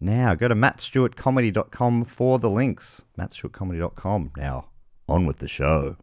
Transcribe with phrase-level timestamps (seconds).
[0.00, 0.34] now.
[0.34, 3.02] Go to mattstewartcomedy.com for the links.
[3.18, 4.32] mattstewartcomedy.com.
[4.36, 4.68] Now,
[5.08, 5.96] on with the show.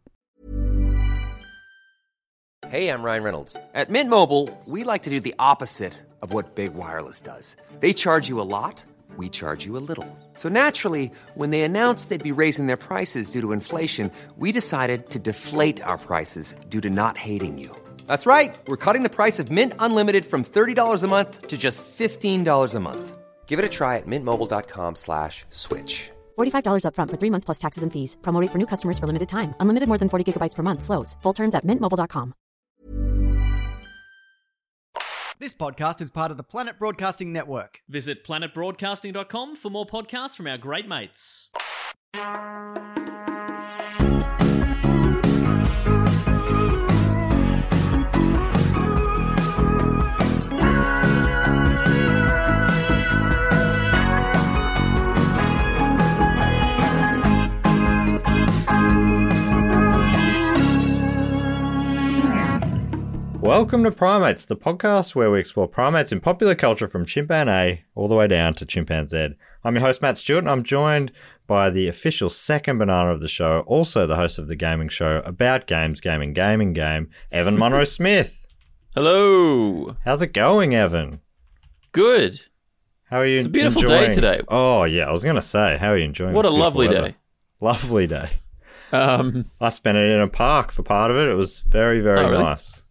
[2.70, 3.56] Hey, I'm Ryan Reynolds.
[3.76, 7.56] At Mint Mobile, we like to do the opposite of what Big Wireless does.
[7.80, 8.84] They charge you a lot,
[9.18, 10.08] we charge you a little.
[10.34, 15.12] So naturally, when they announced they'd be raising their prices due to inflation, we decided
[15.12, 17.70] to deflate our prices due to not hating you.
[18.08, 18.56] That's right.
[18.68, 22.80] We're cutting the price of Mint Unlimited from $30 a month to just $15 a
[22.80, 23.18] month.
[23.48, 26.12] Give it a try at mintmobile.com slash switch.
[26.38, 28.18] $45 upfront for three months plus taxes and fees.
[28.22, 29.56] Promo rate for new customers for limited time.
[29.62, 30.84] Unlimited more than 40 gigabytes per month.
[30.84, 31.16] Slows.
[31.24, 32.34] Full terms at mintmobile.com.
[35.38, 37.82] This podcast is part of the Planet Broadcasting Network.
[37.90, 41.50] Visit planetbroadcasting.com for more podcasts from our great mates.
[63.46, 67.84] Welcome to Primates, the podcast where we explore primates in popular culture from chimpan A
[67.94, 69.36] all the way down to chimpanzee.
[69.64, 71.12] I'm your host, Matt Stewart, and I'm joined
[71.46, 75.22] by the official second banana of the show, also the host of the gaming show
[75.26, 78.48] about games, gaming, gaming, game, Evan Monroe Smith.
[78.96, 79.96] Hello.
[80.04, 81.20] How's it going, Evan?
[81.92, 82.42] Good.
[83.12, 83.38] How are you?
[83.38, 84.42] It's a beautiful day today.
[84.48, 86.34] Oh yeah, I was gonna say, how are you enjoying?
[86.34, 87.10] What a lovely weather?
[87.10, 87.16] day.
[87.62, 88.30] Lovely day.
[88.92, 91.28] Um, I spent it in a park for part of it.
[91.28, 92.44] It was very, very Oh, really?
[92.44, 92.82] nice.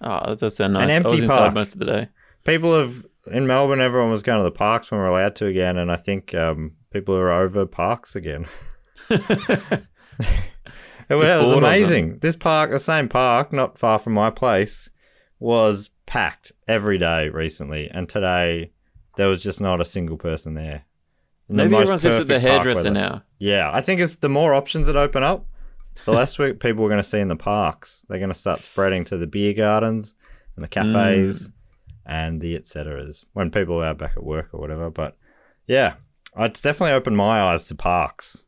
[0.00, 0.90] Oh, that does sound nice.
[0.90, 1.54] I empty was inside park.
[1.54, 2.08] most of the day.
[2.44, 3.80] People have in Melbourne.
[3.80, 6.34] Everyone was going to the parks when we we're allowed to again, and I think
[6.34, 8.46] um, people are over parks again.
[11.08, 11.64] It was, it was bored of them.
[11.64, 12.18] amazing.
[12.18, 14.90] This park, the same park, not far from my place,
[15.38, 18.72] was packed every day recently, and today
[19.16, 20.84] there was just not a single person there.
[21.48, 23.22] Maybe everyone's just at the hairdresser now.
[23.38, 25.46] Yeah, I think it's the more options that open up,
[26.04, 28.04] the less people we're going to see in the parks.
[28.08, 30.14] They're going to start spreading to the beer gardens
[30.56, 31.52] and the cafes mm.
[32.06, 34.90] and the et ceteras when people are back at work or whatever.
[34.90, 35.16] But
[35.66, 35.94] yeah,
[36.36, 38.46] it's definitely opened my eyes to parks.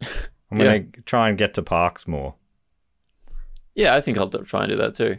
[0.50, 2.34] I'm going to try and get to parks more.
[3.74, 5.18] Yeah, I think I'll try and do that too.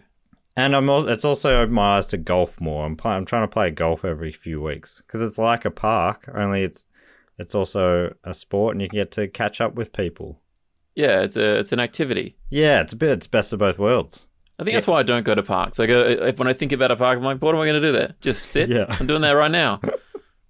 [0.57, 2.85] And I'm also, it's also opened my eyes to golf more.
[2.85, 6.63] I'm, I'm trying to play golf every few weeks because it's like a park, only
[6.63, 6.85] it's
[7.37, 10.41] it's also a sport and you can get to catch up with people.
[11.03, 12.35] Yeah, it's a it's an activity.
[12.49, 14.27] Yeah, it's a bit it's best of both worlds.
[14.59, 15.79] I think that's why I don't go to parks.
[15.79, 17.81] I go if, when I think about a park, I'm like, what am I going
[17.81, 18.15] to do there?
[18.21, 18.67] Just sit.
[18.77, 18.85] Yeah.
[18.89, 19.79] I'm doing that right now.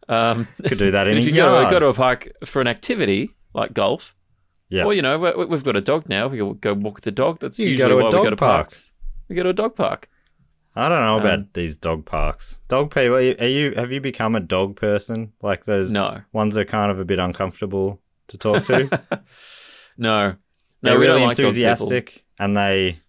[0.08, 1.72] Um, Could do that in if you go, yard.
[1.72, 4.16] go to a park for an activity like golf,
[4.70, 4.86] Yeah.
[4.86, 6.26] or you know, we- we've got a dog now.
[6.28, 7.38] We go walk the dog.
[7.40, 8.58] That's You usually why we go to park.
[8.62, 8.92] parks.
[9.28, 10.10] We go to a dog park.
[10.76, 12.60] I don't know about Um, these dog parks.
[12.68, 15.34] Dog people, are you, are you have you become a dog person?
[15.44, 18.00] Like those No, ones that are kind of a bit uncomfortable
[18.30, 18.90] to talk to?
[20.00, 20.36] No.
[20.82, 23.00] They're really enthusiastic and they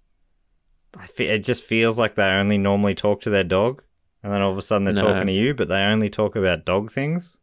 [0.99, 3.83] I fe- it just feels like they only normally talk to their dog
[4.23, 5.03] and then all of a sudden they're No.
[5.05, 7.39] talking to you but they only talk about dog things.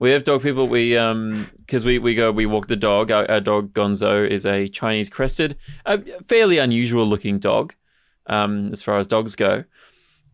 [0.00, 0.66] We have dog people.
[0.66, 3.10] We um because we we go we walk the dog.
[3.12, 7.74] Our, our dog Gonzo is a Chinese crested, a fairly unusual looking dog,
[8.26, 9.64] um as far as dogs go,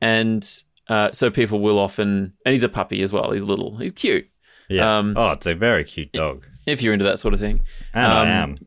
[0.01, 0.49] and
[0.89, 3.33] uh, so people will often and he's a puppy as well.
[3.33, 3.77] He's little.
[3.77, 4.29] He's cute.
[4.69, 4.99] Yeah.
[4.99, 6.47] Um, oh, it's a very cute dog.
[6.67, 7.63] If you're into that sort of thing.
[7.95, 8.59] And I um,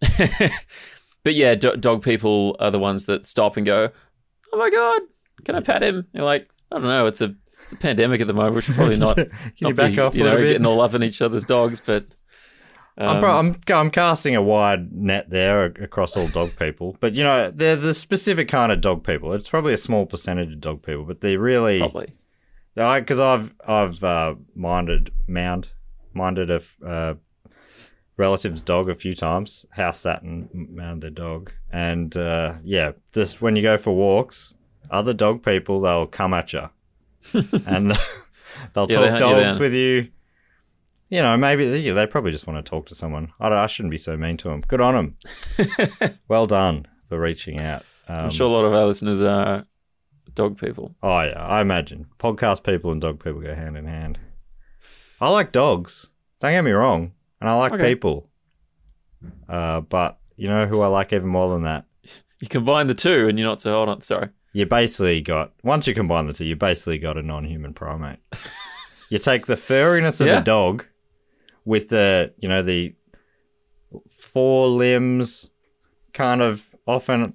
[0.00, 0.50] am.
[1.24, 3.90] but yeah, do- dog people are the ones that stop and go,
[4.52, 5.02] "Oh my god,
[5.44, 7.06] can I pat him?" You're like, I don't know.
[7.06, 8.56] It's a it's a pandemic at the moment.
[8.56, 9.16] We should probably not.
[9.16, 10.46] Can you not back be, off you know, bit?
[10.46, 12.06] getting all up in each other's dogs, but.
[12.96, 17.14] I'm, um, pro- I'm I'm casting a wide net there across all dog people, but
[17.14, 19.34] you know they're the specific kind of dog people.
[19.34, 22.12] It's probably a small percentage of dog people, but they're really Probably.
[22.74, 25.70] because I've I've uh, minded mound
[26.12, 27.14] minded a uh,
[28.18, 33.40] relative's dog a few times, house sat and mound their dog, and uh, yeah, just
[33.40, 34.54] when you go for walks,
[34.90, 36.68] other dog people they'll come at you,
[37.66, 37.92] and
[38.74, 40.08] they'll Yeah, talk dogs with you.
[41.10, 43.32] You know, maybe yeah, they probably just want to talk to someone.
[43.40, 44.62] I, don't, I shouldn't be so mean to them.
[44.68, 45.16] Good on
[45.56, 46.18] them.
[46.28, 47.82] well done for reaching out.
[48.08, 49.64] Um, I'm sure a lot of our listeners are
[50.34, 50.94] dog people.
[51.02, 54.18] Oh yeah, I imagine podcast people and dog people go hand in hand.
[55.20, 56.08] I like dogs.
[56.40, 57.94] Don't get me wrong, and I like Okay.
[57.94, 58.28] people.
[59.48, 61.84] Uh, but you know who I like even more than that?
[62.40, 63.72] You combine the two, and you're not so.
[63.72, 64.28] Hold on, sorry.
[64.52, 68.20] You basically got once you combine the two, you basically got a non-human primate.
[69.10, 70.36] you take the furriness of Yeah.
[70.38, 70.84] the dog
[71.64, 72.94] with the you know the
[74.08, 75.50] four limbs,
[76.12, 77.34] kind of often,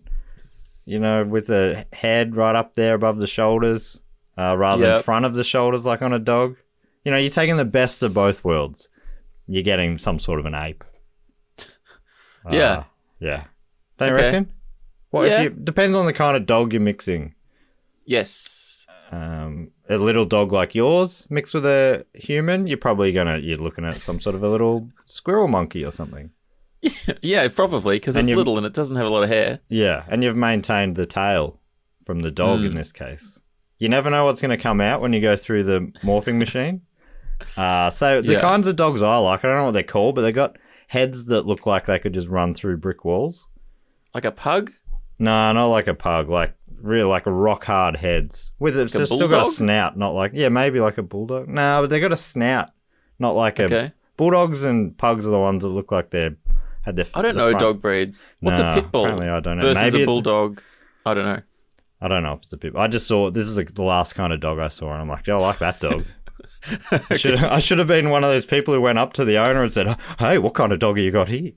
[0.85, 4.01] you know, with the head right up there above the shoulders,
[4.38, 6.55] uh, rather than front of the shoulders like on a dog.
[7.03, 8.88] You know, you're taking the best of both worlds.
[9.48, 10.84] You're getting some sort of an ape.
[12.51, 12.62] Yeah.
[12.72, 12.84] Uh,
[13.19, 13.44] yeah.
[13.98, 14.24] Don't you Okay.
[14.25, 14.54] reckon?
[15.12, 15.38] Well, Yeah.
[15.38, 17.36] if you depends on the kind of dog you're mixing.
[18.06, 18.86] Yes.
[19.12, 23.86] Um, a little dog like yours mixed with a human, you're probably gonna you're looking
[23.86, 26.31] at some sort of a little squirrel monkey or something.
[27.22, 29.60] Yeah, probably because it's little and it doesn't have a lot of hair.
[29.69, 31.60] Yeah, and you've maintained the tail
[32.06, 32.66] from the dog Hmm.
[32.66, 33.39] in this case.
[33.80, 36.81] You never know what's going to come out when you go through the morphing machine.
[37.57, 38.39] Uh, so the Yeah.
[38.39, 40.57] kinds of dogs I like, I don't know what they're called, but they got
[40.88, 43.47] heads that look like they could just run through brick walls.
[44.13, 44.71] Like a pug.
[45.19, 49.27] No, not like a pug, like really, like rock hard heads with it's a still
[49.27, 51.47] got a snout, not like yeah, maybe like a bulldog.
[51.47, 52.71] No, but they got a snout,
[53.19, 53.91] not like a Okay.
[54.18, 56.36] bulldogs and pugs are the ones that look like they're
[56.81, 57.06] had their.
[57.13, 58.33] I don't the know front- dog breeds.
[58.41, 59.01] What's No, a pit bull?
[59.06, 59.63] apparently I don't know.
[59.74, 60.62] Versus Maybe a bulldog.
[61.06, 61.41] I don't know.
[62.01, 62.74] I don't know if it's a pit.
[62.75, 65.25] I just saw this is the last kind of dog I saw, and I'm like,
[65.27, 66.03] yeah, I like that dog.
[67.10, 69.38] I should I should have been one of those people who went up to the
[69.38, 71.51] owner and said, "Hey, what kind of dog have you got here?"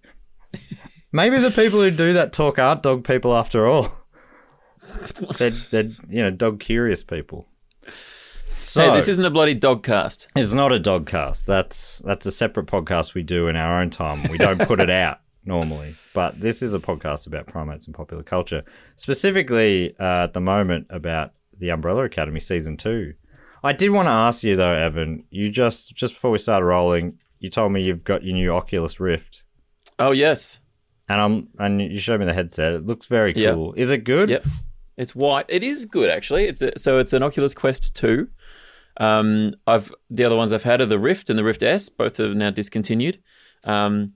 [1.12, 3.88] Maybe the people who do that talk aren't dog people after all.
[5.38, 7.48] they're, they're you know dog curious people.
[8.50, 10.28] So hey, this isn't a bloody dog cast.
[10.36, 11.46] it's not a dog cast.
[11.46, 14.28] That's that's a separate podcast we do in our own time.
[14.30, 18.22] We don't put it out normally, but this is a podcast about primates and popular
[18.22, 18.62] culture,
[18.96, 23.14] specifically uh, at the moment about the Umbrella Academy season two.
[23.66, 25.24] I did want to ask you though, Evan.
[25.30, 29.00] You just just before we started rolling, you told me you've got your new Oculus
[29.00, 29.42] Rift,
[29.98, 30.60] Oh yes.
[31.08, 32.74] and I'm and you showed me the headset.
[32.74, 33.72] It looks very cool.
[33.74, 34.30] Is it good?
[34.30, 34.46] Yep.
[34.96, 35.46] It's white.
[35.48, 36.44] It is good actually.
[36.44, 38.28] It's a, so it's an Oculus Quest two.
[38.98, 41.88] Um, I've the other ones I've had are the Rift and the Rift S.
[41.88, 43.20] Both are now discontinued.
[43.64, 44.14] Um,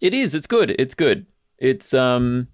[0.00, 0.34] it is.
[0.34, 0.76] It's good.
[0.78, 1.26] It's good.
[1.58, 2.48] It's um,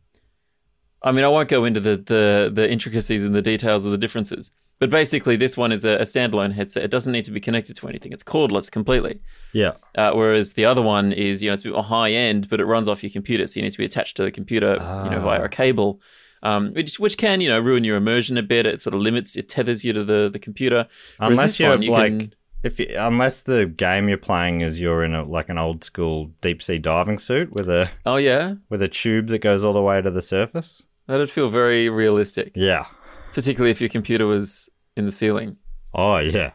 [1.02, 3.98] I mean, I won't go into the the the intricacies and the details of the
[3.98, 4.50] differences.
[4.82, 6.82] But basically, this one is a, a standalone headset.
[6.82, 8.10] It doesn't need to be connected to anything.
[8.10, 9.20] It's cordless completely.
[9.52, 9.74] Yeah.
[9.94, 12.58] Uh, whereas the other one is, you know, it's a bit more high end, but
[12.60, 14.72] it runs off your computer, so you need to be attached to the computer,
[15.04, 16.00] you know, via a cable,
[16.42, 18.66] um, which which can, you know, ruin your immersion a bit.
[18.66, 20.88] It sort of limits, it tethers you to the the computer.
[21.18, 24.80] Whereas Unless you're one, you like, can- if you, unless the game you're playing is
[24.80, 28.54] you're in a like an old school deep sea diving suit with a oh yeah,
[28.68, 30.84] with a tube that goes all the way to the surface.
[31.06, 32.86] that'd feel very realistic, Yeah.
[33.32, 35.56] particularly if your computer was in the ceiling.
[35.94, 36.52] Oh yeah.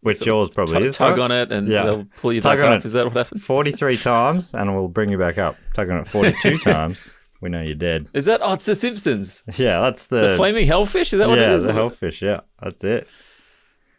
[0.00, 0.96] Which of yours probably Tug, is.
[0.96, 1.24] tug right?
[1.24, 1.84] on it, and Yeah.
[1.84, 2.80] they'll pull you Tug back on up.
[2.80, 2.86] it.
[2.86, 3.44] Is that what happens?
[3.44, 5.56] Forty-three times, and we'll bring you back up.
[5.74, 7.16] Tug on it forty-two times.
[7.40, 8.08] We know you're dead.
[8.14, 8.40] Is that?
[8.42, 9.42] Oh, it's The Simpsons.
[9.56, 11.12] Yeah, that's the, The flaming hellfish.
[11.12, 11.64] Is that what yeah it is?
[11.64, 12.20] the hellfish.
[12.22, 13.06] Yeah, that's it.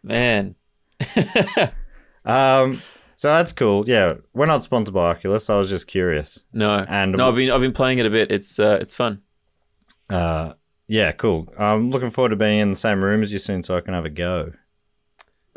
[0.04, 0.56] Man,
[2.26, 2.82] Um,
[3.16, 3.88] so that's cool.
[3.88, 5.50] Yeah, we're not sponsored by Oculus.
[5.50, 6.46] I was just curious.
[6.54, 7.28] no, And- no.
[7.28, 8.32] I've been I've been playing it a bit.
[8.32, 9.22] It's uh, it's fun.
[10.10, 10.54] Uh,
[10.90, 11.48] yeah, cool.
[11.58, 13.94] I'm looking forward to being in the same room as you soon, so I can
[13.94, 14.52] have a go.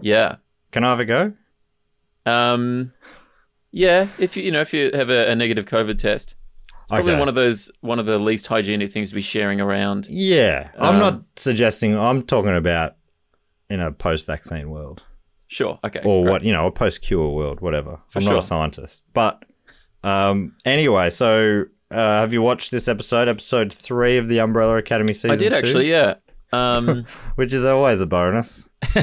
[0.00, 0.36] Yeah.
[0.70, 1.32] Can I have a go?
[2.26, 2.92] Um,
[3.72, 6.36] yeah, if you you know if you have a, a negative COVID test,
[6.82, 7.18] it's probably Okay.
[7.18, 10.06] one of those one of the least hygienic things to be sharing around.
[10.08, 11.96] Yeah, I'm Um, not suggesting.
[11.98, 12.96] I'm talking about
[13.70, 15.02] in a post-vaccine world,
[15.48, 16.30] Sure, okay, or great.
[16.32, 17.98] what you know, a post-cure world, whatever.
[18.10, 19.42] For I'm not a scientist, but
[20.04, 21.10] um, anyway.
[21.10, 25.30] So, uh, have you watched this episode, episode three of the Umbrella Academy season?
[25.30, 25.56] I did two?
[25.56, 26.14] actually, yeah.
[26.52, 27.04] Um,
[27.36, 28.68] which is always a bonus.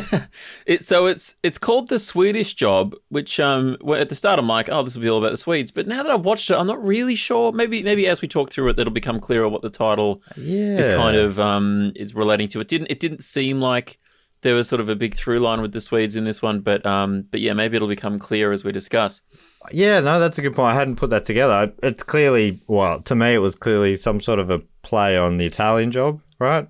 [0.65, 4.69] it so it's it's called the Swedish Job, which um at the start I'm like,
[4.69, 6.67] oh, this will be all about the Swedes, but now that I've watched it, I'm
[6.67, 7.51] not really sure.
[7.51, 10.89] Maybe maybe as we talk through it, it'll become clearer what the title Yeah, is
[10.89, 12.59] kind of um is relating to.
[12.59, 13.99] It didn't it didn't seem like
[14.41, 16.85] there was sort of a big through line with the Swedes in this one, but
[16.85, 19.21] um but yeah, maybe it'll become clear as we discuss.
[19.71, 20.73] Yeah, no, that's a good point.
[20.73, 21.71] I hadn't put that together.
[21.83, 25.45] It's clearly, well, to me, it was clearly some sort of a play on the
[25.45, 26.67] Italian job, right?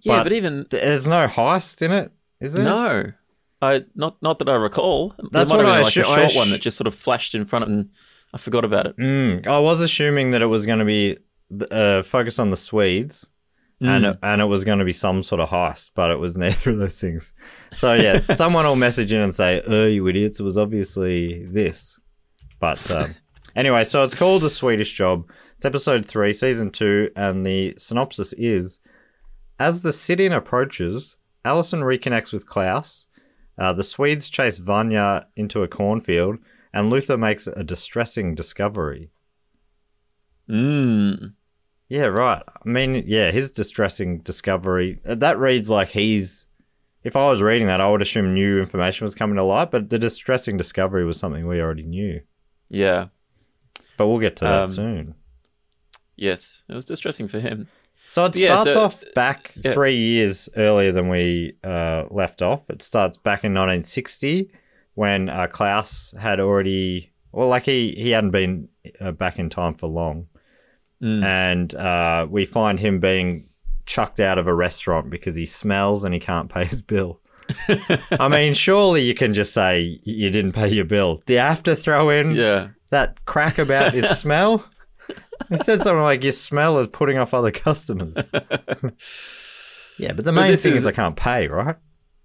[0.00, 2.64] Yeah, But- but even There's no heist in it, is there?
[2.64, 3.04] No,
[3.62, 5.14] I not not that I recall.
[5.30, 6.76] That's there might what have been I like a assu- I short one that just
[6.76, 7.88] sort of flashed in front of and
[8.34, 8.96] I forgot about it.
[8.96, 11.18] Mm, I was assuming that it was going to be
[11.70, 13.28] uh, focused on the Swedes,
[13.82, 14.10] and Mm.
[14.12, 16.70] it, and it was going to be some sort of heist, but it was neither
[16.70, 17.32] of those things.
[17.76, 20.40] So yeah, someone will message in and say, "Oh, you idiots!
[20.40, 21.98] It was obviously this."
[22.60, 23.14] But um,
[23.56, 25.28] anyway, so it's called the Swedish Job.
[25.56, 28.80] It's episode three, season two, and the synopsis is:
[29.58, 33.06] As the sit-in approaches, Allison reconnects with Klaus.
[33.58, 36.38] Uh, the Swedes chase Vanya into a cornfield,
[36.72, 39.10] and Luther makes a distressing discovery.
[40.48, 41.34] Mm.
[41.92, 42.42] Yeah, right.
[42.46, 44.98] I mean, yeah, his distressing discovery.
[45.06, 46.46] uh, That reads like he's.
[47.04, 49.90] If I was reading that, I would assume new information was coming to light, but
[49.90, 52.22] the distressing discovery was something we already knew.
[52.70, 53.08] Yeah.
[53.98, 55.14] But we'll get to that Um, soon.
[56.16, 56.64] Yes.
[56.66, 57.68] It was distressing for him.
[58.08, 59.72] So it yeah, starts so- off back yeah.
[59.72, 62.70] three years earlier than we uh, left off.
[62.70, 64.50] It starts back in 1960
[64.94, 68.68] when uh, Klaus had already, well, like he, he hadn't been
[68.98, 70.28] uh, back in time for long.
[71.02, 71.24] Mm.
[71.24, 73.48] And uh, we find him being
[73.86, 77.20] chucked out of a restaurant because he smells and he can't pay his bill.
[78.20, 81.20] I mean, surely you can just say you didn't pay your bill.
[81.26, 82.68] Do you have to throw in Yeah.
[82.90, 84.64] that crack about his smell?
[85.48, 88.16] He said something like your smell is putting off other customers.
[89.98, 91.76] yeah, but the main this thing is, is- I can't pay, right?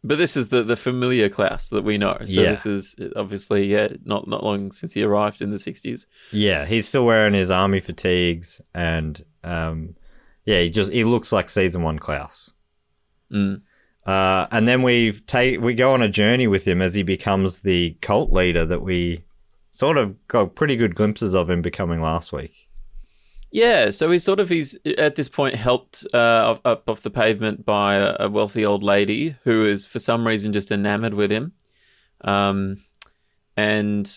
[0.08, 2.18] But this is the, the familiar Klaus that we know.
[2.24, 2.52] So Yeah.
[2.52, 6.08] this is obviously yeah, not not long since he arrived in the sixties.
[6.32, 9.96] Yeah, he's still wearing his army fatigues, and um,
[10.46, 12.54] yeah, he just he looks like season one Klaus.
[13.32, 13.62] Mm.
[14.06, 17.60] Uh, and then we take we go on a journey with him as he becomes
[17.60, 19.26] the cult leader that we
[19.74, 22.67] sort of got pretty good glimpses of him becoming last week.
[23.58, 27.66] Yeah, so he's sort of he's at this point helped uh, up, off the pavement
[27.66, 31.54] by a, a wealthy old lady who is for some reason just enamored with him,
[32.22, 32.78] um,
[33.56, 34.08] and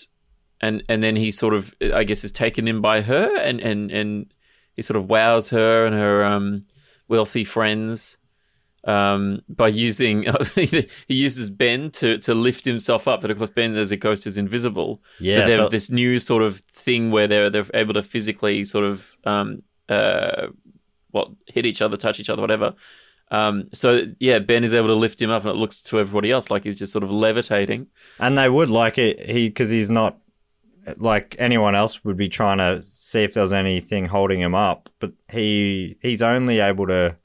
[0.60, 3.90] and and then he sort of I guess is taken in by her and and
[3.90, 4.34] and
[4.76, 6.66] he sort of wows her and her um,
[7.08, 8.18] wealthy friends
[8.84, 13.74] um, by using he uses Ben to to lift himself up, but of course Ben
[13.76, 15.02] as a ghost is invisible.
[15.18, 18.02] Yeah, but they have so- this new sort of thing where they're they're able to
[18.02, 20.48] physically sort of um uh
[21.10, 22.74] what hit each other, touch each other, whatever.
[23.32, 26.30] Um, so yeah, Ben is able to lift him up, and it looks to everybody
[26.30, 27.86] else like he's just sort of levitating.
[28.18, 30.18] And they would like it he because he's not
[30.96, 35.12] like anyone else would be trying to see if there's anything holding him up, but
[35.30, 37.16] he he's only able to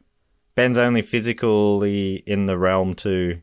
[0.55, 3.41] Ben's only physically in the realm to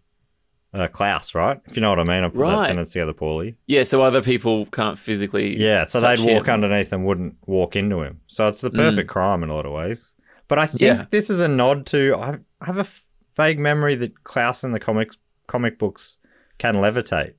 [0.75, 1.61] uh, Klaus, right?
[1.67, 2.67] If you know what I mean, I put that Right.
[2.67, 3.57] sentence together poorly.
[3.67, 5.57] Yeah, so other people can't physically.
[5.59, 6.55] Yeah, so they'd walk him.
[6.55, 8.21] underneath and wouldn't walk into him.
[8.29, 10.15] So it's the perfect crime in a lot of ways.
[10.49, 11.05] But I think Yeah.
[11.11, 12.17] this is a nod to.
[12.17, 13.05] I have a f-
[13.37, 16.17] vague memory that Klaus in the comics comic books
[16.59, 17.35] can levitate.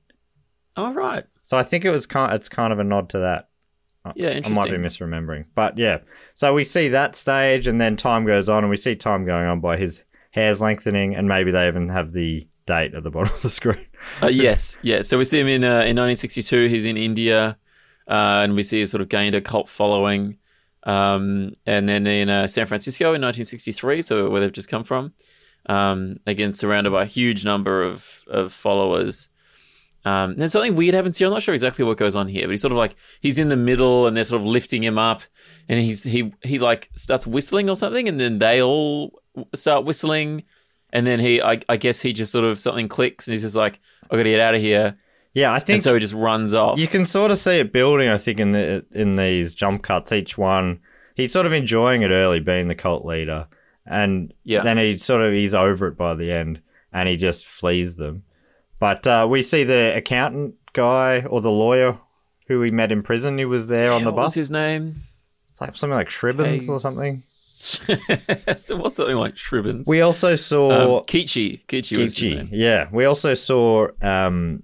[0.76, 1.24] Oh right.
[1.42, 2.32] So I think it was kind.
[2.34, 3.48] It's kind of a nod to that.
[4.14, 5.98] Yeah, I might be misremembering, but yeah.
[6.34, 9.46] So we see that stage, and then time goes on, and we see time going
[9.46, 13.32] on by his hair's lengthening, and maybe they even have the date at the bottom
[13.32, 13.86] of the screen.
[14.22, 15.00] Uh, yes, yeah.
[15.00, 16.66] So we see him in uh, in 1962.
[16.66, 17.56] He's in India,
[18.06, 20.36] uh, and we see he's sort of gained a cult following.
[20.82, 25.14] Um, and then in uh, San Francisco in 1963, so where they've just come from,
[25.70, 29.30] um, again surrounded by a huge number of of followers.
[30.06, 31.28] Um, and something weird happens here.
[31.28, 33.48] I'm not sure exactly what goes on here, but he's sort of like he's in
[33.48, 35.22] the middle, and they're sort of lifting him up,
[35.68, 39.22] and he's he he like starts whistling or something, and then they all
[39.54, 40.44] start whistling,
[40.92, 43.56] and then he I, I guess he just sort of something clicks, and he's just
[43.56, 43.80] like
[44.10, 44.98] I got to get out of here,
[45.32, 46.78] Yeah, I think and so he just runs off.
[46.78, 48.08] You can sort of see it building.
[48.08, 50.80] I think in the in these jump cuts, each one
[51.14, 53.46] he's sort of enjoying it early, being the cult leader,
[53.86, 54.62] and Yeah.
[54.62, 56.60] then he sort of he's over it by the end,
[56.92, 58.24] and he just flees them.
[58.84, 61.98] But uh, we see the accountant guy or the lawyer
[62.48, 63.38] who we met in prison.
[63.38, 64.34] He was there on the what bus.
[64.34, 64.96] his name?
[65.48, 67.14] It's like something like Shribbins or something.
[68.58, 69.84] so what's something like Shribbins?
[69.86, 71.64] We also saw um, Keechie.
[71.64, 72.36] Keechie was his Keechie.
[72.36, 72.48] name.
[72.52, 74.62] Yeah, we also saw um,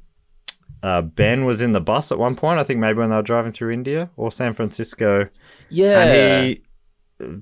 [0.83, 2.59] uh, Ben was in the bus at one point.
[2.59, 5.31] I think maybe when they were driving through India or San Francisco.
[5.71, 6.03] Yeah.
[6.03, 6.63] and he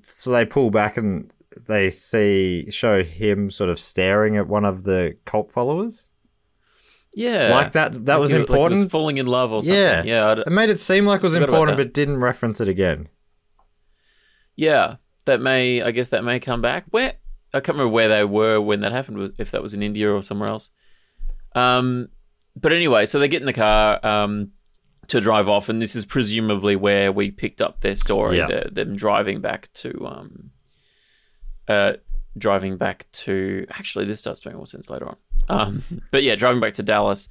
[0.04, 1.34] so they pull back and
[1.66, 6.12] they see show him sort of staring at one of the cult followers
[7.14, 7.48] yeah.
[7.50, 9.80] like that that was he- like important falling in love or something.
[9.80, 10.28] yeah Yeah.
[10.30, 13.08] I'd- it made it seem like it was important but didn't reference it again
[14.56, 15.82] Yeah, that may.
[15.82, 16.84] I guess that may come back.
[16.90, 17.12] Where
[17.54, 19.32] I can't remember where they were when that happened.
[19.38, 20.70] If that was in India or somewhere else.
[21.54, 22.08] Um,
[22.56, 24.50] but anyway, so they get in the car um,
[25.06, 28.38] to drive off, and this is presumably where we picked up their story.
[28.38, 28.48] Yeah.
[28.48, 30.50] the- them driving back to, um,
[31.68, 31.92] uh,
[32.36, 33.64] driving back to.
[33.70, 35.16] Actually, this starts making more sense later on.
[35.48, 37.28] Um, but yeah, driving back to Dallas.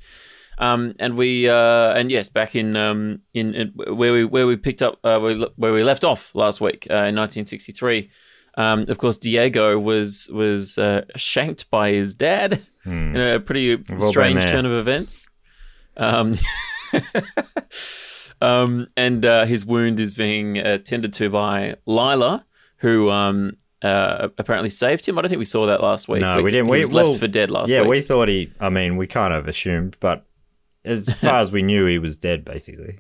[0.60, 4.56] Um, and we uh, and yes, back in um, in, in where we where we
[4.58, 8.10] picked up uh, where, we- left off last week uh, in 1963.
[8.58, 14.00] Um, of course, Diego was was uh, shanked by his dad in a pretty been
[14.02, 15.28] strange turn of events.
[15.96, 16.36] Um,
[18.42, 22.46] um, and uh, his wound is being uh, tended to by Lila,
[22.78, 25.18] who um, uh, apparently saved him.
[25.18, 26.22] I don't think we saw that last week.
[26.22, 27.90] no we didn't He we was well, left for dead last yeah week.
[27.90, 30.26] we thought he i mean we kind of assumed but
[30.86, 32.46] as far as we knew, he was dead.
[32.46, 33.00] Basically,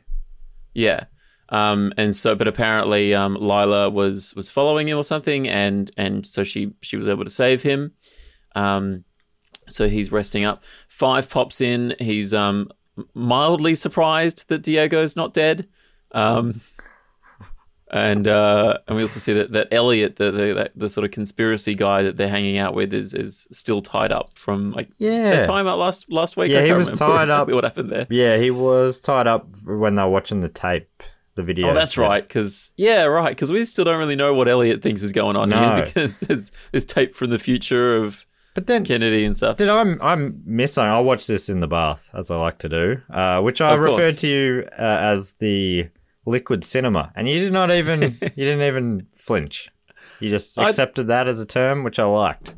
[0.73, 1.05] Yeah.
[1.49, 6.25] Um, and so, but apparently, um, Lila was was following him or something, and and
[6.25, 7.93] so she she was able to save him.
[8.55, 9.05] Um,
[9.69, 10.63] so he's resting up.
[10.89, 11.95] Five pops in.
[11.99, 12.69] He's um
[13.13, 15.69] mildly surprised that Diego's not dead.
[16.11, 16.59] Um,
[17.91, 21.73] and uh, and we also see that that Elliot, the the, the sort of conspiracy
[21.75, 25.41] guy that they're hanging out with, is is still tied up from like Yeah.
[25.43, 26.51] time out last last week.
[26.51, 27.55] Yeah, he was tied exactly up.
[27.55, 28.07] What happened there?
[28.09, 31.03] yeah, he was tied up when they were watching the tape,
[31.35, 31.69] the video.
[31.69, 32.03] Oh, that's Yeah.
[32.03, 32.27] right.
[32.27, 33.29] Because yeah, right.
[33.29, 35.75] Because we still don't really know what Elliot thinks is going on No.
[35.75, 39.55] here because there's there's tape from the future of But then, Kennedy and stuff.
[39.57, 40.15] did I I
[40.45, 40.91] miss something?
[40.91, 43.79] I watched this in the bath, as I like to do, uh, which I Of
[43.79, 43.97] course.
[43.97, 45.87] referred to you uh, as the
[46.27, 49.69] liquid cinema, and you did not even you didn't even flinch.
[50.19, 52.53] You just I- accepted that as a term, which I liked.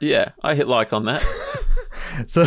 [0.00, 1.22] Yeah, I hit like on that.
[2.26, 2.44] So,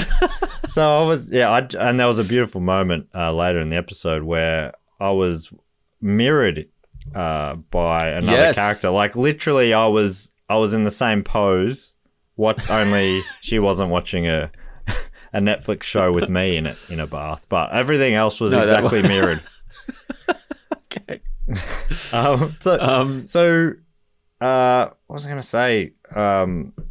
[0.68, 3.76] so I was, yeah, I, and there was a beautiful moment uh, later in the
[3.76, 5.52] episode where I was
[6.00, 6.68] mirrored
[7.14, 8.54] uh, by another Yes.
[8.56, 8.90] character.
[8.90, 11.94] Like literally, I was, I was in the same pose.
[12.36, 14.50] What only she wasn't watching a
[15.32, 18.62] a Netflix show with me in it in a bath, but everything else was No,
[18.62, 19.42] exactly wa- mirrored.
[20.74, 21.20] Okay.
[22.12, 23.72] Um, so, Um, so,
[24.40, 25.94] uh, what was I going to say?
[26.14, 26.82] Um, I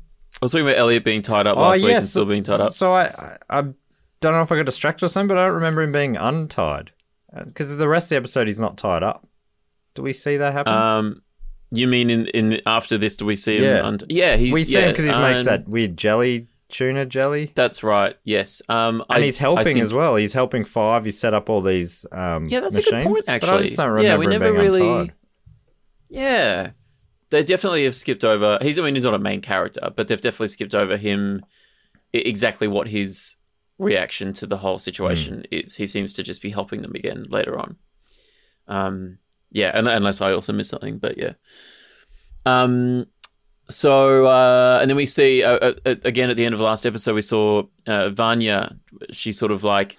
[0.42, 2.74] was talking about Elliot being tied up last week and still being tied up.
[2.74, 5.56] So I, I, I don't know if I got distracted or something, but I don't
[5.56, 6.92] remember him being untied.
[7.34, 9.28] Because the rest of the episode, he's not tied up.
[9.96, 10.74] Do we see that happen?
[10.74, 11.22] Um,
[11.72, 13.16] you mean in in after this?
[13.16, 13.64] Do we see him?
[13.64, 13.88] Yeah.
[13.88, 17.06] unt- yeah, he's we see yeah, him because he makes um, that weird jelly tuna
[17.06, 18.16] jelly, That's right.
[18.24, 18.62] Yes.
[18.70, 20.16] Um, and I- he's helping think- as well.
[20.16, 21.06] He's helping Five.
[21.06, 22.06] He's set up all these.
[22.12, 23.26] Um, Yeah, that's machines, a good point.
[23.26, 24.82] But I just don't remember yeah, we never really.
[24.88, 25.14] untied.
[26.10, 26.72] Yeah,
[27.30, 28.58] they definitely have skipped over.
[28.62, 31.44] He's I mean he's not a main character, but they've definitely skipped over him.
[32.14, 33.36] Exactly what his
[33.78, 35.42] reaction to the whole situation Hmm.
[35.52, 35.76] is.
[35.76, 37.78] He seems to just be helping them again later on.
[38.68, 39.20] Um,
[39.52, 41.34] yeah, un- unless I also missed something, but yeah.
[42.46, 43.06] Um,
[43.70, 46.66] so uh, and then we see uh, uh, uh, again at the end of the
[46.66, 48.76] last episode, we saw uh, Vanya.
[49.12, 49.98] She sort of like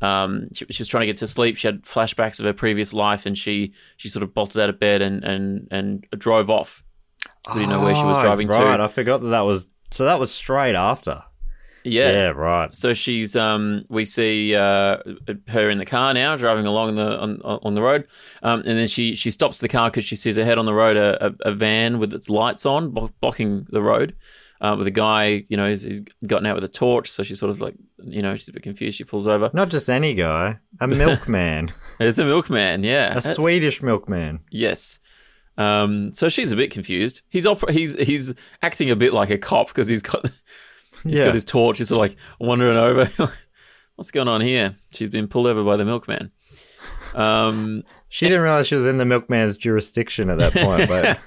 [0.00, 1.56] um, she, she was trying to get to sleep.
[1.56, 4.78] She had flashbacks of her previous life, and she she sort of bolted out of
[4.78, 6.82] bed and and and drove off.
[7.54, 8.82] We didn't know where she was Oh, driving right, to.
[8.82, 9.66] I forgot that that was.
[9.90, 11.22] So that was straight after.
[11.84, 12.10] Yeah.
[12.10, 12.74] Yeah, right.
[12.74, 14.98] So she's um we see uh
[15.48, 18.06] her in the car now driving along the on, on the road.
[18.42, 20.96] Um and then she she stops the car because she sees ahead on the road
[20.96, 24.16] a, a, a van with its lights on blocking the road
[24.60, 27.10] uh, with a guy you know he's, he's gotten out with a torch.
[27.10, 28.96] So she's sort of like you know she's a bit confused.
[28.96, 29.50] She pulls over.
[29.54, 33.16] Not just any guy, a milkman, it's a milkman yeah.
[33.16, 34.40] A Swedish milkman.
[34.50, 34.98] yes.
[35.56, 37.22] Um so she's a bit confused.
[37.28, 40.30] He's op- he's he's acting a bit like a cop because he's got
[41.04, 41.26] He's Yeah.
[41.26, 41.78] got his torch.
[41.78, 43.08] He's sort of like wandering over.
[43.96, 44.74] What's going on here?
[44.92, 46.30] She's been pulled over by the milkman.
[47.14, 51.18] Um, She didn't realize she was in the milkman's jurisdiction at that point, but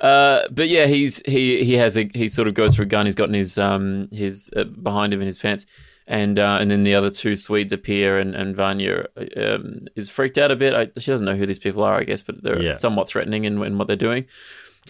[0.00, 3.04] uh, but yeah, he's he he has a he sort of goes for a gun.
[3.06, 5.66] He's gotten his um his uh, behind him in his pants,
[6.08, 10.38] and uh, and then the other two Swedes appear, and and Vanya um, is freaked
[10.38, 10.74] out a bit.
[10.74, 12.72] I, she doesn't know who these people are, I guess, but they're Yeah.
[12.72, 14.24] somewhat threatening in, in what they're doing.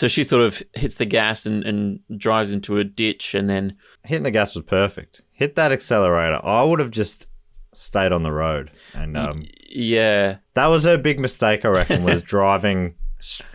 [0.00, 3.76] So she sort of hits the gas and, and drives into a ditch, and then
[4.02, 5.20] hitting the gas was perfect.
[5.32, 6.40] Hit that accelerator.
[6.42, 7.26] I would have just
[7.74, 11.66] stayed on the road, and um, yeah, that was her big mistake.
[11.66, 12.94] I reckon was driving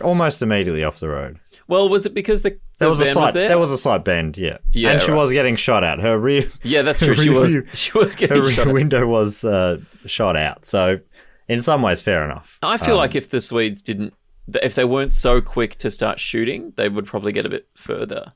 [0.03, 1.39] almost immediately off the road.
[1.67, 3.47] Well, was it because the, the There was a slight was there?
[3.47, 5.17] there was a slight bend, yeah, Yeah, and she right.
[5.17, 5.97] was getting shot at.
[5.99, 7.15] Her rear, yeah, that's true.
[7.15, 8.67] She was rear- she was getting her shot.
[8.67, 8.73] rear at.
[8.75, 10.63] window was uh, shot out.
[10.63, 10.99] So,
[11.47, 12.59] in some ways, fair enough.
[12.61, 14.13] I feel Um, like if the Swedes didn't,
[14.61, 18.33] if they weren't so quick to start shooting, they would probably get a bit further.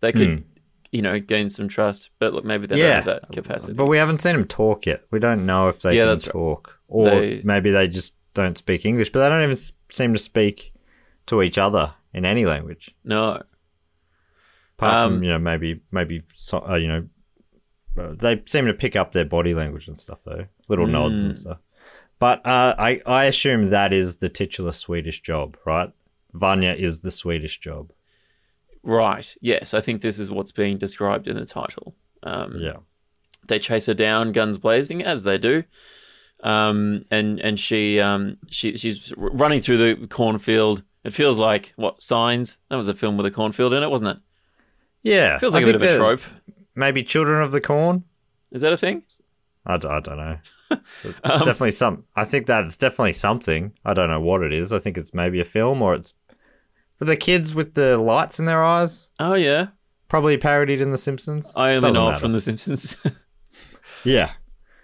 [0.00, 0.44] They could,
[0.90, 2.10] you know, gain some trust.
[2.18, 2.80] But look, maybe they Hmm.
[2.80, 3.72] Yeah, don't have that capacity.
[3.74, 5.04] But we haven't seen them talk yet.
[5.10, 6.32] We don't know if they Yeah, can that's right.
[6.32, 9.10] talk, or They- maybe they just don't speak English.
[9.10, 9.56] But they don't even
[9.90, 10.72] seem to speak
[11.26, 12.94] to each other in any language.
[13.04, 13.42] no,
[14.76, 17.04] apart Um, from you know maybe maybe so, uh, you know
[17.98, 21.26] uh, they seem to pick up their body language and stuff though little nods Hmm.
[21.26, 21.58] and stuff
[22.22, 25.90] but uh, I I assume that is the titular Swedish job right
[26.32, 27.92] Vanya is the Swedish job
[28.84, 29.36] right?
[29.40, 31.94] Yes, I think this is what's being described in the title.
[32.22, 32.78] Um, yeah
[33.46, 35.64] they chase her down, guns blazing, as they do.
[36.42, 40.82] Um, and and she um she she's running through the cornfield.
[41.04, 42.58] It feels like what signs?
[42.68, 44.22] That was a film with a cornfield in it, wasn't it?
[45.02, 46.22] yeah Feels like a a bit of a trope.
[46.74, 48.04] maybe Children of the Corn
[48.52, 49.02] Is that a thing?
[49.66, 50.38] I, d- I don't know
[51.04, 53.72] it's Um, definitely some I think that's definitely something.
[53.84, 54.72] I don't know what it is.
[54.72, 56.14] I think it's maybe a film or it's
[56.96, 59.10] for the kids with the lights in their eyes.
[59.18, 59.68] Oh yeah,
[60.08, 61.52] probably parodied in The Simpsons.
[61.56, 62.96] I only Doesn't know it from The Simpsons.
[64.04, 64.32] Yeah.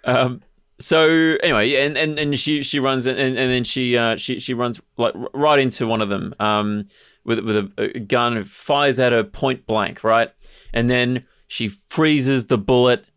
[0.05, 0.41] Um,
[0.79, 4.53] so anyway, and, and, and she she runs and, and then she uh, she she
[4.53, 6.87] runs like right into one of them um,
[7.25, 10.31] with with a, a gun, fires at her point blank, right,
[10.73, 13.08] and then she freezes the bullet,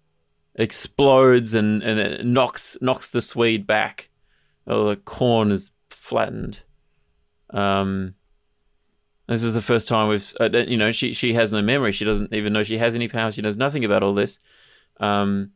[0.54, 4.10] explodes, and and it knocks knocks the Swede back.
[4.66, 6.62] Oh, the corn is flattened.
[7.50, 8.14] Um,
[9.28, 11.92] this is the first time we've uh, you know she she has no memory.
[11.92, 13.32] She doesn't even know she has any power.
[13.32, 14.38] She knows nothing about all this.
[15.00, 15.52] Um,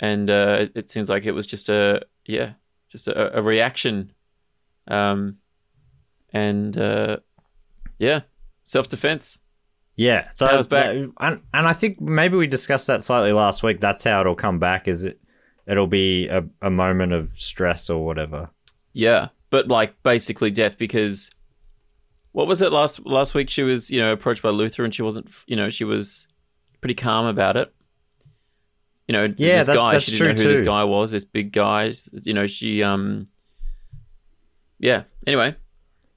[0.00, 2.54] and uh, it, seems like it was just a yeah,
[2.88, 4.12] just a, a reaction,
[4.88, 5.38] um,
[6.32, 7.18] and uh,
[7.98, 8.22] yeah,
[8.64, 9.41] self defense.
[9.96, 10.30] Yeah.
[10.34, 10.86] So Powers back.
[10.94, 13.80] that- and and I think maybe we discussed that slightly last week.
[13.80, 14.88] That's how it'll come back.
[14.88, 15.20] Is it?
[15.66, 18.50] It'll be a, a moment of stress or whatever.
[18.94, 21.30] Yeah, but like basically death because
[22.32, 23.48] what was it last last week?
[23.50, 26.26] She was you know approached by Luther and she wasn't you know she was
[26.80, 27.72] pretty calm about it.
[29.08, 31.10] You know, Yeah, this that's- guy that's she didn't know who this guy was.
[31.10, 33.28] This big guy, you know, she um,
[34.78, 35.04] yeah.
[35.26, 35.54] Anyway,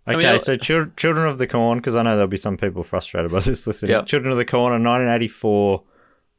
[0.07, 2.83] Okay, mean, so Chil- Children of the Corn, because I know there'll be some people
[2.83, 3.91] frustrated by this listening.
[3.91, 4.05] Yep.
[4.05, 5.83] Children of the Corn, a 1984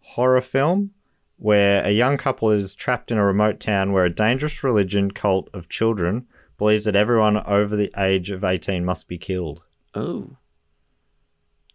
[0.01, 0.93] horror film
[1.39, 5.51] where a young couple is trapped in a remote town where a dangerous religion cult
[5.53, 6.27] of children
[6.59, 9.65] believes that everyone over the age of 18 must be killed.
[9.95, 10.37] oh,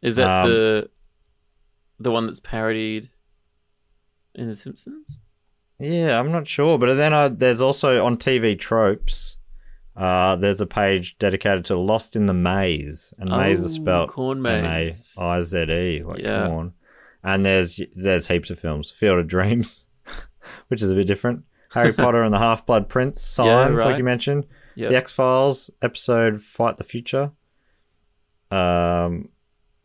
[0.01, 0.89] is that Um, the
[1.99, 3.12] the one that's parodied
[4.34, 5.19] in The Simpsons?
[5.77, 9.38] Yeah, I'm not sure, but then I, there's also on TV tropes.
[9.95, 14.10] Uh, there's a page dedicated to Lost in the Maze, and maze is Oh, spelled
[14.10, 15.15] corn maze.
[15.17, 16.47] M A I Z E, like Yeah.
[16.47, 16.73] corn.
[17.23, 18.89] And there's there's heaps of films.
[18.89, 19.86] Field of Dreams,
[20.69, 21.43] which is a bit different.
[21.71, 23.97] Harry Potter and the Half Blood Prince, Signs, like right.
[23.97, 24.47] you mentioned.
[24.75, 24.89] Yeah.
[24.89, 27.32] The X Files episode Fight the Future.
[28.49, 29.30] Um,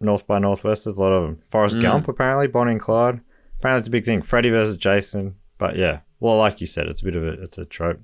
[0.00, 1.42] North by Northwest, there's a lot of them.
[1.46, 1.82] Forrest Mm.
[1.82, 3.20] Gump, apparently, Bonnie and Clyde.
[3.58, 4.22] Apparently, it's a big thing.
[4.22, 5.36] Freddy versus Jason.
[5.58, 8.00] But yeah, well, like you said, it's a bit of a it's a trope.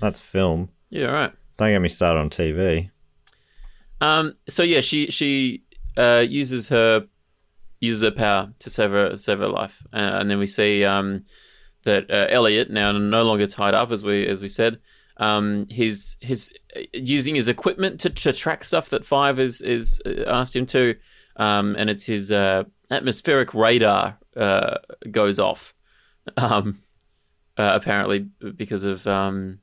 [0.00, 0.70] That's film.
[0.90, 1.32] Yeah, right.
[1.56, 2.90] Don't get me started on TV.
[4.00, 4.34] Um.
[4.48, 5.62] So yeah, she she
[5.96, 7.06] uh, uses her
[7.80, 11.24] uses her power to save her save her life, uh, and then we see um
[11.84, 14.78] that uh, Elliot now no longer tied up as we as we said.
[15.18, 16.52] Um, he's he's
[16.92, 20.96] using his equipment to, to track stuff that Five is is uh, asked him to,
[21.36, 24.78] um, and it's his uh, atmospheric radar uh,
[25.10, 25.74] goes off,
[26.36, 26.80] um,
[27.56, 28.20] uh, apparently
[28.56, 29.60] because of um,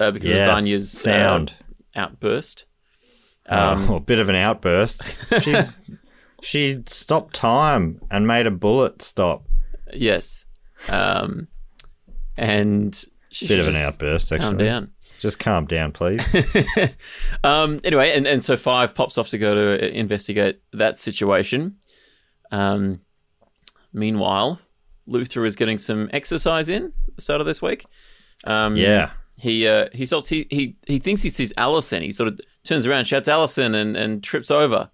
[0.00, 1.54] uh, because Yes, of Vanya's uh, sound.
[1.94, 2.64] outburst.
[3.46, 5.16] Um, oh, a bit of an outburst.
[5.40, 5.54] She
[6.42, 9.44] she stopped time and made a bullet stop.
[9.92, 10.44] Yes.
[10.88, 11.48] Um,
[12.36, 14.48] and she Bit of an just outburst, actually.
[14.48, 14.90] Calm down.
[15.20, 16.22] Just calm down, please.
[17.44, 21.76] um, anyway, and, and so Five pops off to go to investigate that situation.
[22.50, 23.00] Um,
[23.92, 24.60] meanwhile,
[25.06, 27.86] Luther is getting some exercise in at the start of this week.
[28.44, 29.10] Um, yeah.
[29.44, 30.30] He uh, he stops.
[30.30, 32.02] He, he he thinks he sees Allison.
[32.02, 34.88] He sort of turns around, shouts Allison, and, and trips over.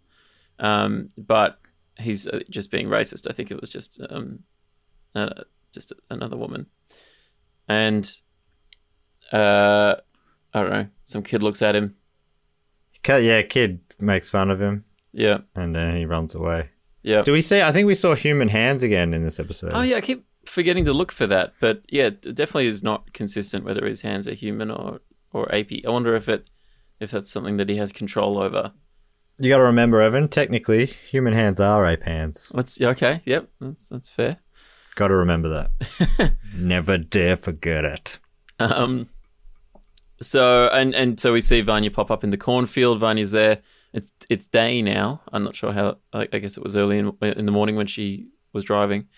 [0.59, 1.61] Um, but
[2.01, 3.31] he's uh, just being racist.
[3.31, 4.41] I think it was just um,
[5.15, 6.67] uh, just another woman,
[7.69, 8.13] and
[9.31, 9.95] uh,
[10.53, 10.89] I don't know.
[11.05, 11.95] Some kid looks at him.
[13.07, 16.71] Yeah, kid makes fun of him Yeah, and then he runs away.
[17.05, 17.23] yeah.
[17.23, 17.63] Do we see?
[17.63, 19.71] I think we saw human hands again in this episode.
[19.75, 23.13] Oh yeah, I keep forgetting to look for that, but yeah, it definitely is not
[23.13, 25.01] consistent whether his hands are human or
[25.33, 25.73] or AP.
[25.87, 26.51] I wonder if it
[26.99, 28.73] if that's something that he has control over.
[29.39, 30.29] You got to remember, Evan.
[30.29, 32.51] Technically, human hands are ape hands.
[32.53, 33.23] Let's okay.
[33.25, 34.39] Yep, that's that's fair.
[34.97, 36.35] Got to remember that.
[36.55, 38.19] Never dare forget it.
[38.59, 39.09] Um,
[40.21, 43.01] so and and so we see Vanya pop up in the cornfield.
[43.01, 43.63] Vanya's there.
[43.95, 45.23] It's it's day now.
[45.33, 45.99] I'm not sure how.
[46.13, 49.09] I, I guess it was early in in the morning when she was driving.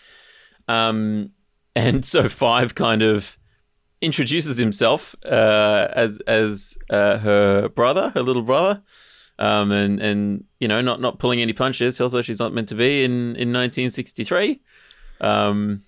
[0.72, 1.30] Um,
[1.74, 3.38] and so Five kind of
[4.00, 8.82] introduces himself uh, as as uh, her brother, her little brother.
[9.38, 11.96] Um, and and you know, not not pulling any punches.
[11.96, 14.60] Tells her she's not meant to be in in 1963.
[15.20, 15.82] Um,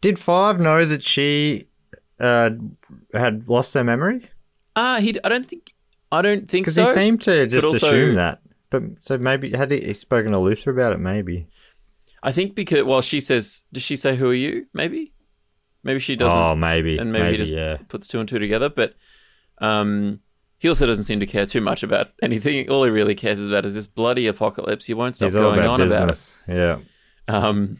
[0.00, 1.68] Did Five know that she
[2.20, 2.50] uh,
[3.14, 4.22] had lost her memory?
[4.76, 5.16] ah, he.
[5.24, 5.72] I don't think.
[6.12, 6.84] I don't think Because so.
[6.84, 8.40] he seemed to just also- assume that.
[8.70, 10.98] But so maybe had he spoken to Luther about it?
[11.00, 11.46] Maybe.
[12.24, 14.66] I think because well, she says, does she say who are you?
[14.72, 15.12] Maybe,
[15.82, 16.96] maybe she doesn't, Oh, maybe.
[16.96, 17.76] and maybe, maybe, he just yeah.
[17.88, 18.70] puts two and two together.
[18.70, 18.94] But
[19.58, 20.20] um,
[20.58, 22.70] he also doesn't seem to care too much about anything.
[22.70, 24.86] All he really cares about is this bloody apocalypse.
[24.86, 26.36] He won't stop He's going about on about it.
[26.48, 26.78] Yeah.
[27.28, 27.76] Um,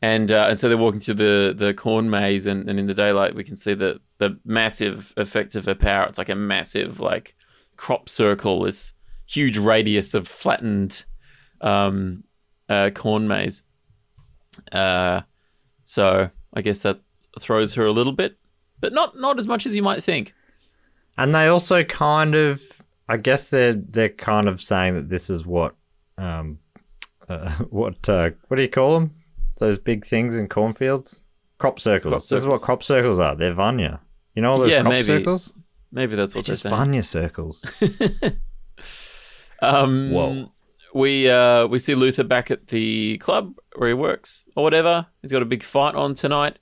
[0.00, 2.94] and uh, and so they're walking through the the corn maze, and, and in the
[2.94, 6.06] daylight we can see the the massive effect of her power.
[6.06, 7.34] It's like a massive like
[7.76, 8.92] crop circle, this
[9.26, 11.04] huge radius of flattened
[11.60, 12.24] um,
[12.68, 13.62] uh, corn maze.
[14.70, 15.22] Uh,
[15.84, 17.00] so I guess that
[17.40, 18.36] throws her a little bit,
[18.80, 20.34] but not not as much as you might think.
[21.18, 22.62] And they also kind of,
[23.08, 25.74] I guess they're they're kind of saying that this is what,
[26.18, 26.58] um,
[27.28, 29.14] uh, what uh, what do you call them?
[29.58, 31.20] Those big things in cornfields,
[31.58, 32.12] crop circles.
[32.12, 33.36] Crop This is what crop circles are.
[33.36, 34.00] They're vanya.
[34.34, 35.04] You know all those Yeah, crop maybe.
[35.04, 35.52] circles?
[35.92, 36.74] Maybe that's what They're they're just saying.
[36.76, 37.66] vanya circles.
[39.60, 40.52] Um, Whoa.
[40.94, 45.06] We uh, we see Luther back at the club where he works or whatever.
[45.22, 46.58] He's got a big fight on tonight.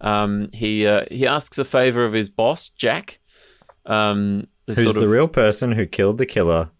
[0.00, 3.18] Um, he uh, he asks a favor of his boss Jack.
[3.86, 6.70] Um, the Who's sort of the real person who killed the killer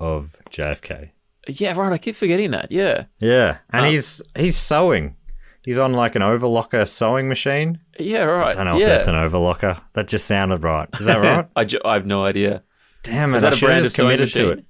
[0.00, 1.10] of JFK?
[1.48, 1.92] yeah right.
[1.92, 2.70] I keep forgetting that.
[2.70, 5.16] Yeah, Yeah, and Uh, he's he's sewing.
[5.64, 7.80] He's on like an overlocker sewing machine.
[7.98, 8.56] yeah right.
[8.56, 8.86] I don't know yeah.
[8.86, 9.80] if that's an overlocker.
[9.94, 10.88] That just sounded right.
[10.98, 11.46] Is that right?
[11.56, 12.62] I, ju- I have no idea.
[13.02, 13.36] Damn it!
[13.38, 14.64] Is that I a brand of committed to it.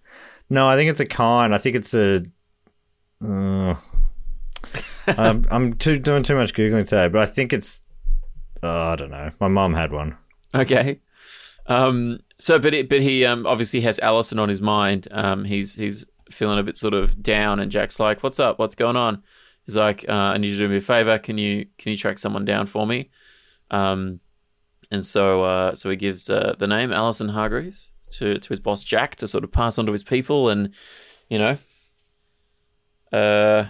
[0.50, 1.54] No, I think it's a kind.
[1.54, 2.24] I think it's a.
[3.24, 3.74] Uh,
[5.06, 7.82] I'm, I'm too doing too much googling today, but I think it's.
[8.62, 9.30] Uh, I don't know.
[9.40, 10.16] My mom had one.
[10.54, 11.00] Okay.
[11.66, 15.08] Um, so, but it, but he um, obviously has Allison on his mind.
[15.10, 18.58] Um, he's he's feeling a bit sort of down, and Jack's like, "What's up?
[18.58, 19.22] What's going on?"
[19.66, 21.18] He's like, uh, "I need you to do me a favor.
[21.18, 23.10] Can you can you track someone down for me?"
[23.70, 24.20] Um,
[24.90, 28.84] and so uh, so he gives uh, the name Allison Hargreaves to to his boss
[28.84, 30.74] Jack to sort of pass on to his people, and
[31.28, 31.58] you know,
[33.12, 33.66] uh,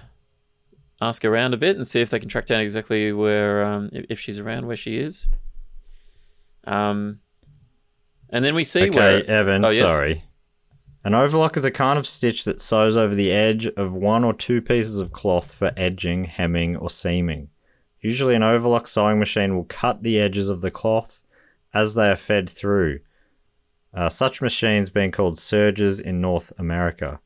[1.00, 4.18] ask around a bit and see if they can track down exactly where um, if,
[4.18, 5.26] she's around, where she is.
[6.64, 7.20] Um,
[8.30, 9.64] and then we see Okay, where Evan.
[9.64, 9.88] Oh, yes.
[9.88, 10.24] Sorry.
[11.04, 14.34] An overlock is a kind of stitch that sews over the edge of one or
[14.34, 17.48] two pieces of cloth for edging, hemming, or seaming.
[18.00, 21.24] Usually, an overlock sewing machine will cut the edges of the cloth
[21.72, 23.00] as they are fed through.
[23.94, 27.20] Uh, such machines being called serges in North America,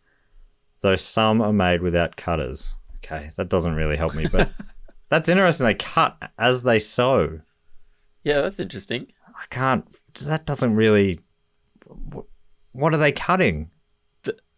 [0.81, 2.77] though some are made without cutters.
[3.05, 4.51] Okay, that doesn't really help me, but
[5.09, 5.66] that's interesting.
[5.66, 7.40] They cut as they sew.
[8.25, 9.09] yeah, that's interesting.
[9.29, 9.85] I can't.
[10.25, 11.18] That doesn't really.
[12.14, 12.27] wh-
[12.72, 13.70] What are they cutting?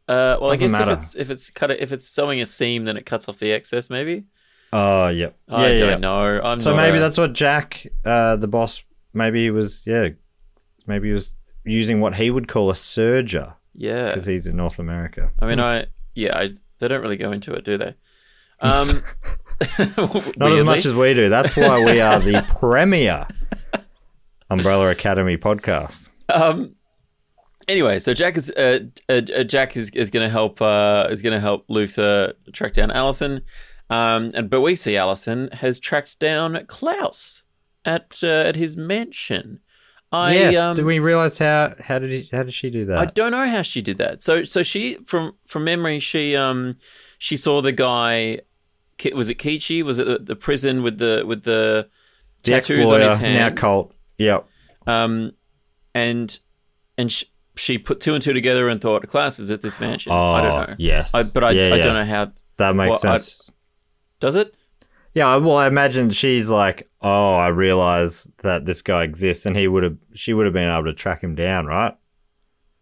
[0.07, 0.93] Uh, well, I Doesn't guess matter.
[0.93, 3.53] if it's if it's cut if it's sewing a seam, then it cuts off the
[3.53, 3.89] excess.
[3.89, 4.25] Maybe
[4.71, 5.29] Oh, yeah.
[5.49, 5.97] I yeah, don't yeah.
[5.97, 6.41] know.
[6.43, 8.83] I'm So maybe a- that's what Jack, uh, the boss,
[9.15, 9.83] maybe he was.
[9.87, 10.09] Yeah,
[10.87, 11.33] maybe he was
[11.65, 14.09] using what he would call a serger yeah.
[14.09, 15.31] because he's in North America.
[15.41, 17.95] I mean, I yeah, I, they don't really go into it, do they?
[18.61, 18.89] Um,
[20.37, 21.29] Not as much as we do.
[21.29, 23.27] That's why we are the premier
[24.51, 26.11] Umbrella Academy podcast.
[26.29, 26.75] Um.
[27.67, 31.23] Anyway, so Jack is uh, uh, uh, Jack is, is going to help uh, is
[31.23, 33.41] going to help Luther track down Allison,
[33.91, 37.43] um, and but we see Allison has tracked down Klaus
[37.85, 39.61] at uh, at his mansion.
[40.15, 40.57] I yes.
[40.57, 42.99] um, do we realize how how did he, how did she do that?
[42.99, 44.23] I don't know how she did that.
[44.23, 46.77] So so she from from memory she um
[47.19, 48.41] she saw the guy
[49.15, 51.89] was it Keechie was it the, the prison with the with the
[52.45, 53.95] the tattoos on his now hand Colt.
[54.19, 54.47] Yep.
[54.87, 55.33] um
[55.95, 56.39] and
[56.97, 57.25] and sh-
[57.57, 60.13] she put two and two together and thought Klaus is at this mansion.
[60.13, 60.75] I don't Oh, know.
[60.79, 61.15] yes.
[61.15, 61.83] I, but I, Yeah, I yeah.
[61.83, 63.51] don't know how That makes Well, I- sense.
[64.21, 64.57] does it?
[65.15, 69.69] Yeah, well, I imagine she's like, oh, I realize that this guy exists, and he
[69.69, 71.97] would have, she would have been able to track him down, right?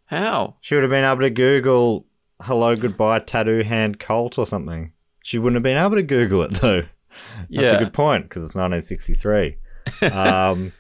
[0.07, 0.57] How?
[0.63, 2.07] She would have been able to Google
[2.41, 4.93] "hello, goodbye, tattoo hand cult" or something.
[5.23, 6.83] She wouldn't have been able to Google it though.
[6.83, 7.75] That's Yeah.
[7.75, 9.57] a good point because it's 1963.
[10.13, 10.73] um,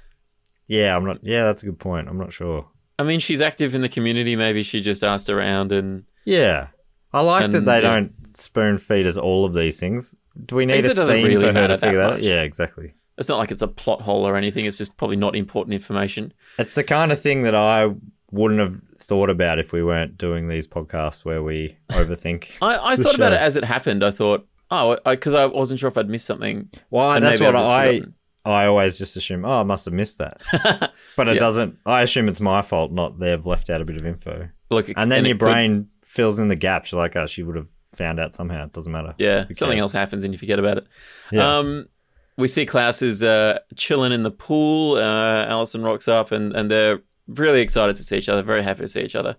[0.67, 1.19] yeah, I'm not.
[1.23, 2.09] Yeah, that's a good point.
[2.09, 2.67] I'm not sure.
[2.99, 4.37] I mean, she's active in the community.
[4.37, 6.69] Maybe she just asked around and Yeah,
[7.13, 7.81] I like that they yeah.
[7.81, 10.15] don't spoon feed us all of these things.
[10.47, 12.23] Do we need a it scene really for her to figure that that out?
[12.23, 12.95] Yeah, exactly.
[13.19, 14.65] it's not like it's a plot hole or anything.
[14.67, 16.33] It's just probably not important information.
[16.59, 17.91] It's the kind of thing that I
[18.31, 22.51] wouldn't have thought about if we weren't doing these podcasts where we overthink.
[22.63, 24.03] I, I thought about it as it happened.
[24.05, 26.71] I thought, oh, because I, wasn't sure if I'd missed something.
[26.91, 28.15] Well, And that's what I forgotten.
[28.45, 29.45] I always just assume.
[29.45, 30.43] Oh, I must have missed that,
[31.17, 31.39] but it Yeah.
[31.39, 31.79] doesn't.
[31.87, 34.49] I assume it's my fault, not they've left out a bit of info.
[34.71, 36.91] Look, And then it your could- brain fills in the gaps.
[36.91, 38.65] You're like, oh, she would have found out somehow.
[38.65, 39.15] It doesn't matter.
[39.19, 40.87] yeah, something else happens and you forget about it.
[41.31, 41.59] Yeah.
[41.59, 41.89] Um,
[42.37, 44.97] we see Klaus is uh, chilling in the pool.
[44.97, 48.81] Uh, Allison rocks up and, and they're really excited to see each other, very happy
[48.81, 49.37] to see each other.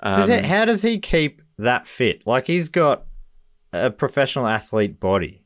[0.00, 2.26] Um, Does it, how does he keep that fit?
[2.26, 3.04] Like he's got
[3.72, 5.44] a professional athlete body,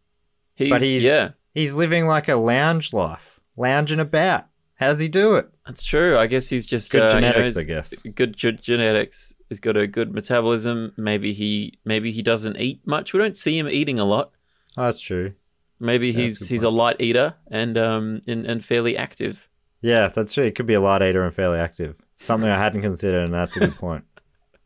[0.54, 4.46] he's, but he's yeah, he's living like a lounge life, lounging about.
[4.76, 5.48] How does he do it?
[5.66, 6.18] that's true.
[6.18, 7.90] I guess he's just Good uh, you know, genetics, I guess.
[8.14, 9.32] Good ge- genetics.
[9.54, 10.94] He's got a good metabolism.
[10.96, 13.12] Maybe he maybe he doesn't eat much.
[13.12, 14.32] We don't see him eating a lot.
[14.76, 15.34] Oh, that's true.
[15.78, 19.48] Maybe a he's good he's a light eater and um and, and fairly active.
[19.80, 20.42] Yeah, that's true.
[20.42, 21.94] He could be a light eater and fairly active.
[22.16, 24.04] Something I hadn't considered, and that's a good point.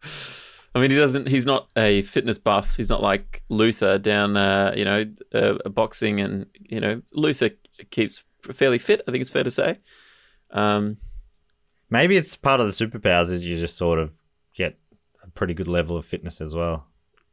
[0.74, 1.28] I mean, he doesn't.
[1.28, 2.76] He's not a fitness buff.
[2.76, 7.50] He's not like Luther down, uh, you know, uh, boxing and you know, Luther
[7.90, 8.24] keeps
[8.54, 9.02] fairly fit.
[9.06, 9.80] I think it's fair to say.
[10.50, 10.96] Um,
[11.90, 14.17] Maybe it's part of the superpowers is you just sort of a
[15.38, 16.86] pretty good level of fitness as well.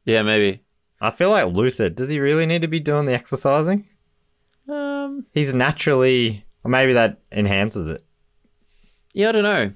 [0.05, 0.61] yeah, maybe.
[1.01, 3.87] I feel like Luther, does he really need to be doing the exercising?
[4.69, 8.05] Um, He's naturally, or maybe that enhances it.
[9.13, 9.71] yeah, I don't know.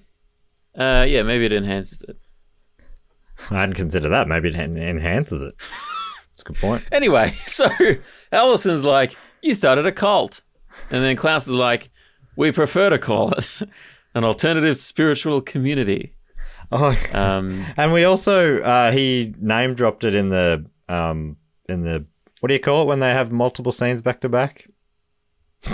[0.77, 2.17] Uh, yeah, maybe it enhances it.
[3.51, 4.27] I hadn't considered that.
[4.27, 5.53] Maybe it en- enhances it.
[5.57, 6.87] That's a good point.
[6.91, 7.67] Anyway, so
[8.31, 10.41] Allison's like, you started a cult.
[10.91, 11.89] And then Klaus is like,
[12.37, 13.61] we prefer to call it
[14.15, 16.13] an alternative spiritual community.
[16.71, 22.05] Oh, Um, and we also uh, he name dropped it in the um in the
[22.41, 24.67] what do you call it when they have multiple scenes back to back?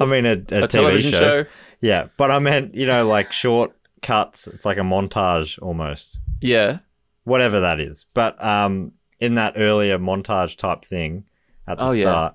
[0.00, 1.44] I mean a, a, a television show.
[1.80, 4.48] Yeah, but I meant you know like short cuts.
[4.48, 6.78] It's like a montage almost, Yeah.
[7.24, 8.06] whatever that is.
[8.14, 11.24] But um, in that earlier montage type thing
[11.66, 12.02] at the Oh, yeah.
[12.02, 12.34] start,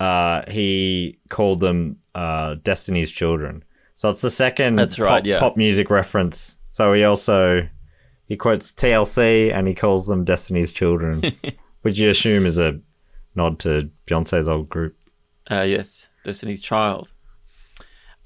[0.00, 3.64] uh, he called them uh, Destiny's Children.
[3.94, 5.38] So it's the second That's right, pop, yeah.
[5.40, 6.58] pop music reference.
[6.76, 7.66] So he also
[8.26, 11.22] he quotes TLC and he calls them Destiny's Children,
[11.80, 12.78] which you assume is a
[13.34, 14.94] nod to Beyonce's old group.
[15.50, 16.10] Uh, yes.
[16.22, 17.12] Destiny's Child.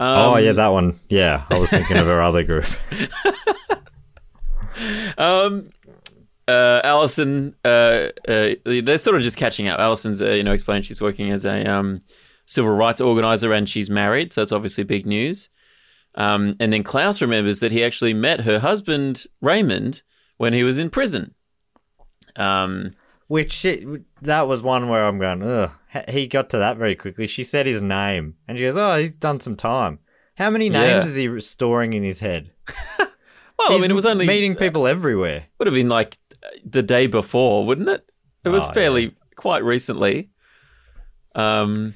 [0.00, 0.98] oh Um, yeah, that one.
[1.08, 2.66] Yeah, I was thinking of her other group.
[5.16, 5.68] Um,
[6.48, 9.78] uh, Allison, uh, uh, they're sort of just catching up.
[9.78, 12.00] Allison's, uh, you know, explained she's working as a um,
[12.46, 15.50] civil rights organizer and she's married, so that's obviously big news.
[16.14, 20.02] Um, and then Klaus remembers that he actually met her husband Raymond
[20.38, 21.34] when he was in prison.
[22.36, 22.92] Um,
[23.28, 23.86] Which it,
[24.22, 25.70] that was one where I'm going, ugh.
[26.08, 27.26] He got to that very quickly.
[27.26, 29.98] She said his name, and she goes, "Oh, he's done some time."
[30.36, 31.10] How many names Yeah.
[31.10, 32.52] is he storing in his head?
[32.98, 33.08] well,
[33.72, 35.44] I mean, it was only meeting people everywhere.
[35.58, 36.16] would have been like
[36.64, 38.08] the day before, wouldn't it?
[38.44, 40.30] It was Oh, fairly quite recently.
[41.34, 41.94] Um,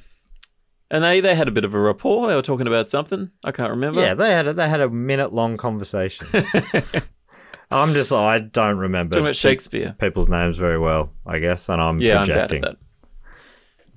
[0.91, 2.29] and they they had a bit of a rapport.
[2.29, 3.31] They were talking about something.
[3.45, 4.01] I can't remember.
[4.01, 6.27] Yeah, they had a, they had a minute long conversation.
[7.71, 9.97] I'm just I don't remember talking about Shakespeare.
[9.99, 12.57] people's names very well, I guess, and I'm Yeah, projecting.
[12.59, 12.79] I'm bad at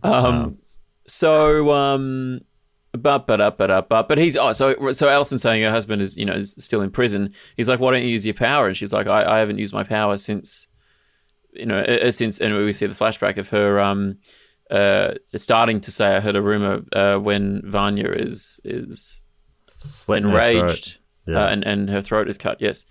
[0.04, 0.10] that.
[0.10, 0.58] Um,
[1.08, 2.42] so um,
[2.94, 6.02] but but up but up but but he's oh so so Allison's saying her husband
[6.02, 7.34] is you know is still in prison.
[7.56, 8.68] He's like, why don't you use your power?
[8.68, 10.68] And she's like, I, I haven't used my power since
[11.54, 14.18] you know since and we see the flashback of her um
[14.72, 19.22] uh starting to say I heard a rumor uh, when Vanya is is
[19.68, 20.56] Slit in her throat.
[20.56, 21.46] enraged Yeah.
[21.46, 22.60] uh, and and her throat is cut.
[22.62, 22.86] Yes,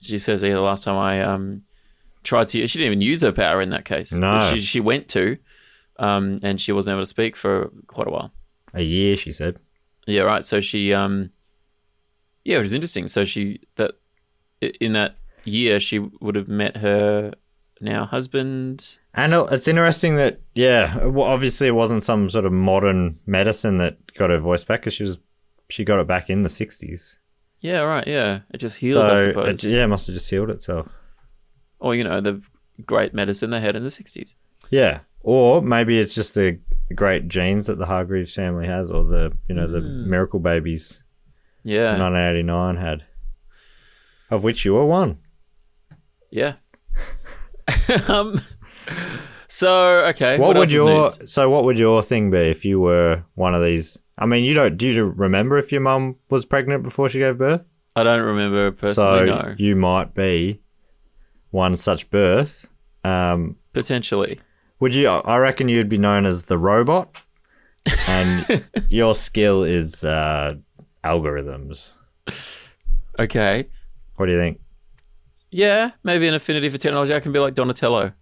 [0.00, 0.52] she says yeah.
[0.54, 1.62] The last time I um
[2.22, 4.12] tried to, she didn't even use her power in that case.
[4.12, 4.48] No.
[4.50, 5.38] she she went to,
[5.98, 8.32] um, and she wasn't able to speak for quite a while.
[8.74, 9.58] A year, she said.
[10.06, 10.44] Yeah, right.
[10.44, 11.30] So she um,
[12.44, 13.08] yeah, it was interesting.
[13.08, 13.92] So she that
[14.80, 17.32] in that year she would have met her
[17.80, 18.98] now husband.
[19.14, 24.30] And it's interesting that, yeah, obviously it wasn't some sort of modern medicine that got
[24.30, 25.18] her voice back because she was
[25.68, 27.18] she got it back in the 60s.
[27.60, 28.06] Yeah, right.
[28.06, 29.64] Yeah, it just healed, so, I suppose.
[29.64, 30.88] it, yeah, it must have just healed itself.
[31.78, 32.42] Or you know the
[32.86, 34.34] great medicine they had in the sixties.
[34.70, 35.00] Yeah.
[35.22, 36.58] Or maybe it's just the
[36.94, 40.08] great genes that the Hargreeves family has or the, you know, the Hmm.
[40.08, 41.02] miracle babies
[41.62, 43.04] Yeah, 1989 had.
[44.30, 45.18] Of which you were one.
[46.30, 46.54] Yeah.
[48.08, 48.40] um.
[49.48, 53.24] So okay, What, what, would your so what would your thing be if you were
[53.34, 53.98] one of these?
[54.16, 57.38] I mean, you don't do you remember if your mum was pregnant before she gave
[57.38, 57.68] birth?
[57.96, 59.28] I don't remember personally.
[59.28, 60.60] so no, you might be
[61.50, 62.68] one such birth.
[63.02, 64.38] Um, potentially.
[64.78, 65.08] would you?
[65.08, 67.20] I reckon you'd be known as the robot,
[68.06, 70.54] and your skill is uh,
[71.02, 71.94] algorithms.
[73.18, 73.66] Okay.
[74.16, 74.60] What do you think?
[75.50, 77.14] Yeah, maybe an affinity for technology.
[77.14, 78.12] I can be like Donatello.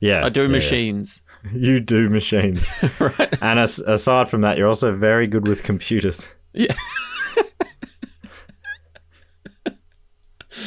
[0.00, 0.48] Yeah, I do yeah.
[0.48, 1.22] machines.
[1.52, 3.42] You do machines, right.
[3.42, 6.34] and as, aside from that, you're also very good with computers.
[6.52, 6.74] Yeah.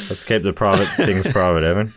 [0.08, 1.92] Let's keep the private things private, Evan.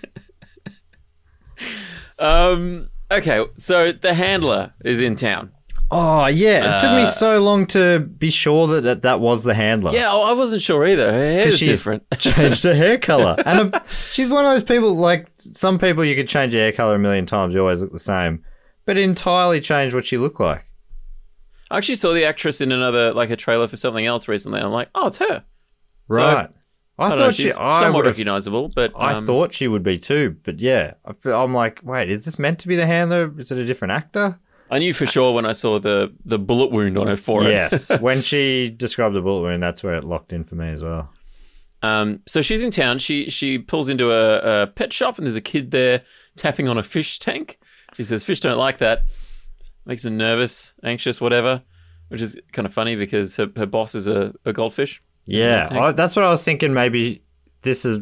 [2.19, 2.89] Um.
[3.09, 3.45] Okay.
[3.57, 5.53] So the handler is in town.
[5.91, 9.43] Oh yeah, it took me Uh, so long to be sure that that, that was
[9.43, 9.91] the handler.
[9.91, 11.11] Yeah, I I wasn't sure either.
[11.11, 12.03] Her hair 'Cause is different.
[12.19, 14.95] changed her hair color, and a, she's one of those people.
[14.95, 17.91] Like some people, you could change your hair color a million times, you always look
[17.91, 18.43] the same,
[18.85, 20.65] but entirely change what she looked like.
[21.69, 24.61] I actually saw the actress in another like a trailer for something else recently.
[24.61, 25.43] I'm like, oh, it's her.
[26.11, 26.49] So, Right.
[26.97, 27.31] I, I, thought know.
[27.31, 27.43] she.
[27.43, 31.29] She's I somewhat recognizable, but I um, thought she would be too, but yeah, I
[31.31, 33.31] I'm like, wait, is this meant to be the handler?
[33.37, 34.39] Is it a different actor?
[34.69, 37.51] I knew for sure when I saw the the bullet wound on her forehead.
[37.51, 37.89] Yes.
[37.99, 41.09] when she described the bullet wound, that's where it locked in for me as well.
[41.81, 42.97] Um, so she's in town.
[42.99, 46.01] She she pulls into a, a pet shop and there's a kid there
[46.35, 47.59] tapping on a fish tank.
[47.93, 49.03] She says fish don't like that.
[49.85, 51.61] Makes them nervous, anxious, whatever.
[52.07, 55.01] which is kind of funny because her, her boss is a, a goldfish.
[55.25, 55.67] Yeah.
[55.69, 56.73] I, that's what I was thinking.
[56.73, 57.23] Maybe
[57.61, 57.99] this is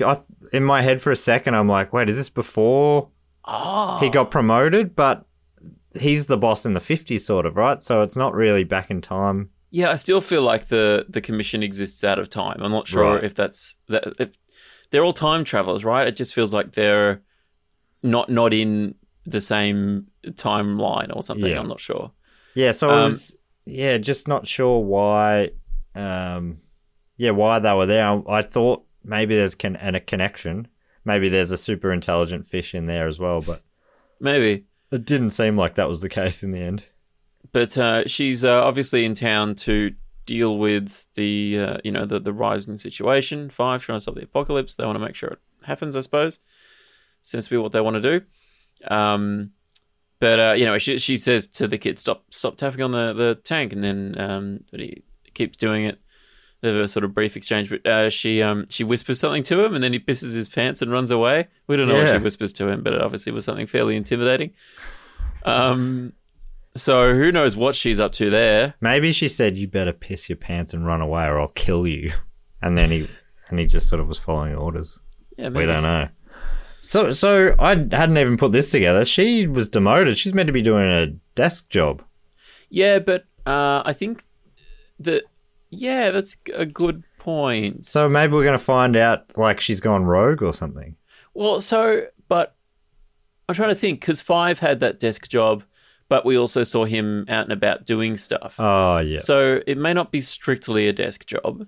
[0.00, 0.18] I,
[0.52, 1.56] in my head for a second.
[1.56, 3.08] I'm like, wait, is this before
[3.46, 4.94] Oh, he got promoted?
[4.96, 5.26] But
[5.98, 7.80] he's the boss in the 50s, sort of, right?
[7.82, 9.50] So it's not really back in time.
[9.70, 12.58] Yeah, I still feel like the the commission exists out of time.
[12.62, 13.24] I'm not sure Right.
[13.24, 14.12] if that's that.
[14.20, 14.36] If
[14.90, 16.06] they're all time travelers, right?
[16.06, 17.22] It just feels like they're
[18.02, 18.94] not not in
[19.26, 21.50] the same timeline or something.
[21.50, 21.58] Yeah.
[21.58, 22.12] I'm not sure.
[22.54, 23.34] Yeah, so I Um, was,
[23.66, 25.50] yeah, just not sure why,
[25.96, 26.58] um,
[27.16, 28.04] yeah, why they were there.
[28.06, 30.68] I, I thought maybe there's con- and a connection.
[31.04, 33.62] Maybe there's a super intelligent fish in there as well, but
[34.20, 36.84] Maybe, it didn't seem like that was the case in the end.
[37.52, 39.94] but uh, she's uh, obviously in town to
[40.26, 43.50] deal with the uh, you know the the rising situation.
[43.50, 44.74] Five trying to stop the apocalypse.
[44.74, 45.96] They want to make sure it happens.
[45.96, 46.38] I suppose
[47.22, 48.94] seems to be what they want to do.
[48.94, 49.52] Um,
[50.20, 53.12] but uh, you know, she she says to the kid, "Stop, stop tapping on the,
[53.12, 55.02] the tank," and then um, he
[55.34, 55.98] keeps doing it.
[56.64, 59.62] They have a sort of brief exchange, but uh, she um she whispers something to
[59.62, 61.48] him, and then he pisses his pants and runs away.
[61.66, 64.52] We don't know what she whispers to him, but it obviously was something fairly intimidating.
[65.44, 66.14] Um,
[66.74, 68.76] so who knows what she's up to there?
[68.80, 72.12] Maybe she said, "You better piss your pants and run away, or I'll kill you."
[72.62, 73.06] And then he
[73.50, 74.98] and he just sort of was following orders.
[75.36, 76.08] Yeah, We don't know.
[76.80, 79.04] So, so I hadn't even put this together.
[79.04, 80.16] She was demoted.
[80.16, 82.02] She's meant to be doing a desk job.
[82.70, 84.22] Yeah, but uh, I think
[85.00, 85.24] that
[85.74, 87.86] yeah, that's a good point.
[87.86, 90.96] So maybe we're going to find out like she's gone rogue or something.
[91.32, 92.56] Well, so, but
[93.48, 95.64] I'm trying to think because Five had that desk job,
[96.08, 98.56] but we also saw him out and about doing stuff.
[98.58, 99.18] Oh yeah.
[99.18, 101.66] So it may not be strictly a desk job.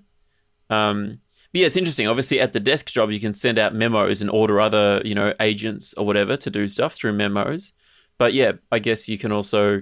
[0.69, 1.19] Um,
[1.51, 2.07] but yeah, it's interesting.
[2.07, 5.33] Obviously, at the desk job, you can send out memos and order other, you know,
[5.39, 7.73] agents or whatever to do stuff through memos.
[8.17, 9.81] But yeah, I guess you can also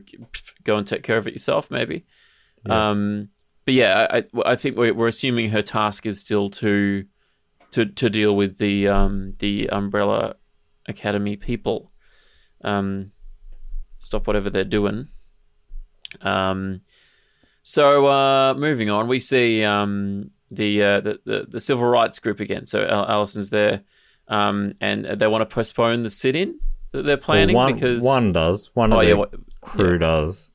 [0.63, 2.05] go and take care of it yourself, maybe.
[2.67, 3.29] Um,
[3.65, 7.05] but yeah, I, I- think we're, we're assuming her task is still to
[7.71, 10.35] to to deal with the um, the Umbrella
[10.87, 11.91] Academy people.
[12.63, 13.11] Um,
[13.99, 15.07] stop whatever they're doing.
[16.21, 16.81] Um,
[17.63, 22.39] so uh, moving on, we see um, the, uh, the the the civil rights group
[22.39, 22.65] again.
[22.65, 23.81] So Allison's there,
[24.27, 26.59] um, and they want to postpone the sit-in
[26.91, 28.69] that they're planning Well, one, because one does.
[28.75, 30.51] One of oh the yeah, what, crew does.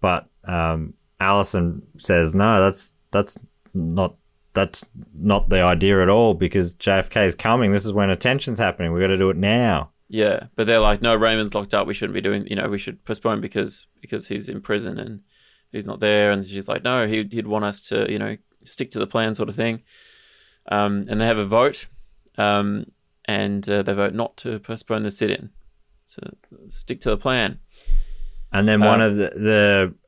[0.00, 0.94] But um,
[1.24, 2.60] Allison says no.
[2.60, 3.38] That's that's
[3.72, 4.16] not
[4.52, 7.72] that's not the idea at all because JFK is coming.
[7.72, 8.92] This is when attention's happening.
[8.92, 9.90] We got to do it now.
[10.08, 11.86] yeah, but they're like, no, Raymond's locked up.
[11.86, 12.46] We shouldn't be doing.
[12.46, 15.20] You know, we should postpone because because he's in prison and
[15.72, 16.30] he's not there.
[16.30, 19.34] And she's like, no, he'd he'd want us to you know stick to the plan,
[19.34, 19.82] sort of thing.
[20.70, 21.86] Um, and they have a vote,
[22.38, 22.86] um,
[23.24, 25.50] and uh, they vote not to postpone the sit-in.
[26.04, 26.20] So
[26.68, 27.60] stick to the plan.
[28.54, 29.30] And then one Um, of the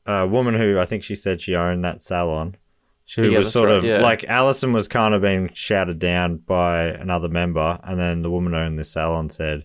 [0.07, 2.57] the uh, woman who I think she said she owned that salon.
[3.05, 3.99] She Yeah, was sort right, of yeah.
[3.99, 8.53] like Allison was kind of being shouted down by another member, and then the woman
[8.53, 9.65] who owned this salon said,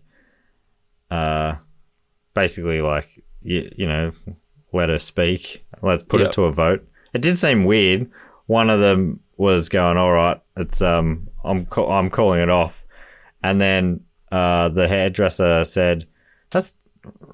[1.09, 1.55] uh,
[2.34, 3.07] basically like
[3.41, 4.11] you, you know,
[4.73, 5.65] let her speak.
[5.82, 6.29] Let's put Yep.
[6.29, 6.88] it to a vote.
[7.13, 8.09] It did seem weird.
[8.45, 12.84] One of them was going, "All right, it's um, I'm ca- I'm calling it off,"
[13.43, 14.01] and then
[14.32, 16.05] uh, the hairdresser said,
[16.51, 16.73] "That's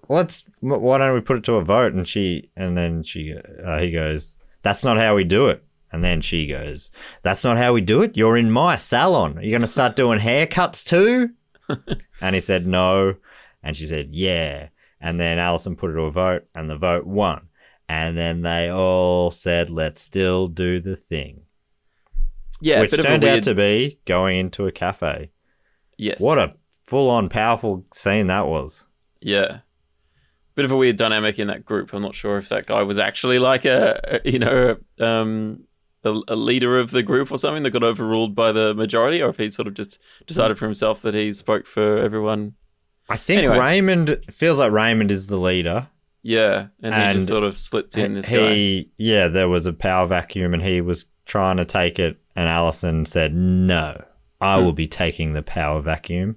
[0.09, 1.93] let's why don't we put it to a vote?
[1.93, 5.63] And she and then she uh, he goes that's not how we do it.
[5.91, 6.91] And then she goes
[7.23, 8.17] that's not how we do it?
[8.17, 9.37] You're in my salon.
[9.37, 11.31] Are you're going to start doing haircuts too?
[12.21, 13.15] And he said no.
[13.61, 14.69] And she said yeah.
[15.01, 17.49] And then Allison put it to a vote and the vote won.
[17.89, 21.41] And then they all said let's still do the thing.
[22.59, 23.37] Yeah, which bit of a turned weird.
[23.37, 25.29] out to be going into a cafe.
[25.97, 26.21] Yes.
[26.21, 26.51] what a
[26.85, 28.85] full-on powerful scene that was
[29.21, 29.59] Yeah.
[30.55, 31.93] Bit of a weird dynamic in that group.
[31.93, 35.63] I'm not sure if that guy was actually like a, you know, um,
[36.03, 39.29] a, a leader of the group or something that got overruled by the majority, or
[39.29, 42.53] if he sort of just decided for himself that he spoke for everyone.
[43.09, 43.57] I think Anyway.
[43.59, 45.87] Raymond feels like Raymond is the leader.
[46.23, 48.53] Yeah, and, he And just sort of slipped in this guy.
[48.53, 52.49] he, yeah, there was a power vacuum, and he was trying to take it, and
[52.49, 54.03] Allison said, "No,
[54.41, 54.65] I Hmm.
[54.65, 56.35] will be taking the power vacuum."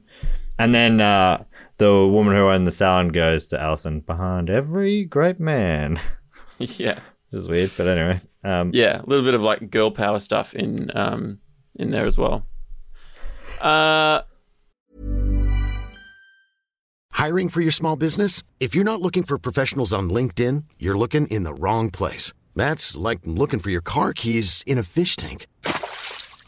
[0.60, 1.42] And then uh,
[1.80, 5.98] the woman who owned the salon goes to Allison, "Behind every great man,"
[6.58, 7.00] yeah,
[7.30, 8.20] which is weird, but anyway.
[8.44, 11.40] Um, yeah, a little bit of like girl power stuff in um
[11.76, 12.46] in there as well.
[13.60, 14.22] Uh,
[17.12, 18.42] Hiring for your small business?
[18.60, 22.32] If you're not looking for professionals on LinkedIn, you're looking in the wrong place.
[22.54, 25.46] That's like looking for your car keys in a fish tank.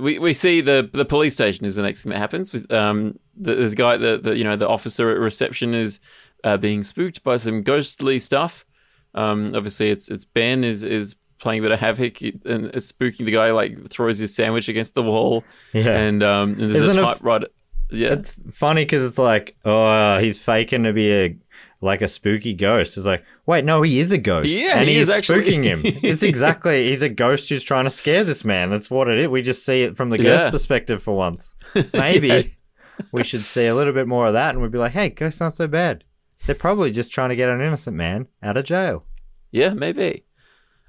[0.00, 2.66] we we see the the police station is the next thing that happens.
[2.70, 6.00] Um, there's a guy the, the you know the officer at reception is
[6.44, 8.64] uh, being spooked by some ghostly stuff.
[9.14, 13.24] Um, obviously, it's it's Ben is is playing a bit of havoc and is spooking
[13.24, 13.50] the guy.
[13.50, 15.44] Like throws his sandwich against the wall.
[15.72, 15.96] Yeah.
[15.96, 17.46] and um, and there's Isn't a it- typewriter.
[17.92, 21.36] Yeah, It's funny because it's like, oh, he's faking to be a
[21.80, 22.96] like a spooky ghost.
[22.96, 24.48] It's like, wait, no, he is a ghost.
[24.50, 25.80] Yeah, and he he is actually- spooking him.
[25.84, 28.70] It's exactly he's a ghost who's trying to scare this man.
[28.70, 29.28] That's what it is.
[29.28, 30.50] We just see it from the ghost Yeah.
[30.50, 31.54] perspective for once.
[31.94, 32.42] Maybe Yeah.
[33.12, 35.40] we should see a little bit more of that, and we'd be like, hey, ghosts
[35.40, 36.04] aren't so bad.
[36.46, 39.04] They're probably just trying to get an innocent man out of jail.
[39.50, 40.24] Yeah, maybe.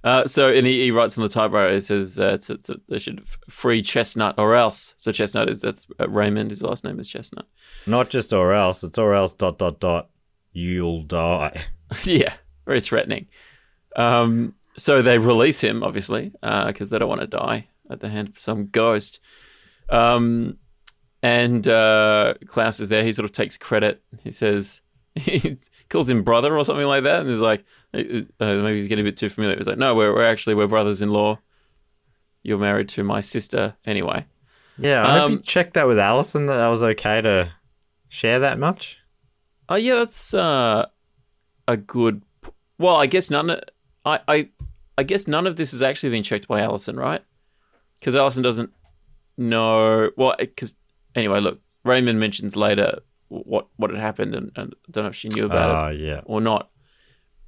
[0.03, 1.73] Uh, so, and he, he writes on the typewriter.
[1.75, 4.95] It says uh, to, to, they should f- free Chestnut or else.
[4.97, 6.49] So Chestnut is that's uh, Raymond.
[6.49, 7.45] His last name is Chestnut.
[7.85, 8.83] Not just or else.
[8.83, 9.33] It's or else.
[9.33, 10.09] Dot dot dot.
[10.53, 11.63] You'll die.
[12.03, 12.33] yeah,
[12.65, 13.27] very threatening.
[13.95, 18.29] Um, so they release him, obviously, because they don't want to die at the hand
[18.29, 19.19] of some ghost.
[19.89, 20.57] Um,
[21.21, 23.03] and uh, Klaus is there.
[23.03, 24.01] He sort of takes credit.
[24.23, 24.81] He says
[25.15, 25.57] he
[25.89, 27.99] calls him brother or something like that, and he's like, uh,
[28.39, 29.57] maybe he's getting a bit too familiar.
[29.57, 31.37] He's like, no, we're, we're actually we're brothers-in-law.
[32.43, 34.25] You're married to my sister, anyway.
[34.77, 37.51] Yeah, I hope Um, you checked that with Allison that I was okay to
[38.09, 38.97] share that much.
[39.71, 40.85] Oh yeah, that's uh,
[41.67, 42.23] a good.
[42.43, 43.49] p- Well, I guess none.
[43.51, 43.61] Of,
[44.05, 44.49] I I
[44.97, 47.21] I guess none of this has actually been checked by Allison, right?
[47.99, 48.71] Because Allison doesn't
[49.37, 50.11] know.
[50.17, 50.75] Well, because
[51.15, 52.99] anyway, look, Raymond mentions later
[53.29, 55.99] what what had happened, and, and I don't know if she knew about Oh, it
[56.01, 56.21] yeah.
[56.25, 56.69] or not.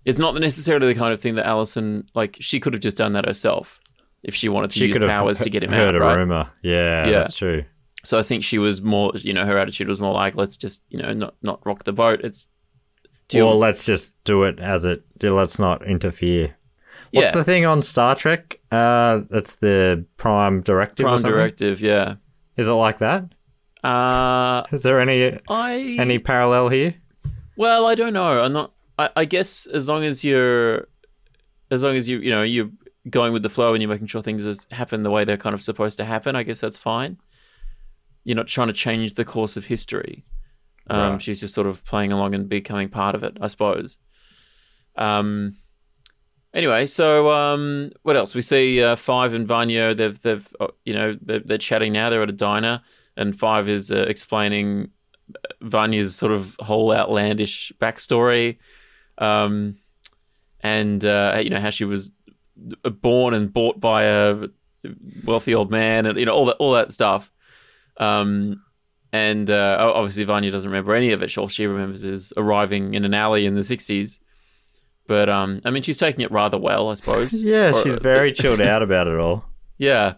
[0.05, 2.38] It's not necessarily the kind of thing that Allison like.
[2.39, 3.80] She could have just done that herself
[4.24, 6.15] if she wanted to She use powers he- to get him heard out, a right?
[6.17, 6.49] rumor.
[6.61, 7.19] Yeah, Yeah.
[7.19, 7.65] that's true.
[8.04, 10.84] So I think she was more, you know, her attitude was more like, let's just,
[10.89, 12.22] you know, not not rock the boat.
[12.24, 12.47] It's
[13.30, 13.47] deal.
[13.47, 15.04] Or let's just do it as it.
[15.22, 16.56] Let's not interfere.
[17.12, 17.32] What's Yeah.
[17.32, 18.60] the thing on Star Trek?
[18.72, 21.06] Uh, that's the Prime Directive.
[21.06, 22.16] Prime directive, yeah.
[22.58, 23.26] Is it like that?
[23.84, 26.95] Uh, Is there any I any parallel here?
[27.56, 28.41] well, I don't know.
[28.41, 28.72] I'm not.
[28.97, 30.88] I, I guess as long as you're,
[31.72, 32.70] as long as you, you know, you're
[33.10, 35.62] going with the flow and you're making sure things happen the way they're kind of
[35.62, 36.36] supposed to happen.
[36.36, 37.18] I guess that's fine.
[38.26, 40.24] You're not trying to change the course of history.
[40.89, 41.21] Um, Right.
[41.21, 43.97] She's just sort of playing along and becoming part of it, I suppose.
[44.95, 45.53] Um.
[46.53, 48.36] Anyway, so um, what else?
[48.36, 49.95] We see uh, Five and Vanya.
[49.95, 52.09] They've they've uh, you know they're, they're chatting now.
[52.11, 52.82] They're at a diner,
[53.17, 54.91] and Five is uh, explaining
[55.61, 58.57] Vanya's sort of whole outlandish backstory,
[59.17, 59.76] um,
[60.59, 62.11] and uh, you know how she was
[63.01, 64.47] born and bought by a
[65.26, 67.32] wealthy old man, and you know all that all that stuff.
[67.98, 68.64] Um,
[69.12, 71.38] and uh, obviously Vanya doesn't remember any of it.
[71.38, 74.20] All she remembers is arriving in an alley in the '60s.
[75.08, 77.44] But um, I mean, she's taking it rather well, I suppose.
[77.44, 79.46] Yeah, Or- she's very chilled out about it all.
[79.78, 80.16] yeah.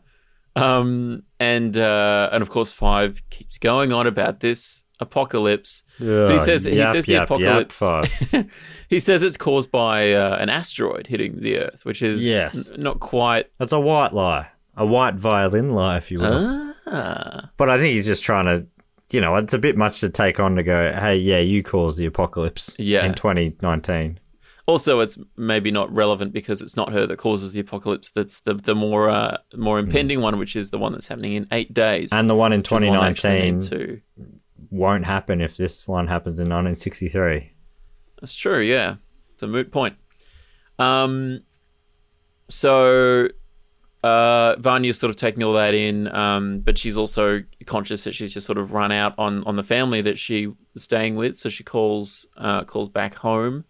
[0.58, 5.84] Um, and uh, and of course, Five keeps going on about this apocalypse.
[5.98, 6.06] He
[6.38, 7.84] says he says the yap, apocalypse.
[8.88, 12.70] He says it's caused by uh, an asteroid hitting the Earth, which is Yes.
[12.70, 13.52] n- not quite.
[13.58, 14.48] That's a white lie,
[14.78, 16.74] a white violin lie, if you will.
[16.88, 18.68] Ah, But I think he's just trying to,
[19.12, 21.98] you know, it's a bit much to take on to go, hey, yeah, you caused
[21.98, 23.06] the apocalypse Yeah.
[23.06, 24.20] in 2019.
[24.68, 28.10] Also, it's maybe not relevant because it's not her that causes the apocalypse.
[28.10, 31.48] That's the the more uh, more impending one, which is the one that's happening in
[31.52, 32.12] eight days.
[32.12, 34.02] And the one in which is one I actually 2019 need to-
[34.72, 37.52] won't happen if this one happens in 1963.
[38.20, 38.60] That's true.
[38.60, 38.96] Yeah,
[39.36, 39.98] it's a moot point.
[40.80, 41.42] Um,
[42.50, 43.28] so
[44.06, 48.32] uh, Vanya's sort of taking all that in, um, but she's also conscious that she's
[48.32, 51.36] just sort of run out on on the family that she was staying with.
[51.36, 53.66] So she calls uh, calls back home.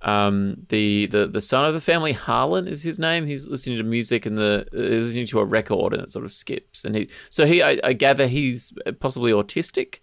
[0.00, 3.26] Um, the, the the son of the family, Harlan, is his name.
[3.26, 6.32] He's listening to music and the uh, listening to a record, and it sort of
[6.32, 6.86] skips.
[6.86, 10.00] And he, so he, I, I gather he's possibly autistic.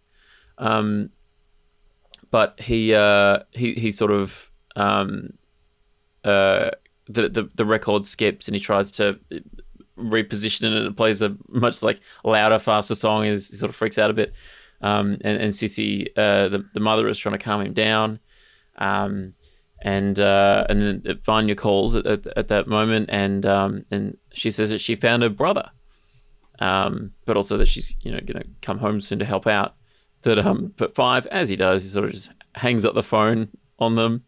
[0.60, 1.10] Um,
[2.30, 5.34] but he uh, he he sort of um,
[6.24, 6.70] uh,
[7.10, 9.20] the, the the record skips and he tries to
[9.98, 13.24] reposition it and it plays a much like louder, faster song.
[13.24, 14.34] He sort of freaks out a bit.
[14.82, 18.20] Um, and and Sissy, uh, the the mother, is trying to calm him down.
[18.78, 19.34] Um,
[19.82, 24.52] and uh, and then Vanya calls at, at, at that moment, and um, and she
[24.52, 25.70] says that she found her brother,
[26.60, 29.76] um, but also that she's you know going to come home soon to help out.
[30.22, 33.50] That um, but five, as he does, he sort of just hangs up the phone
[33.80, 34.24] on them.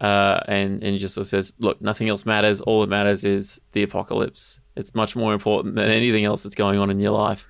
[0.00, 2.60] Uh, and and he just sort of says, "Look, nothing else matters.
[2.60, 4.60] All that matters is the apocalypse.
[4.76, 7.46] It's much more important than anything else that's going on in your life."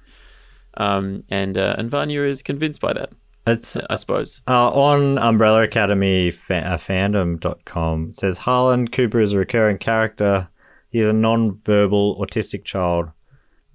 [0.76, 3.10] Um, and uh, and Vanya is convinced by that.
[3.46, 4.42] It's I suppose.
[4.48, 10.48] Uh, on Umbrella Academy fa- uh, fandom.com says Harlan Cooper is a recurring character.
[10.90, 13.10] He is a non-verbal autistic child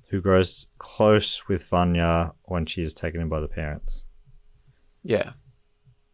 [0.09, 4.05] who grows close with Vanya when she is taken in by the parents.
[5.03, 5.31] Yeah.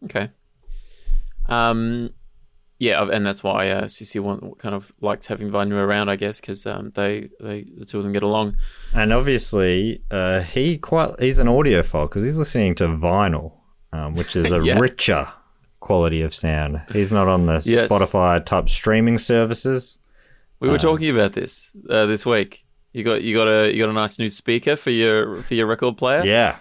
[0.06, 0.30] Okay.
[1.48, 2.14] Um,
[2.82, 6.66] yeah, and that's why uh, want, kind of liked having Vanya around, I guess, because
[6.66, 8.56] um, they they the two of them get along.
[8.96, 13.54] And obviously, uh, he quite he's an audiophile because he's listening to vinyl,
[13.94, 14.80] um, which is a Yeah.
[14.80, 15.28] richer
[15.80, 16.82] quality of sound.
[16.92, 17.84] He's not on the Yes.
[17.88, 20.00] Spotify type streaming services.
[20.60, 22.66] We were talking about this uh, this week.
[22.94, 25.68] You got you got a you got a nice new speaker for your for your
[25.68, 26.24] record player.
[26.26, 26.56] Yeah.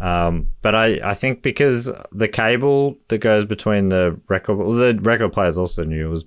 [0.00, 4.98] Um, but I, I think because the cable that goes between the record, well, the
[5.02, 6.06] record player is also new.
[6.06, 6.24] It was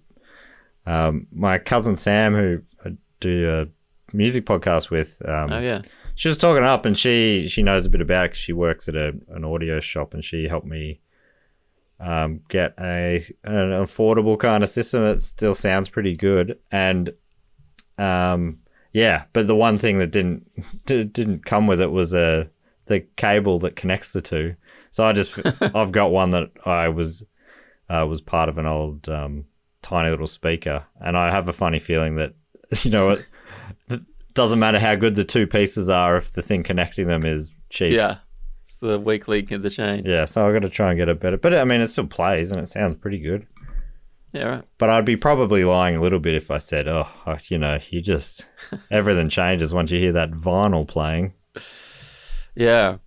[0.86, 5.22] um, my cousin Sam, who I do a music podcast with.
[5.28, 5.82] Um, Oh yeah.
[6.16, 8.88] she was talking up, and she she knows a bit about it 'cause she works
[8.88, 11.00] at a, an audio shop, and she helped me
[12.00, 16.60] um, get a an affordable kind of system that still sounds pretty good.
[16.72, 17.12] And
[17.98, 18.60] um,
[18.92, 20.48] yeah, but the one thing that didn't
[20.86, 22.50] didn't come with it was a
[22.86, 24.56] the cable that connects the two.
[24.92, 25.40] So I just
[25.76, 27.24] I've got one that I was
[27.90, 29.46] uh, was part of an old um,
[29.82, 32.34] tiny little speaker, and I have a funny feeling that
[32.84, 33.26] you know it.
[33.90, 34.02] it
[34.34, 37.94] doesn't matter how good the two pieces are if the thing connecting them is cheap.
[37.94, 38.18] Yeah.
[38.64, 40.04] It's the weak link in the chain.
[40.06, 41.38] Yeah, so I've got to try and get it better.
[41.38, 43.46] But I mean, it still plays and it sounds pretty good.
[44.32, 44.44] Yeah.
[44.46, 44.64] Right.
[44.78, 47.08] But I'd be probably lying a little bit if I said, oh,
[47.50, 48.48] you know, you just,
[48.92, 51.34] everything changes once you hear that vinyl playing.
[52.56, 52.98] Yeah.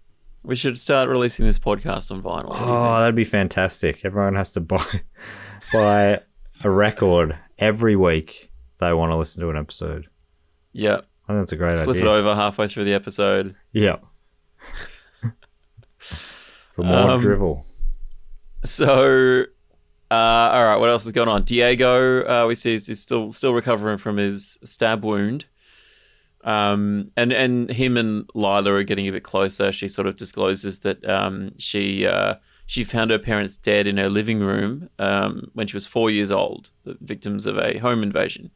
[0.42, 2.48] We should start releasing this podcast on vinyl.
[2.48, 4.04] What do you Oh, that'd be fantastic.
[4.04, 4.84] Everyone has to buy,
[5.72, 6.20] buy
[6.64, 10.06] a record every week they want to listen to an episode.
[10.72, 11.00] Yeah.
[11.28, 12.02] I think that's a great Flip idea.
[12.02, 13.56] Flip it over halfway through the episode.
[13.72, 13.96] Yeah.
[15.98, 17.64] For more Um, drivel.
[18.64, 19.44] So,
[20.10, 21.42] uh, all right, what else is going on?
[21.44, 25.46] Diego, uh, we see is, is still still recovering from his stab wound.
[26.46, 29.72] Um, and and him and Lila are getting a bit closer.
[29.72, 32.36] She sort of discloses that um, she uh,
[32.66, 36.30] she found her parents dead in her living room um, when she was four years
[36.30, 38.52] old, the victims of a home invasion.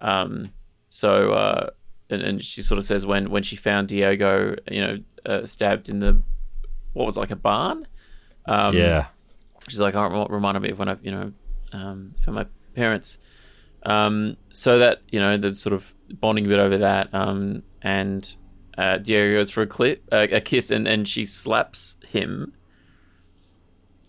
[0.00, 0.52] Um,
[0.90, 1.70] so uh,
[2.10, 5.88] and, and she sort of says when when she found Diego, you know, uh, stabbed
[5.88, 6.22] in the
[6.92, 7.86] what was it, like a barn.
[8.44, 9.06] Um, yeah.
[9.68, 11.32] She's like, oh, it reminded me of when I, you know,
[11.72, 13.18] um, for my parents.
[13.84, 17.08] Um, so that, you know, the sort of bonding a bit over that.
[17.12, 18.34] Um, and
[18.76, 22.54] uh, Diego goes for a, clip, uh, a kiss and, and she slaps him.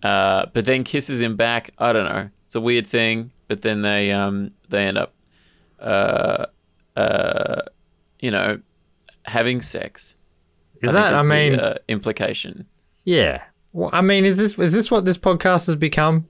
[0.01, 1.71] Uh, but then kisses him back.
[1.77, 2.29] I don't know.
[2.45, 3.31] It's a weird thing.
[3.49, 5.13] But then they um, they end up,
[5.79, 6.45] uh,
[6.95, 7.61] uh,
[8.19, 8.61] you know,
[9.25, 10.15] having sex.
[10.83, 12.67] Is I that, I the, mean, uh, implication.
[13.05, 13.41] Yeah.
[13.73, 16.27] Well, I mean, is this is this what this podcast has become?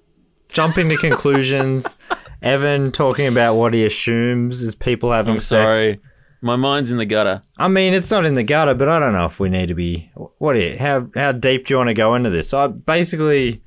[0.50, 1.98] Jumping to conclusions.
[2.42, 5.80] Evan talking about what he assumes is people having I'm sex.
[5.80, 6.00] sorry.
[6.42, 7.42] My mind's in the gutter.
[7.58, 9.74] I mean, it's not in the gutter, but I don't know if we need to
[9.76, 10.10] be.
[10.38, 10.56] What?
[10.56, 12.54] Are you, how how deep do you want to go into this?
[12.54, 13.62] I basically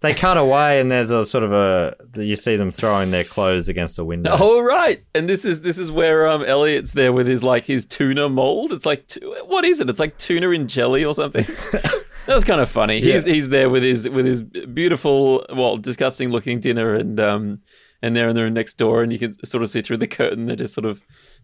[0.00, 3.68] they cut away and there's a sort of a you see them throwing their clothes
[3.68, 4.36] against the window.
[4.40, 7.86] Oh right, and this is this is where um Elliot's there with his like his
[7.86, 8.72] tuna mold.
[8.72, 9.10] It's like
[9.46, 9.88] what is it?
[9.88, 11.46] It's like tuna in jelly or something.
[12.26, 13.00] That's kind of funny.
[13.00, 17.60] He's he's there with his with his beautiful, well, disgusting looking dinner, and um
[18.02, 20.46] and they're in the next door, and you can sort of see through the curtain.
[20.46, 21.00] They're just sort of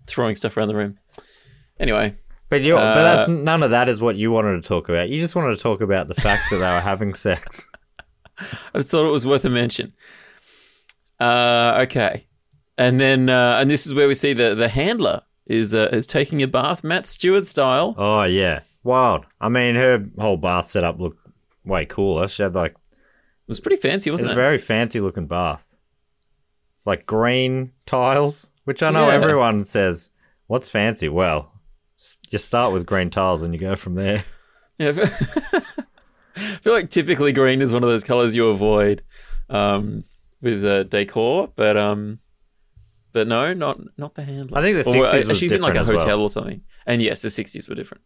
[0.07, 0.99] throwing stuff around the room.
[1.81, 2.15] Anyway,
[2.49, 5.09] But you, but Uh, that's none of that is what you wanted to talk about.
[5.09, 7.69] You just wanted to talk about the fact that they were having sex.
[8.75, 9.93] I just thought it was worth a mention.
[11.21, 12.27] Uh, okay,
[12.79, 16.07] and then uh, and this is where we see the the handler is uh, is
[16.07, 17.95] taking a bath, Martha Stewart style.
[17.97, 19.25] Oh yeah, wild.
[19.41, 21.19] I mean, her whole bath setup looked
[21.65, 22.29] way cooler.
[22.29, 24.37] She had like It was pretty fancy, wasn't a it?
[24.37, 25.69] very fancy looking bath.
[26.85, 29.15] Like green tiles, which I know Yeah.
[29.15, 30.11] everyone says,
[30.49, 31.09] what's fancy?
[31.09, 31.53] Well,
[32.31, 34.25] you start with green tiles and you go from there.
[34.79, 34.91] Yeah,
[36.37, 39.03] I feel- like typically green is one of those colors you avoid
[39.51, 40.05] um,
[40.41, 42.19] with uh, decor, but um,
[43.13, 44.59] but no, not not the handler.
[44.59, 46.21] I think the 60s uh, was she's in like a hotel well.
[46.23, 48.03] or something, and yes, the sixties were different.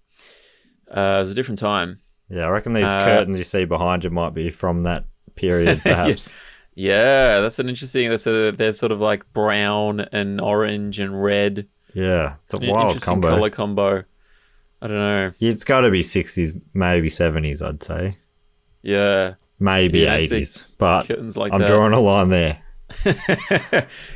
[0.91, 1.99] Uh, it was a different time.
[2.29, 5.05] Yeah, I reckon these Uh, curtains you see behind you might be from that
[5.37, 6.29] period, perhaps.
[6.75, 8.11] Yeah, that's an interesting.
[8.11, 11.69] That's a they're sort of like brown and orange and red.
[11.95, 13.29] yeah, it's a An wild interesting combo.
[13.29, 14.05] color combo.
[14.83, 15.33] I don't know.
[15.41, 18.17] It's got to be 60s, maybe 70s, I'd say.
[18.83, 19.35] Yeah.
[19.59, 21.69] maybe Yeah, eighties, but like I'm that.
[21.69, 22.63] drawing a line there.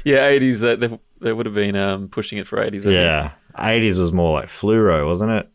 [0.04, 0.62] yeah, eighties.
[0.62, 2.84] Uh, they, they would have been um, pushing it for eighties.
[2.86, 5.50] Yeah, eighties was more like fluoro, wasn't it?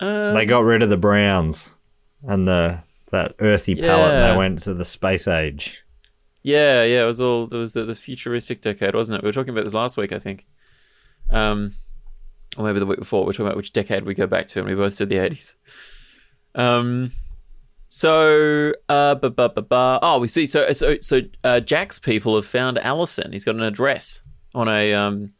[0.00, 1.74] Um, they got rid of the browns
[2.22, 5.84] and the that earthy palette, and they went to the space age.
[6.42, 9.22] Yeah, yeah, it was all it was the, the futuristic decade, wasn't it?
[9.22, 10.46] We were talking about this last week, I think.
[11.30, 11.74] Um
[12.56, 14.60] or maybe the week before, we were talking about which decade we go back to,
[14.60, 15.56] and we both said the eighties.
[16.54, 17.10] Um
[17.88, 19.98] so uh ba, ba, ba, ba.
[20.02, 23.32] oh we see so so so uh Jack's people have found Allison.
[23.32, 24.22] He's got an address
[24.54, 25.32] on a um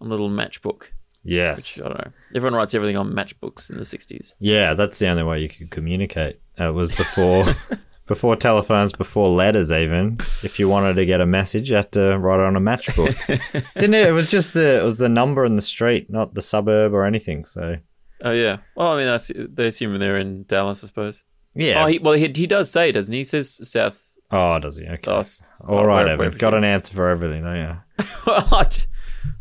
[0.00, 0.88] on a little matchbook.
[1.24, 2.12] Yes, Which I don't know.
[2.34, 4.34] Everyone writes everything on matchbooks in the sixties.
[4.40, 6.40] yeah, that's the only way you could communicate.
[6.60, 7.44] Uh, it was before
[8.06, 9.70] before telephones, before letters.
[9.72, 12.60] Even if you wanted to get a message, you had to write it on a
[12.60, 13.16] matchbook.
[13.74, 14.08] Didn't it?
[14.08, 17.04] It was just the it was the number and the street, not the suburb or
[17.04, 17.44] anything.
[17.44, 17.76] So
[18.24, 18.58] Oh yeah.
[18.76, 19.18] Well, I mean, I
[19.50, 21.24] they assume they're in Dallas, I suppose.
[21.54, 21.82] yeah.
[21.82, 23.20] Oh, he, well, he, he does say, doesn't he?
[23.20, 24.16] He says South.
[24.30, 24.88] oh, does he?
[24.88, 25.10] Okay.
[25.10, 25.22] Oh,
[25.68, 26.30] All oh, where- Evan.
[26.38, 27.76] Got an answer for everything, don't you?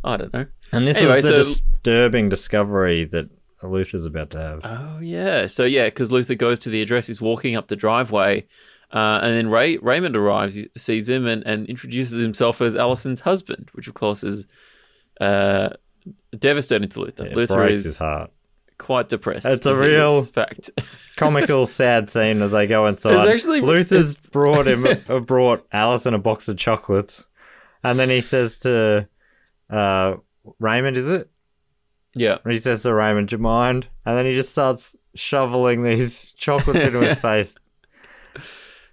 [0.04, 0.46] I don't know.
[0.74, 3.30] And this Anyway, is the so- disturbing discovery that
[3.64, 4.62] Luther's about to have.
[4.64, 5.48] Oh yeah.
[5.48, 8.48] So yeah, because Luther goes to the address, he's walking up the driveway,
[8.92, 13.22] uh, and then Ray Raymond arrives, he sees him, and, and introduces himself as Allison's
[13.22, 14.46] husband, which of course is
[15.20, 15.70] uh,
[16.38, 17.26] devastating to Luther.
[17.28, 18.32] It Luther is heart.
[18.78, 19.48] quite depressed.
[19.48, 20.72] It's a real- fact.
[21.18, 23.14] Comical, sad scene as they go inside.
[23.16, 27.28] It's actually- Luther's brought him uh, brought Allison a box of chocolates,
[27.84, 29.08] and then he says to
[29.70, 30.16] uh,
[30.60, 31.31] Raymond, "Is it?"
[32.14, 32.38] Yeah.
[32.44, 36.24] And he says to Raymond, "Do you mind?" And then he just starts shoveling these
[36.38, 37.56] chocolates into his face.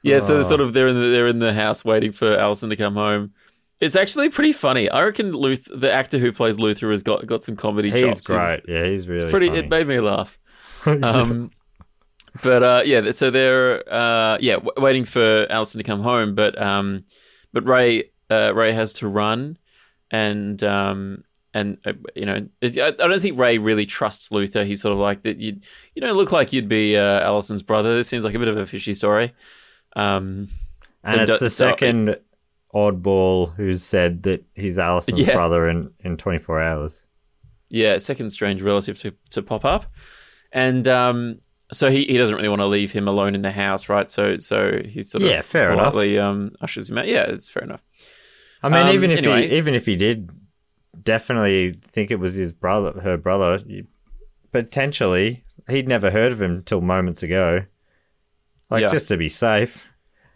[0.03, 0.37] Yeah, so Oh.
[0.37, 2.95] they're sort of they're in the, they're in the house waiting for Allison to come
[2.95, 3.33] home.
[3.81, 4.89] It's actually pretty funny.
[4.91, 8.21] I reckon Luther, the actor who plays Luther, has got got some comedy He's chops.
[8.27, 8.61] great.
[8.69, 9.47] Yeah, he's really It's pretty.
[9.49, 9.59] funny.
[9.61, 10.39] It made me laugh.
[10.87, 11.51] Um,
[12.43, 16.61] but uh, yeah, so they're uh, yeah w- waiting for Allison to come home, but
[16.61, 17.03] um,
[17.53, 19.59] but Ray uh, Ray has to run,
[20.11, 21.25] and um,
[21.55, 24.65] and uh, you know I, I don't think Ray really trusts Luther.
[24.65, 25.39] He's sort of like that.
[25.39, 25.59] You
[25.95, 27.95] you don't look like you'd be uh, Allison's brother.
[27.97, 29.33] This seems like a bit of a fishy story.
[29.97, 30.49] Um,
[31.05, 32.19] and it's do- the so- second
[32.75, 35.35] oddball who's said that he's Allison's Yeah.
[35.35, 37.07] brother in, in 24 hours.
[37.71, 39.87] yeah, second strange relative to, to pop up,
[40.53, 41.41] and um,
[41.73, 44.11] so he, he doesn't really want to leave him alone in the house, right?
[44.11, 45.93] So so he sort of Yeah, fair enough.
[45.93, 47.07] politely um, ushers him out.
[47.09, 47.83] Yeah, it's fair enough.
[48.63, 49.49] I mean, Um, even if anyway.
[49.49, 50.31] he even if he did
[51.03, 53.61] definitely think it was his brother, her brother,
[54.51, 57.65] potentially he'd never heard of him till moments ago.
[58.71, 58.89] Like Yeah.
[58.89, 59.87] just to be safe.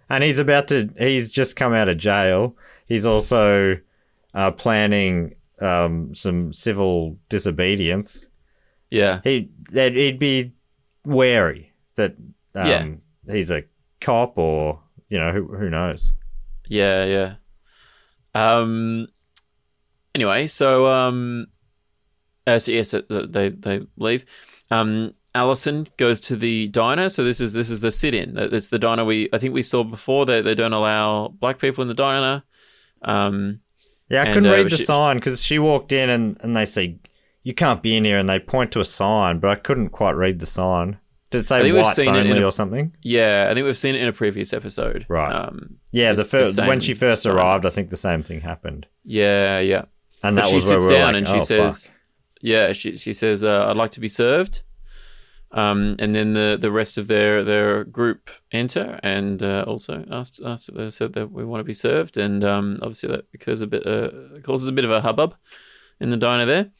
[0.08, 0.90] And he's about to.
[0.98, 2.56] He's just come out of jail.
[2.86, 3.78] He's also
[4.34, 8.28] uh, planning um, some civil disobedience.
[8.90, 10.52] Yeah, He that he'd be
[11.06, 12.14] wary that
[12.54, 12.84] um, Yeah.
[13.34, 13.64] he's a
[14.02, 16.12] cop or you know who who knows.
[16.68, 17.34] yeah, yeah.
[18.34, 19.08] Um.
[20.14, 21.46] Anyway, so um,
[22.46, 24.24] uh, so yes, they they leave.
[24.70, 27.08] Um, Allison goes to the diner.
[27.08, 28.36] So this is this is the sit-in.
[28.36, 30.26] It's the diner we I think we saw before.
[30.26, 32.42] They they don't allow black people in the diner.
[33.02, 33.60] Um.
[34.10, 36.54] Yeah, I And, couldn't uh, read the she- sign because she walked in and, and
[36.54, 36.98] they say,
[37.44, 40.12] you can't be in here, and they point to a sign, but I couldn't quite
[40.16, 40.98] read the sign.
[41.30, 42.94] Did it say whites only a- or something?
[43.00, 45.06] Yeah, I think we've seen it in a previous episode.
[45.08, 45.32] Right.
[45.32, 48.86] Um, Yeah, the first the when she first arrived, I think the same thing happened,
[49.02, 49.84] Yeah, yeah.
[50.22, 51.96] And But that she sits down like, and she "Oh, says, fuck."
[52.40, 54.62] "Yeah." She she says, uh, "I'd like to be served."
[55.54, 60.40] Um, and then the, the rest of their, their group enter and uh, also asked,
[60.42, 63.66] asked they said that we want to be served and um, obviously that because a
[63.66, 64.10] bit uh,
[64.42, 65.34] causes a bit of a hubbub
[66.00, 66.70] in the diner there.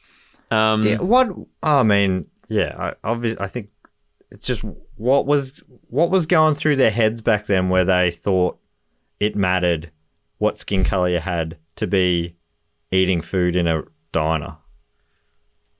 [0.49, 1.29] Um, Yeah, what
[1.61, 3.69] I mean, yeah, I obviously I think
[4.31, 4.63] it's just
[4.95, 8.57] what was what was going through their heads back then, where they thought
[9.19, 9.91] it mattered
[10.39, 12.35] what skin color you had to be
[12.93, 14.57] eating food in a diner.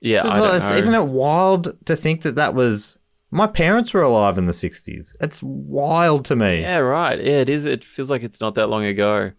[0.00, 2.98] yeah, So I don't it's- Isn't it wild to think that that was
[3.30, 5.12] my parents were alive in the '60s?
[5.20, 6.60] It's wild to me.
[6.60, 7.18] Yeah, right.
[7.18, 7.66] Yeah, it is.
[7.66, 9.32] It feels like it's not that long ago.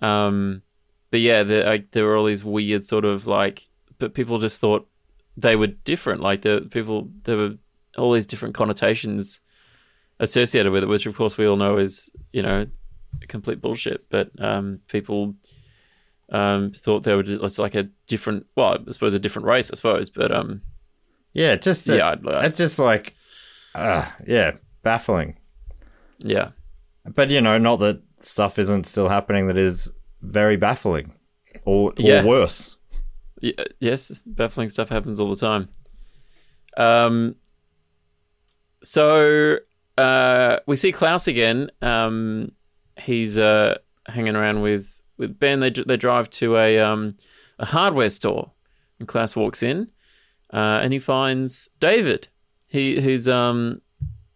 [0.00, 0.62] Um,
[1.10, 4.60] but yeah, there, like, there were all these weird sort of like, but people just
[4.60, 4.88] thought
[5.36, 6.20] they were different.
[6.22, 7.54] Like the people, there were
[7.98, 9.40] all these different connotations
[10.18, 12.66] associated with it, which of course we all know is you know
[13.28, 14.08] complete bullshit.
[14.10, 15.34] But um, people
[16.30, 19.70] um, thought they were just, it's like a different, well, I suppose a different race,
[19.72, 20.10] I suppose.
[20.10, 20.62] But um,
[21.32, 23.14] Yeah, just that- Yeah, it's just like,
[23.74, 24.52] uh, yeah,
[24.82, 25.36] baffling.
[26.18, 26.50] yeah,
[27.14, 29.90] But you know, not that stuff isn't still happening that is
[30.22, 31.12] very baffling,
[31.64, 32.24] or, or Yeah.
[32.24, 32.76] worse.
[33.42, 35.68] Y- yes, baffling stuff happens all the time.
[36.76, 37.36] Um,
[38.82, 39.58] so
[39.98, 41.70] uh, we see Klaus again.
[41.82, 42.52] Um,
[42.98, 45.60] he's uh, hanging around with, with Ben.
[45.60, 47.16] They, they drive to a, um,
[47.58, 48.50] a hardware store,
[48.98, 49.92] and Klaus walks in,
[50.52, 52.28] uh, and he finds David.
[52.66, 53.82] He he's um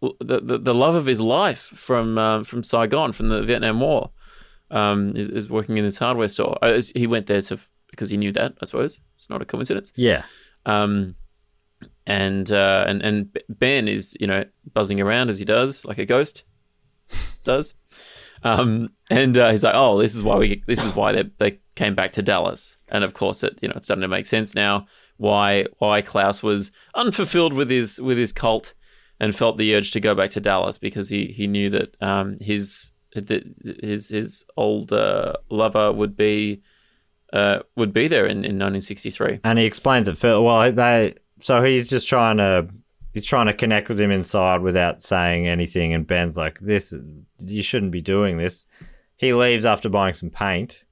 [0.00, 4.10] the, the, the love of his life from uh, from Saigon from the Vietnam War.
[4.70, 6.58] Um, is, is working in this hardware store.
[6.60, 7.60] Uh, he went there to
[7.90, 8.54] because he knew that.
[8.60, 9.92] I suppose it's not a coincidence.
[9.94, 10.22] Yeah.
[10.66, 11.14] Um,
[12.06, 16.06] and uh, and and Ben is you know buzzing around as he does like a
[16.06, 16.44] ghost
[17.44, 17.74] does.
[18.44, 21.58] Um, and uh, he's like, "Oh, this is why we this is why they they
[21.74, 24.54] came back to Dallas." And of course, it you know it's starting to make sense
[24.54, 24.86] now
[25.16, 28.74] why why Klaus was unfulfilled with his with his cult
[29.20, 32.36] and felt the urge to go back to Dallas because he he knew that um,
[32.40, 33.44] his that
[33.82, 36.62] his his old uh, lover would be
[37.32, 39.40] uh, would be there in, in 1963.
[39.44, 40.18] And he explains it.
[40.18, 42.68] For, well, they so he's just trying to
[43.14, 45.94] he's trying to connect with him inside without saying anything.
[45.94, 46.92] And Ben's like, "This
[47.38, 48.66] you shouldn't be doing this."
[49.16, 50.84] He leaves after buying some paint,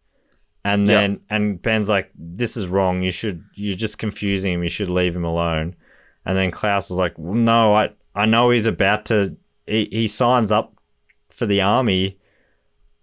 [0.65, 3.03] and then and Ben's like, "This is wrong.
[3.03, 4.63] You should you're just confusing him.
[4.63, 5.75] You should leave him alone."
[6.25, 9.37] And then Klaus is like, well, "No, I I know he's about to.
[9.67, 10.75] He, he signs up
[11.29, 12.19] for the army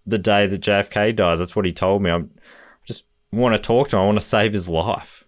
[0.07, 1.39] the day that JFK dies.
[1.39, 2.09] That's what he told me.
[2.09, 4.01] I'm, I just want to talk to him.
[4.01, 5.26] I want to save his life."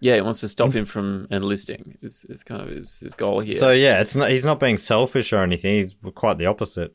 [0.00, 1.98] Yeah, he wants to stop him from enlisting.
[2.02, 3.54] Is is kind of his, his goal here.
[3.54, 5.74] So yeah, it's not he's not being selfish or anything.
[5.74, 6.94] He's quite the opposite.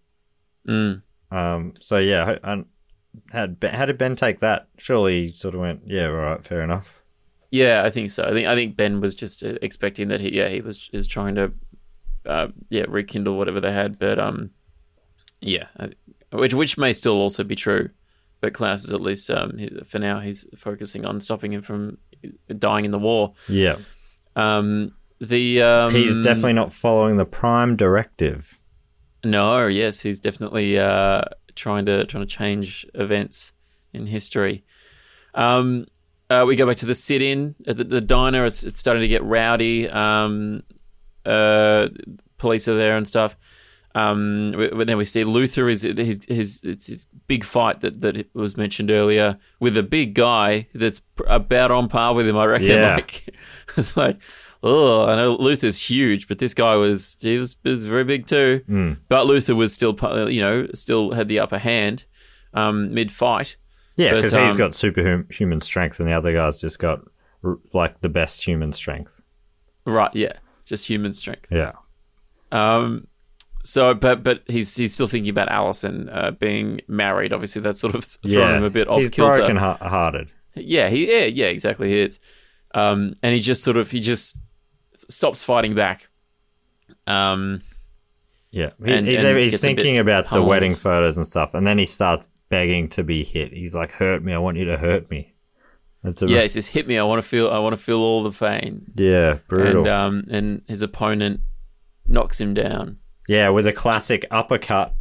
[0.67, 1.01] Mm.
[1.31, 1.73] Um.
[1.79, 2.65] So yeah, and
[3.31, 4.67] how did Ben, how did Ben take that?
[4.77, 7.01] Surely he sort of went, yeah, all right, fair enough.
[7.51, 8.23] Yeah, I think so.
[8.23, 11.07] I think I think Ben was just uh, expecting that he yeah he was is
[11.07, 11.51] trying to
[12.25, 14.51] uh, yeah rekindle whatever they had, but um
[15.41, 15.91] yeah, I-
[16.31, 17.89] which which may still also be true.
[18.41, 21.97] But Klaus is at least um he, for now he's focusing on stopping him from
[22.57, 23.33] dying in the war.
[23.47, 23.77] Yeah,
[24.35, 28.59] Um the um, he's definitely not following the prime directive.
[29.23, 31.21] No, yes, he's definitely uh,
[31.55, 33.53] trying to trying to change events
[33.93, 34.65] in history.
[35.33, 35.85] Um,
[36.29, 38.45] uh, we go back to the sit-in at the, the diner.
[38.45, 39.89] It's, it's starting to get rowdy.
[39.89, 40.63] Um,
[41.25, 41.89] uh,
[42.37, 43.37] police are there and stuff.
[43.95, 48.57] Um, then we see Luther is his his it's his big fight that that was
[48.57, 52.37] mentioned earlier with a big guy that's about on par with him.
[52.37, 52.67] I reckon.
[52.69, 52.95] Yeah.
[52.95, 53.29] Like
[53.77, 54.17] it's like.
[54.65, 58.95] Oh, I know Luther's huge, but this guy was he was, was very big too.
[59.09, 59.93] But Luther was still,
[60.29, 62.05] you know, still had the upper hand
[62.53, 63.57] um, mid fight.
[63.97, 67.01] Yeah, because he's got superhuman strength, and the other guy's just got
[67.73, 69.21] like the best human strength.
[69.85, 70.15] Right?
[70.15, 70.31] Yeah,
[70.65, 71.47] just human strength.
[71.51, 71.73] Yeah,
[72.53, 73.07] Um,
[73.63, 77.31] so, but but he's he's still thinking about Allison uh, being married.
[77.33, 79.37] Obviously, that's sort of thrown yeah, him a bit off he's kilter.
[79.37, 80.29] broken hearted.
[80.55, 82.19] Yeah, he yeah yeah exactly he is.
[82.75, 84.37] Um, and he just sort of he just
[85.09, 86.09] stops fighting back.
[87.07, 87.61] Um,
[88.51, 91.25] Yeah, he, And- he's, and he's gets a bit thinking about the wedding photos and
[91.25, 93.51] stuff, and then he starts begging to be hit.
[93.51, 94.33] He's like, "Hurt me!
[94.33, 95.33] I want you to hurt me."
[96.03, 96.97] That's a yeah, he says, "Hit me!
[96.97, 99.79] I want to feel I want to feel all the pain." yeah, brutal.
[99.81, 101.41] And um, and his opponent
[102.05, 102.99] knocks him down.
[103.27, 104.93] Yeah, with a classic uppercut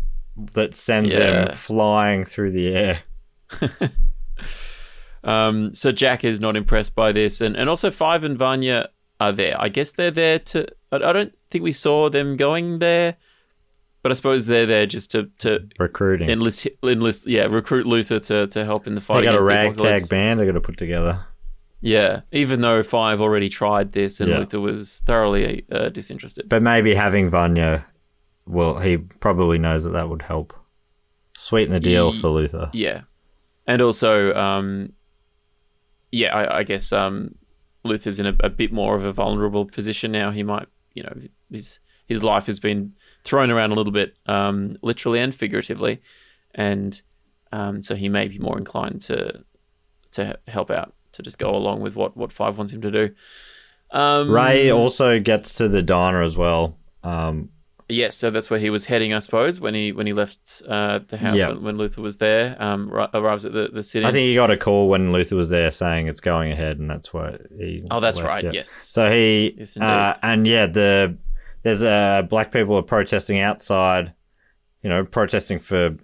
[0.54, 1.48] that sends Yeah.
[1.48, 3.00] him flying through the air.
[5.24, 8.88] Um, so Jack is not impressed by this, and, and also Five and Vanya
[9.20, 9.54] are there.
[9.56, 10.66] I guess they're there to.
[10.90, 13.16] I, I don't think we saw them going there,
[14.02, 16.28] but I suppose they're there just to to Recruiting.
[16.28, 19.20] enlist enlist yeah recruit Luther to, to help in the fight.
[19.20, 21.24] they got a the ragtag band they got to put together.
[21.80, 24.38] Yeah, even though Five already tried this, and Yeah.
[24.38, 26.48] Luther was thoroughly uh, disinterested.
[26.48, 27.86] But maybe having Vanya,
[28.46, 30.54] well, he probably knows that that would help
[31.36, 32.70] sweeten the deal for Luther.
[32.72, 33.02] Yeah,
[33.66, 34.92] and also, um,
[36.10, 37.36] yeah, I, I guess um,
[37.84, 40.30] Luther's in a, a bit more of a vulnerable position now.
[40.30, 41.14] He might, you know,
[41.50, 42.92] his his life has been
[43.24, 46.02] thrown around a little bit, um, literally and figuratively,
[46.54, 47.00] and
[47.52, 49.44] um, so he may be more inclined to
[50.12, 53.14] to help out, to just go along with what what Five wants him to do.
[53.90, 56.78] Um, Ray also gets to the diner as well.
[57.04, 57.50] Um,
[57.88, 61.00] Yes, so that's where he was heading, I suppose, when he when he left uh,
[61.06, 61.48] the house Yeah.
[61.48, 62.56] when, when Luther was there.
[62.58, 64.06] Um, ri- arrives at the the city.
[64.06, 66.88] I think he got a call when Luther was there saying it's going ahead, and
[66.88, 67.84] that's why he.
[67.90, 68.50] Oh, that's right, yeah.
[68.52, 68.68] yes.
[68.70, 71.16] So he, Yes, uh, and yeah, the
[71.62, 74.12] there's uh, black people are protesting outside,
[74.82, 75.96] you know, protesting for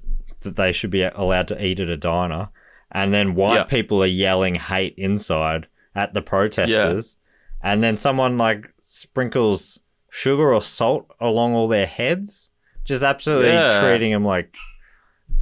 [0.43, 2.49] that they should be allowed to eat at a diner,
[2.93, 3.64] and then white Yeah.
[3.64, 7.16] people are yelling hate inside at the protesters,
[7.62, 9.79] and then someone like sprinkles
[10.11, 12.50] sugar or salt along all their heads,
[12.84, 13.80] just absolutely Yeah.
[13.80, 14.54] treating them like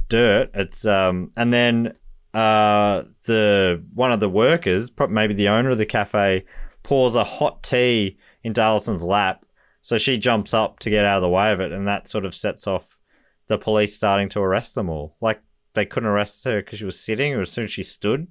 [0.09, 0.49] dirt.
[0.53, 1.93] It's um, and then
[2.33, 6.45] uh, the one of the workers, maybe the owner of the cafe,
[6.83, 9.45] pours a hot tea into Allison's lap,
[9.81, 12.25] So she jumps up to get out of the way of it, and that sort
[12.25, 12.97] of sets off
[13.47, 15.15] the police starting to arrest them all.
[15.21, 15.41] Like
[15.73, 18.27] they couldn't arrest her because she was sitting, or as soon as she stood.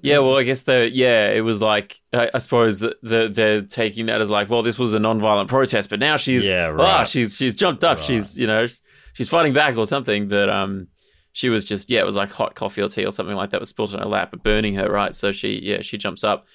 [0.00, 3.60] Yeah, well, I guess the yeah, it was like I, I suppose the, the they're
[3.62, 6.82] taking that as like, well, this was a non-violent protest, but now she's Yeah, ah,
[6.82, 7.08] right.
[7.08, 8.66] she's she's jumped up, she's you know
[9.12, 10.88] she's fighting back or something, but um,
[11.32, 13.60] she was just yeah, it was like hot coffee or tea or something like that
[13.60, 15.14] was spilled on her lap, burning her, right?
[15.14, 16.46] So she yeah, she jumps up,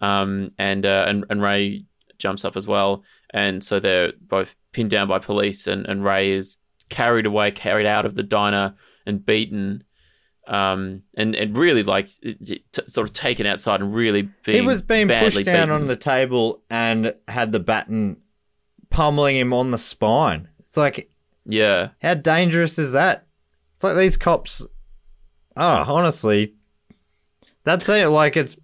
[0.00, 1.84] um, and uh, and and Ray
[2.18, 6.30] jumps up as well, and so they're both pinned down by police, and and Ray
[6.30, 6.58] is
[6.88, 8.74] carried away, carried out of the diner,
[9.06, 9.82] and beaten
[10.50, 14.82] um, and and really like t- sort of taken outside and really being he was
[14.82, 15.70] being pushed down beaten.
[15.70, 18.18] on the table and had the baton
[18.90, 20.48] pummeling him on the spine.
[20.58, 21.10] It's like,
[21.46, 23.26] yeah how dangerous is that?
[23.74, 24.62] It's like these cops.
[25.56, 26.54] Oh, honestly,
[27.64, 28.08] that's it.
[28.08, 28.58] Like it's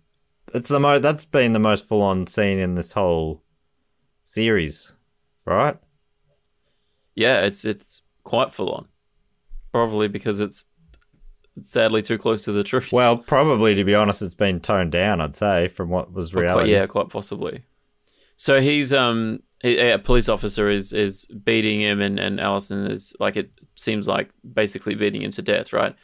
[0.52, 0.98] it's the mo.
[0.98, 3.42] That's been the most full on scene in this whole
[4.24, 4.92] series,
[5.44, 5.76] right?
[7.16, 8.86] yeah it's it's quite full on
[9.72, 10.64] probably because it's
[11.56, 12.92] it's sadly too close to the truth.
[12.92, 15.20] Well, probably to be honest, it's been toned down.
[15.20, 16.72] I'd say from what was Or quite- reality.
[16.72, 17.62] yeah quite possibly.
[18.36, 23.14] So he's um he- a police officer is is beating him and and Allison is
[23.18, 25.94] like it seems like basically beating him to death right?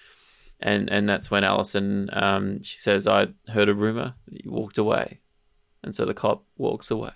[0.61, 4.79] And and that's when Allison um she says I heard a rumor that you walked
[4.79, 5.21] away.
[5.85, 7.13] And so the cop walks away.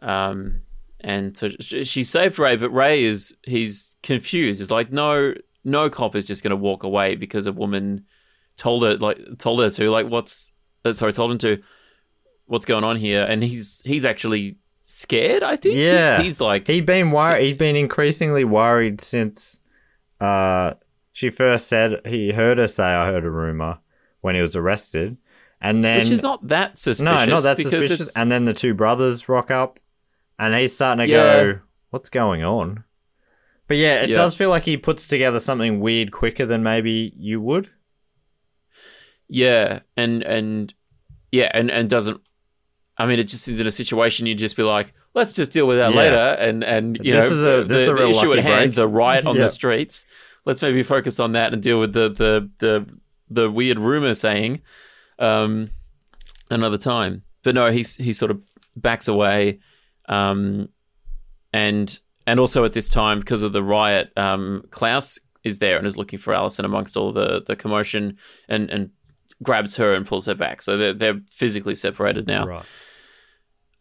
[0.00, 0.62] Um
[1.00, 4.60] and so she saved Ray but Ray is he's confused.
[4.60, 5.34] He's like no
[5.64, 8.04] no cop is just going to walk away because a woman
[8.56, 10.52] told her like told her to like what's
[10.84, 11.60] uh, sorry told him to
[12.46, 16.20] what's going on here and he's he's actually scared I think He- Yeah.
[16.22, 17.42] he's like He'd been worried.
[17.44, 19.60] He'd been increasingly worried since
[20.20, 20.74] uh,
[21.12, 23.78] she first said he heard her say, "I heard a rumor"
[24.20, 25.16] when he was arrested,
[25.60, 27.90] and then which is not that suspicious no, not that suspicious.
[27.92, 29.80] it's- And then the two brothers rock up,
[30.38, 31.16] and he's starting to Yeah.
[31.44, 31.58] go,
[31.90, 32.84] "What's going on?"
[33.66, 34.16] But yeah, it Yeah.
[34.16, 37.70] does feel like he puts together something weird quicker than maybe you would.
[39.28, 40.72] Yeah, and and
[41.32, 42.20] yeah, and and doesn't.
[42.98, 45.66] I mean, it just is in a situation you'd just be like, let's just deal
[45.66, 45.98] with that Yeah.
[45.98, 48.32] later, and and you This know is a- the, this is a the real issue
[48.34, 48.74] at hand, break.
[48.76, 49.42] the riot on Yeah.
[49.42, 50.04] the streets.
[50.44, 52.86] Let's maybe focus on that and deal with the the the
[53.30, 54.60] the weird rumor saying,
[55.18, 55.70] um,
[56.50, 57.22] another time.
[57.42, 58.40] But no, he's he sort of
[58.76, 59.60] backs away,
[60.08, 60.68] um,
[61.52, 65.86] and and also at this time because of the riot, um, Klaus is there and
[65.86, 68.16] is looking for Allison amongst all the the commotion,
[68.48, 68.90] and and
[69.42, 70.62] grabs her and pulls her back.
[70.62, 72.46] So they're they're physically separated now.
[72.46, 72.64] Right.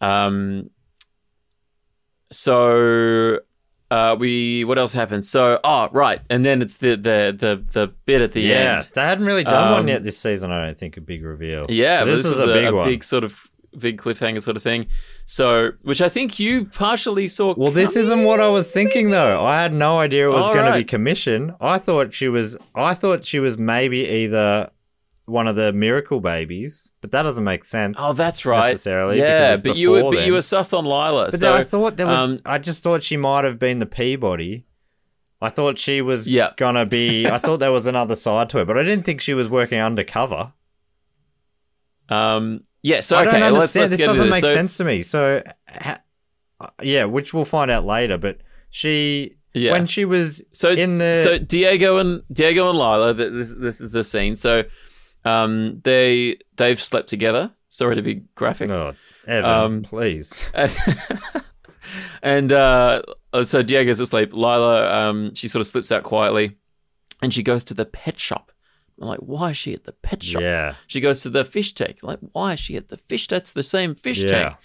[0.02, 0.70] Um.
[2.32, 3.39] So,
[3.91, 5.26] uh, we what else happened?
[5.26, 8.66] So, oh right, and then it's the the the the bit at the yeah, end.
[8.66, 10.52] Yeah, they hadn't really done one Um, yet this season.
[10.52, 11.68] I don't think a big reveal.
[11.70, 12.88] Yeah, But but this, is a big one.
[12.88, 14.88] big sort of big cliffhanger sort of thing.
[15.26, 17.53] So, which I think you partially saw.
[17.55, 18.05] Well, this coming?
[18.05, 19.43] isn't what I was thinking though.
[19.45, 20.88] I had no idea it was going to be right.
[20.88, 21.55] commission.
[21.61, 22.57] I thought she was.
[22.76, 24.69] I thought she was maybe either
[25.26, 27.97] one of the miracle babies, but that doesn't make sense.
[27.99, 28.71] Oh, that's right.
[28.71, 31.26] necessarily, Yeah, but you were but you were sus on Lila.
[31.32, 32.15] But so I thought there was.
[32.17, 34.65] um, I just thought she might have been the Peabody.
[35.41, 36.51] I thought she was Yeah.
[36.57, 37.28] gonna be.
[37.28, 39.80] I thought there was another side to her, but I didn't think she was working
[39.80, 40.53] undercover.
[42.09, 42.99] um, yeah.
[42.99, 43.81] So I don't let's understand.
[43.81, 44.51] let's this get doesn't into make this.
[44.51, 45.01] So- sense to me.
[45.03, 46.01] So, ha-
[46.59, 48.17] uh, yeah, which we'll find out later.
[48.19, 48.38] But
[48.69, 49.71] she, Yeah.
[49.71, 53.13] when she was So in the, so Diego and Diego and Lila.
[53.15, 54.36] This this is the scene.
[54.36, 54.63] So,
[55.25, 57.51] um, they they've slept together.
[57.69, 58.69] Sorry to be graphic.
[58.69, 58.93] oh,
[59.27, 60.51] Evan, Um, please.
[62.21, 63.01] and uh,
[63.43, 64.34] so Diego's asleep.
[64.34, 66.57] Lila, um, she sort of slips out quietly,
[67.21, 68.51] and she goes to the pet shop.
[69.02, 70.41] I'm like, why is she at the pet shop?
[70.41, 70.76] Yeah.
[70.88, 72.00] She goes to the fish tank.
[72.04, 73.28] Like, why is she at the fish?
[73.28, 74.28] That's the same fish Yeah.
[74.30, 74.56] tank.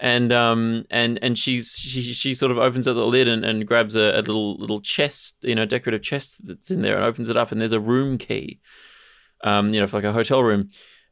[0.00, 3.66] And um and and she's she she sort of opens up the lid and, and
[3.66, 7.28] grabs a, a little little chest, you know, decorative chest that's in there, and opens
[7.28, 8.60] it up, and there's a room key,
[9.44, 10.68] um, you know, for like a hotel room.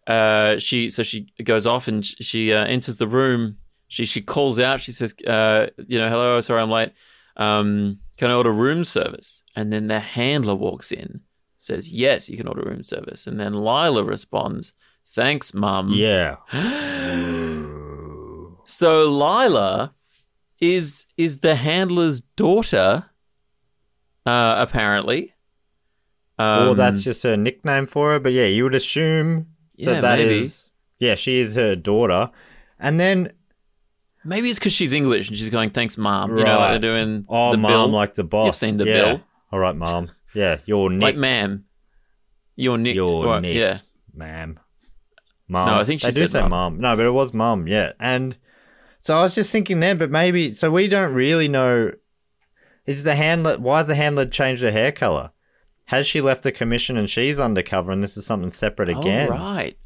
[0.07, 3.59] Uh, she so she goes off and she uh, enters the room.
[3.89, 4.81] She she calls out.
[4.81, 6.93] She says, uh, you know, hello, sorry, I'm late.
[7.37, 9.43] Um, can I order room service?
[9.55, 11.21] And then the handler walks in,
[11.61, 13.27] says, yes, you can order room service.
[13.27, 14.73] And then Lila responds,
[15.07, 15.93] thanks, mum.
[15.95, 16.37] Yeah.
[18.67, 19.95] So Lila
[20.61, 23.07] is is the handler's daughter,
[24.27, 25.35] uh, apparently.
[26.39, 28.21] Um, or that's just her nickname for her.
[28.21, 30.39] But yeah, you would assume Yeah, that that maybe.
[30.39, 32.31] is- Yeah, she is her daughter.
[32.79, 33.33] And then,
[34.25, 37.27] maybe it's because she's English and she's going, "Thanks, mom." You know, like they're doing
[37.29, 37.89] oh, the mom, bill.
[37.89, 38.47] like the boss.
[38.47, 38.93] You've seen the Yeah.
[39.15, 39.21] bill,
[39.53, 40.11] All right, mom.
[40.35, 41.03] Yeah, you're nicked.
[41.03, 41.65] like, "Ma'am,
[42.57, 43.79] you're nicked." You're nicked, Yeah,
[44.15, 44.59] ma'am.
[45.49, 45.67] Mom.
[45.67, 46.51] No, I think she they do say mum.
[46.51, 46.79] mom.
[46.79, 47.67] No, but it was mom.
[47.67, 48.37] Yeah, and
[49.01, 51.93] So I was just thinking then, but maybe so we don't really know.
[52.87, 53.59] Is the handler?
[53.59, 55.33] Why has the handler changed her hair color?
[55.87, 59.29] Has she left the commission and she's undercover, and this is something separate oh, again?
[59.33, 59.77] Oh, right.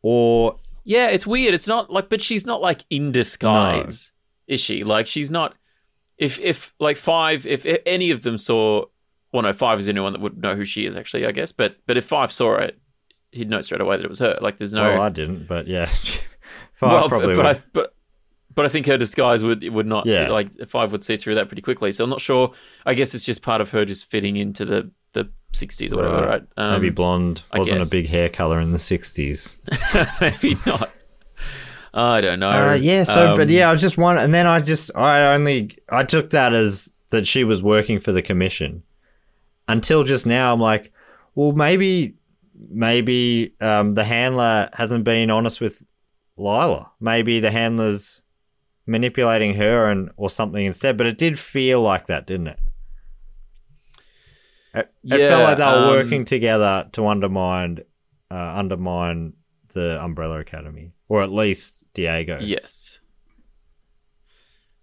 [0.00, 1.52] Or Yeah, it's weird.
[1.52, 4.12] It's not like, but she's not like in disguise,
[4.46, 4.82] is she?
[4.82, 5.54] Like, she's not.
[6.16, 8.86] If if like five, if, if any of them saw,
[9.32, 11.52] well, no, five is anyone that would know who she is actually, I guess.
[11.52, 12.78] But but if five saw it,
[13.30, 14.36] he'd know straight away that it was her.
[14.40, 14.92] Like, there's no.
[14.92, 15.86] well, I didn't, but yeah,
[16.74, 17.34] five well, probably.
[17.34, 17.56] but would.
[17.56, 17.94] I but
[18.54, 20.06] but I think her disguise would would not.
[20.06, 20.28] Yeah.
[20.28, 21.92] like five would see through that pretty quickly.
[21.92, 22.52] So I'm not sure.
[22.84, 26.26] I guess it's just part of her just fitting into the the 60s or whatever,
[26.26, 26.42] right?
[26.56, 29.58] Um, maybe blonde wasn't a big hair color in the '60s.
[30.20, 30.90] maybe not.
[31.94, 32.50] I don't know.
[32.50, 33.02] Uh, yeah.
[33.02, 36.04] So, but Um, yeah, I was just one, and then I just, I only, I
[36.04, 38.82] took that as that she was working for the commission.
[39.72, 40.92] Until just now, I'm like,
[41.34, 42.14] well, maybe,
[42.68, 45.82] maybe um, the handler hasn't been honest with
[46.36, 46.90] Lila.
[47.00, 48.20] Maybe the handler's
[48.86, 50.98] manipulating her and or something instead.
[50.98, 52.58] But it did feel like that, didn't it?
[54.74, 57.80] It, it felt like they were um, working together to undermine,
[58.30, 59.32] uh, undermine
[59.72, 62.38] the Umbrella Academy, or at least Diego.
[62.40, 63.00] Yes.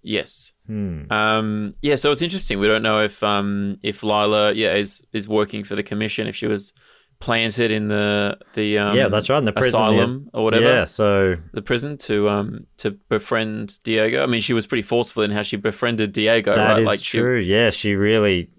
[0.02, 0.54] Yes.
[0.70, 1.11] Hmm.
[1.11, 2.59] Um, yeah, so it's interesting.
[2.59, 6.28] We don't know if um, if Lila, yeah, is is working for the commission.
[6.28, 6.74] If she was
[7.20, 9.39] planted in the the um, yeah, that's right.
[9.39, 14.22] In the prison asylum or whatever, Yeah, so the prison to um to befriend Diego.
[14.22, 16.80] I mean, she was pretty forceful in how she befriended Diego, that right?
[16.82, 17.39] is like she- true.
[17.39, 18.51] yeah, she really.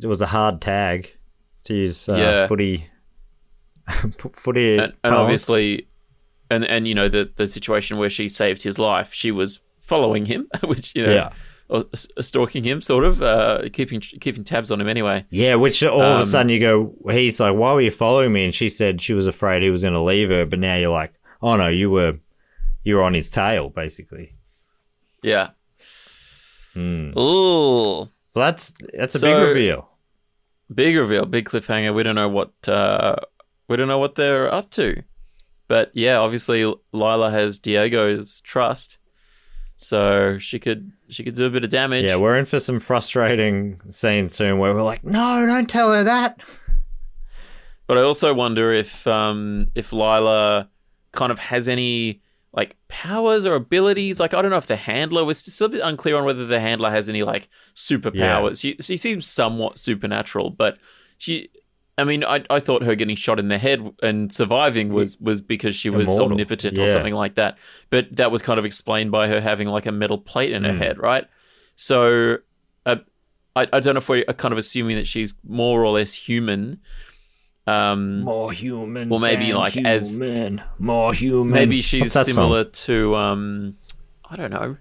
[0.00, 1.12] It was a hard tag
[1.64, 2.46] to use uh, Yeah.
[2.46, 2.88] footy.
[4.34, 4.78] footy.
[4.78, 5.88] and, and obviously,
[6.50, 10.26] and and you know the the situation where she saved his life, she was following
[10.26, 11.32] him, which you know, Yeah.
[11.68, 15.24] Or stalking him, sort of, uh, keeping keeping tabs on him anyway.
[15.30, 18.32] Yeah, which all of Um, a sudden you go, he's like, why were you following
[18.32, 18.44] me?
[18.44, 20.46] And she said she was afraid he was going to leave her.
[20.46, 21.12] But now you're like,
[21.42, 22.18] oh no, you were,
[22.84, 24.34] you were on his tail, basically.
[25.22, 25.50] Yeah.
[26.74, 27.16] Hmm.
[27.18, 29.88] Ooh, So that's that's a So- big reveal.
[30.72, 31.94] big reveal, big cliffhanger.
[31.94, 33.16] We don't know what uh,
[33.68, 35.02] we don't know what they're up to,
[35.68, 38.98] but yeah, obviously Lila has Diego's trust,
[39.76, 42.04] so she could she could do a bit of damage.
[42.04, 46.04] Yeah, we're in for some frustrating scenes soon where we're like, no, don't tell her
[46.04, 46.40] that.
[47.86, 50.68] But I also wonder if um, if Lila
[51.12, 52.20] kind of has any
[52.52, 54.18] like powers or abilities.
[54.18, 56.60] Like I don't know if the handler was still a bit unclear on whether the
[56.60, 58.60] handler has any like superpowers.
[58.60, 60.78] She she seems somewhat supernatural, but
[61.18, 61.48] she.
[61.98, 65.40] I mean, I, I thought her getting shot in the head and surviving was, was
[65.40, 66.32] because she was Immortal.
[66.32, 67.56] omnipotent or something like that.
[67.88, 70.72] But that was kind of explained by her having like a metal plate in her
[70.72, 70.78] Hmm.
[70.78, 71.26] head, right?
[71.74, 72.36] So
[72.84, 72.96] uh,
[73.54, 76.80] I, I don't know if we're kind of assuming that she's more or less human.
[77.66, 79.08] Um, More human.
[79.08, 80.62] Well, maybe than like as- human.
[80.78, 81.52] more human.
[81.54, 82.34] maybe she's that song?
[82.34, 83.76] similar to um,
[84.30, 84.76] I don't know.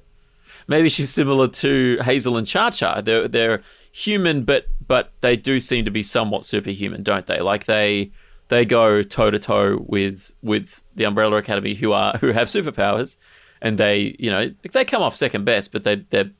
[0.68, 3.01] Maybe she's similar to Hazel and Cha Cha.
[3.01, 3.61] They're they're
[3.91, 7.39] human, but but they do seem to be somewhat superhuman, don't they?
[7.39, 8.11] Like they
[8.47, 13.16] they go toe to toe with with the Umbrella Academy, who are who have superpowers,
[13.61, 16.32] and they you know they come off second best, but they they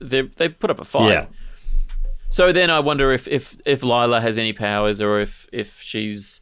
[0.00, 1.10] they they put up a fight.
[1.10, 1.26] Yeah.
[2.30, 6.40] So then I wonder if if if Lila has any powers, or if if she's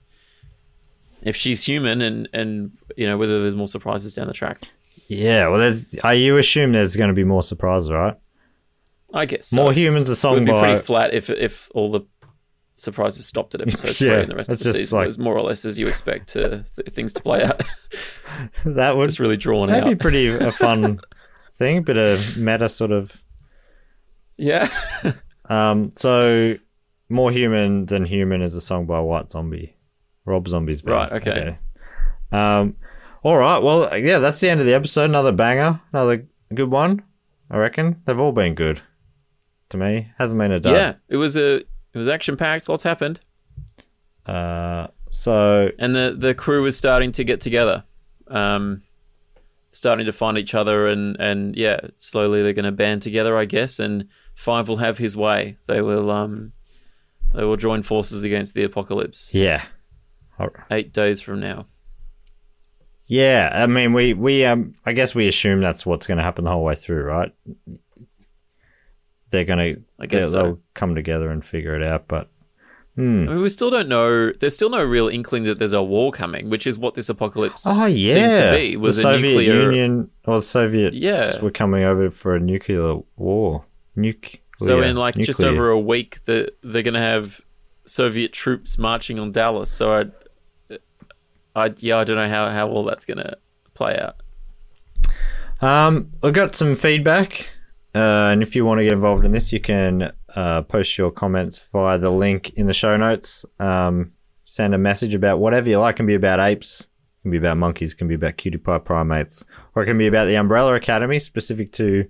[1.22, 4.62] if she's human, and and you know whether there's more surprises down the track.
[5.08, 5.94] Yeah, well, there's.
[6.04, 8.16] Uh, you assume there's going to be more surprises, right?
[9.14, 9.62] I guess so.
[9.62, 10.08] More humans.
[10.08, 12.00] A It song would be by pretty flat if if all the
[12.76, 15.36] surprises stopped at episode three Yeah, and the rest of the season like- was more
[15.36, 17.62] or less as you expect to, th- things to play out.
[18.64, 19.74] that would It's really drawn out.
[19.84, 20.98] that'd be pretty a fun
[21.56, 23.22] thing, bit of meta sort of.
[24.38, 24.68] yeah.
[25.48, 26.56] Um, so
[27.10, 29.76] more human than human is a song by White Zombie,
[30.24, 30.94] Rob Zombie's band.
[30.94, 31.58] Right, okay.
[32.32, 32.76] Um,
[33.22, 33.58] all right.
[33.58, 35.04] Well, yeah, that's the end of the episode.
[35.04, 37.02] Another banger, another good one.
[37.50, 38.80] I reckon they've all been good
[39.70, 40.10] to me.
[40.18, 40.74] Hasn't been a dud.
[40.74, 40.94] yeah.
[41.08, 41.66] It was a it
[41.98, 42.68] was action packed.
[42.68, 43.20] Lots happened,
[44.26, 47.84] Uh, so and the the crew was starting to get together,
[48.28, 48.82] um,
[49.70, 53.44] starting to find each other, and and yeah, slowly they're going to band together, I
[53.44, 53.78] guess.
[53.78, 55.58] And Five will have his way.
[55.68, 56.52] They will um,
[57.34, 59.34] they will join forces against the apocalypse.
[59.34, 59.62] yeah,
[60.70, 61.66] Eight days from now.
[63.12, 63.50] Yeah.
[63.52, 66.50] I mean, we we um, I guess we assume that's what's going to happen the
[66.50, 67.30] whole way through, right?
[69.30, 70.42] They're gonna, I guess they'll, so.
[70.42, 72.08] they'll come together and figure it out.
[72.08, 72.28] But
[72.96, 74.32] I mean, we still don't know.
[74.32, 77.66] There's still no real inkling that there's a war coming, which is what this apocalypse
[77.66, 78.76] Oh yeah, seemed to be.
[78.76, 79.62] Was the a Soviet nuclear?
[79.62, 81.40] Union or the Soviet Yeah.
[81.40, 83.64] were coming over for a nuclear war.
[83.96, 84.40] Nuke.
[84.58, 87.40] So in like just over a week, that they're going to have
[87.86, 89.70] Soviet troops marching on Dallas.
[89.70, 90.04] So I,
[91.54, 93.36] I yeah, I don't know how how all that's to
[93.74, 94.16] play out.
[95.60, 97.50] Um, I've got some feedback,
[97.94, 101.10] uh, and if you want to get involved in this, you can uh, post your
[101.10, 103.44] comments via the link in the show notes.
[103.60, 104.12] Um,
[104.44, 105.94] send a message about whatever you like.
[105.94, 106.88] It can be about apes,
[107.22, 110.24] can be about monkeys, can be about cutie pie primates, or it can be about
[110.24, 112.08] the Umbrella Academy, specific to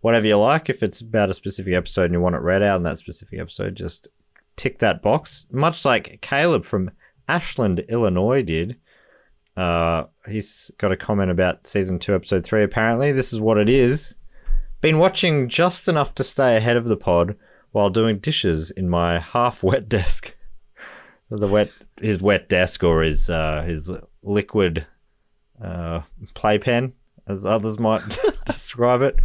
[0.00, 0.68] whatever you like.
[0.68, 3.38] If it's about a specific episode and you want it read out in that specific
[3.38, 4.08] episode, just
[4.56, 5.46] tick that box.
[5.52, 6.90] Much like Caleb from
[7.30, 8.76] Ashland, Illinois did.
[9.56, 12.62] Uh, he's got a comment about season two, episode three.
[12.64, 14.14] Apparently, this is what it is.
[14.80, 17.36] Been watching just enough to stay ahead of the pod
[17.70, 20.34] while doing dishes in my half wet desk.
[21.30, 21.70] the wet,
[22.00, 23.90] his wet desk or his uh, his
[24.22, 24.86] liquid
[25.62, 26.00] uh,
[26.34, 26.94] playpen,
[27.28, 28.02] as others might
[28.46, 29.16] describe it.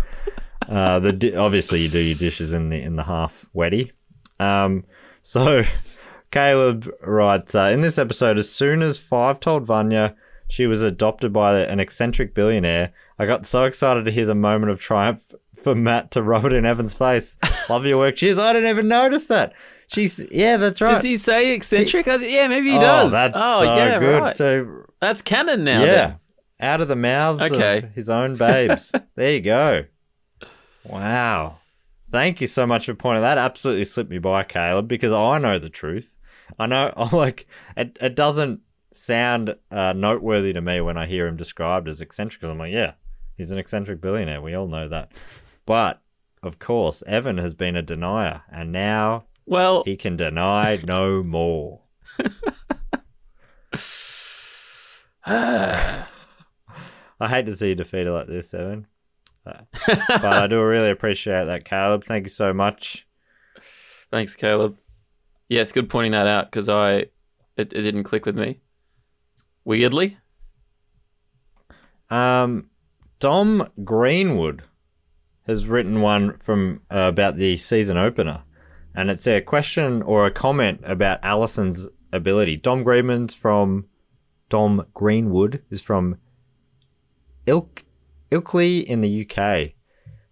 [0.68, 3.92] Uh, the di- obviously you do your dishes in the in the half wetty.
[4.40, 4.86] Um,
[5.24, 5.64] so
[6.32, 10.16] Caleb writes uh, in this episode, as soon as Five told Vanya
[10.48, 14.72] she was adopted by an eccentric billionaire, I got so excited to hear the moment
[14.72, 17.38] of triumph for Matt to rub it in Evan's face.
[17.70, 18.38] Love your work, cheers.
[18.38, 19.54] I didn't even notice that.
[19.88, 20.96] She's yeah, that's right.
[20.96, 22.06] Does he say eccentric?
[22.06, 23.12] Th- yeah, maybe he oh, does.
[23.12, 24.20] That's oh, so yeah, good.
[24.20, 24.36] right.
[24.36, 25.84] So That's canon now.
[25.84, 26.20] yeah, then.
[26.60, 27.80] out of the mouths Okay.
[27.80, 28.92] of his own babes.
[29.16, 29.86] there you go.
[30.84, 31.58] Wow.
[32.16, 33.38] Thank you so much for pointing that.
[33.38, 36.16] Absolutely slipped me by, Caleb, because I know the truth.
[36.58, 38.62] I know, I'm like, it, it doesn't
[38.94, 42.42] sound uh, noteworthy to me when I hear him described as eccentric.
[42.42, 42.94] I'm like, yeah,
[43.36, 44.42] he's an eccentric billionaire.
[44.42, 45.12] We all know that.
[45.66, 46.02] But,
[46.42, 51.82] of course, Evan has been a denier, and now Well, he can deny no more.
[55.26, 56.06] I
[57.28, 58.88] hate to see you defeated like this, Evan.
[59.46, 62.04] But I do really appreciate that, Caleb.
[62.04, 63.08] Thank you so much.
[64.12, 64.78] thanks, Caleb.
[65.50, 66.92] Yes, good pointing that out because I
[67.58, 68.60] it, it didn't click with me.
[69.64, 70.18] Weirdly,
[72.10, 72.70] Um,
[73.20, 74.64] Dom Greenwood
[75.48, 78.44] has written one from uh, about the season opener,
[78.96, 82.58] and it's a question or a comment about Allison's ability.
[82.58, 83.86] Dom Greenwood's from
[84.50, 86.18] Dom Greenwood is from
[87.46, 87.84] Ilk
[88.36, 89.72] Ilkley in the UK.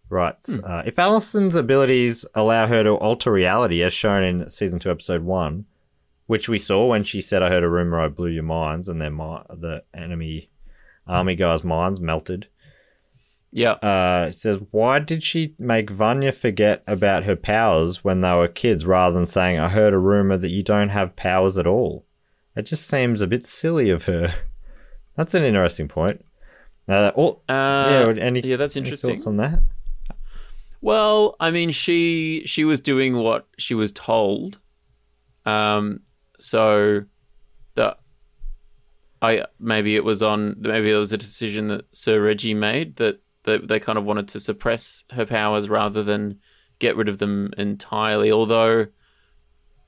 [0.09, 4.91] Writes, uh, if Allison's abilities allow her to alter reality, as shown in season two,
[4.91, 5.65] episode one,
[6.27, 9.01] which we saw when she said, "I heard a rumor, I blew your minds," and
[9.01, 10.49] their mi- the enemy
[11.07, 12.47] army guys' minds melted.
[13.51, 13.71] yeah.
[13.71, 18.47] Uh, it says, why did she make Vanya forget about her powers when they were
[18.47, 22.05] kids, rather than saying, "I heard a rumor that you don't have powers at all"?
[22.55, 24.33] It just seems a bit silly of her.
[25.17, 26.23] That's an interesting point.
[26.87, 29.11] Uh, all, Uh, yeah, any, yeah, that's any interesting.
[29.11, 29.59] thoughts on that?
[30.81, 34.59] Well, I mean, she she was doing what she was told.
[35.45, 36.01] Um,
[36.39, 37.05] so
[37.75, 37.95] the
[39.21, 43.21] I maybe it was on maybe it was a decision that Sir Reggie made that
[43.43, 46.39] that they kind of wanted to suppress her powers rather than
[46.79, 48.29] get rid of them entirely.
[48.29, 48.87] Although,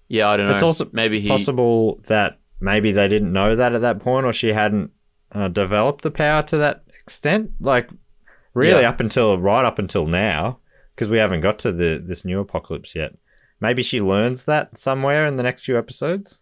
[0.08, 0.54] yeah, I don't know.
[0.54, 4.32] It's also maybe he possible that maybe they didn't know that at that point, or
[4.32, 4.92] she hadn't
[5.34, 7.52] uh, developed the power to that extent.
[7.60, 7.90] Like
[8.54, 8.90] really, Yeah.
[8.90, 10.60] up until right up until now,
[10.94, 13.12] because we haven't got to the this new apocalypse yet.
[13.62, 16.42] Maybe she learns that somewhere in the next few episodes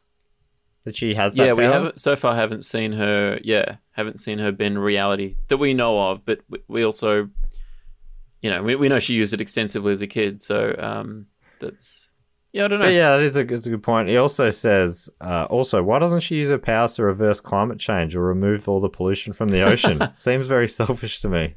[0.85, 3.39] that she has that yeah, we haven't so far haven't seen her.
[3.43, 6.25] Yeah, haven't seen her bend reality that we know of.
[6.25, 7.29] But we- we also,
[8.41, 10.41] you know, we, we know she used it extensively as a kid.
[10.41, 11.27] So um,
[11.59, 12.09] that's
[12.53, 12.85] yeah, I don't know.
[12.85, 14.07] But yeah, that is a, it's a good point.
[14.07, 18.15] He also says, uh, also, why doesn't she use her powers to reverse climate change
[18.15, 19.99] or remove all the pollution from the ocean?
[20.13, 21.55] Seems very selfish to me.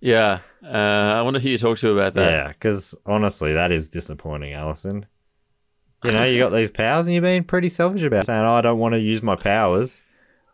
[0.00, 2.30] Yeah, uh, I wonder who you talk to about that.
[2.30, 5.06] Yeah, because honestly, that is disappointing, Allison.
[6.04, 8.54] You know, you got these powers and you're being pretty selfish about it, saying, oh,
[8.54, 10.00] I don't want to use my powers.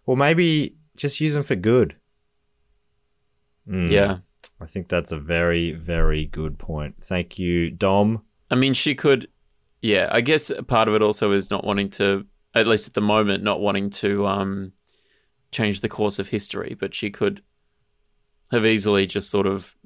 [0.05, 1.95] Well, maybe just use them for good.
[3.69, 4.19] Mm, yeah.
[4.61, 6.97] I think that's a very, very good point.
[7.01, 8.23] Thank you, Dom.
[8.51, 9.29] I mean, she could.
[9.83, 13.01] Yeah, I guess part of it also is not wanting to, at least at the
[13.01, 14.73] moment, not wanting to um,
[15.53, 16.77] change the course of history.
[16.79, 17.43] But she could
[18.51, 19.77] have easily just sort of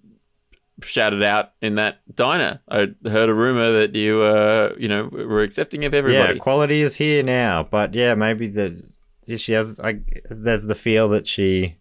[0.82, 2.60] shouted out in that diner.
[2.68, 6.16] I heard a rumor that you, uh, you know, were accepting of everybody.
[6.16, 6.40] Yeah, everybody.
[6.40, 8.90] quality is here now, but yeah, maybe the
[9.36, 9.78] she has.
[9.80, 10.00] I,
[10.30, 11.76] there's the feel that she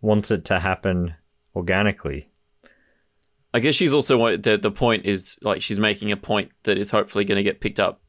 [0.00, 1.14] wants it to happen
[1.54, 2.29] organically.
[3.52, 6.90] I guess she's also the the point is like she's making a point that is
[6.90, 8.00] hopefully going to get picked up.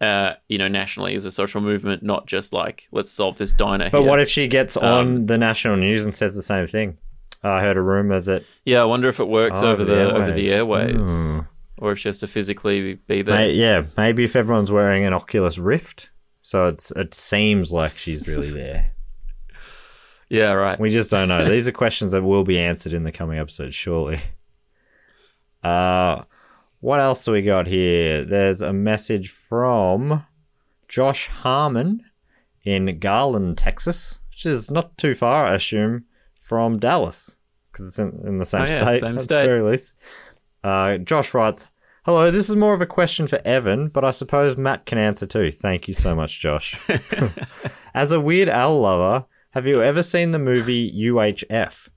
[0.00, 3.88] Uh, you know, nationally as a social movement, not just like let's solve this diner.
[3.90, 4.08] But here.
[4.08, 6.98] what if she gets Um, on the national news and says the same thing?
[7.44, 10.14] I heard a rumor that Yeah, I wonder if it works Oh, over the the
[10.14, 11.34] over the airwaves.
[11.36, 11.40] Hmm.
[11.78, 13.36] or if she has to physically be there.
[13.36, 18.26] May- yeah, maybe if everyone's wearing an Oculus Rift, so it's it seems like she's
[18.26, 18.92] really there.
[20.28, 20.80] Yeah, right.
[20.80, 21.44] We just don't know.
[21.48, 24.20] These are questions that will be answered in the coming episodes, surely.
[25.62, 26.22] Uh,
[26.80, 28.24] what else do we got here?
[28.24, 30.24] There's a message from
[30.88, 32.04] Josh Harmon
[32.64, 36.04] in Garland, Texas, which is not too far, I assume,
[36.40, 37.36] from Dallas,
[37.70, 39.00] because it's in, in the same Oh, yeah, state.
[39.00, 39.94] same at the very least.
[40.64, 41.66] Uh, Josh writes,
[42.04, 45.24] Hello, this is more of a question for Evan, but I suppose Matt can answer
[45.26, 45.52] too.
[45.52, 46.76] Thank you so much, Josh.
[47.94, 51.88] As a Weird Al lover, have you ever seen the movie UHF?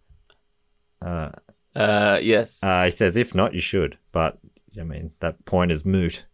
[1.02, 1.32] Uh,
[1.76, 2.64] Uh, yes.
[2.64, 3.97] uh, he says, if not, you should.
[4.11, 4.38] But
[4.80, 6.26] I mean, that point is moot.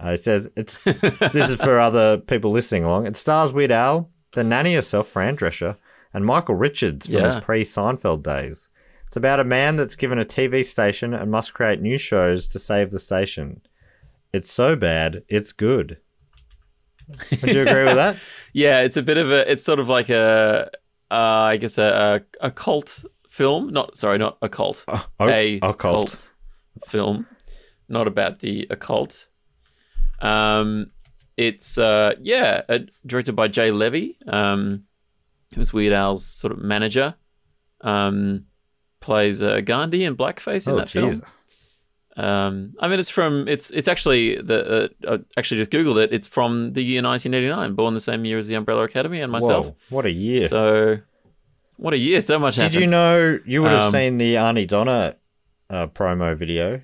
[0.00, 3.06] Uh, he says, it's this is for other people listening along.
[3.06, 5.76] It stars Weird Al, the nanny herself, Fran Drescher,
[6.12, 8.68] and Michael Richards from his pre Seinfeld days.
[9.06, 12.58] It's about a man that's given a TV station and must create new shows to
[12.58, 13.60] save the station.
[14.32, 15.98] It's so bad, it's good.
[17.30, 18.16] Would you agree with that?
[18.56, 19.50] Yeah, it's a bit of a.
[19.50, 20.70] It's sort of like a,
[21.10, 23.04] uh, I guess a, a a cult
[23.34, 23.68] film.
[23.70, 24.84] Not sorry, not a cult.
[24.88, 25.76] oh, a occult.
[25.76, 26.32] cult
[26.86, 27.26] film,
[27.88, 29.26] not about the occult.
[30.20, 30.90] Um,
[31.36, 34.84] it's uh, yeah, uh, directed by Jay Levey, um,
[35.54, 37.14] who's Weird Al's sort of manager.
[37.80, 38.46] Um,
[39.00, 41.22] plays uh, Gandhi in blackface in Oh, that film.
[42.16, 46.12] Um, I mean, it's from it's it's actually the uh, I actually just googled it.
[46.12, 49.66] It's from the year 1989, born the same year as the Umbrella Academy and myself.
[49.66, 50.46] Whoa, what a year.
[50.46, 51.00] So,
[51.76, 52.20] what a year!
[52.20, 52.80] So much Did happened.
[52.82, 55.16] you know you would have Um, seen the Aunty Donna
[55.70, 56.80] uh, promo video?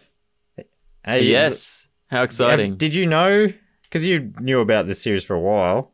[1.04, 1.86] Hey, Yes.
[2.08, 2.72] How exciting!
[2.72, 3.52] Have- Did you know?
[3.82, 5.92] Because you knew about this series for a while.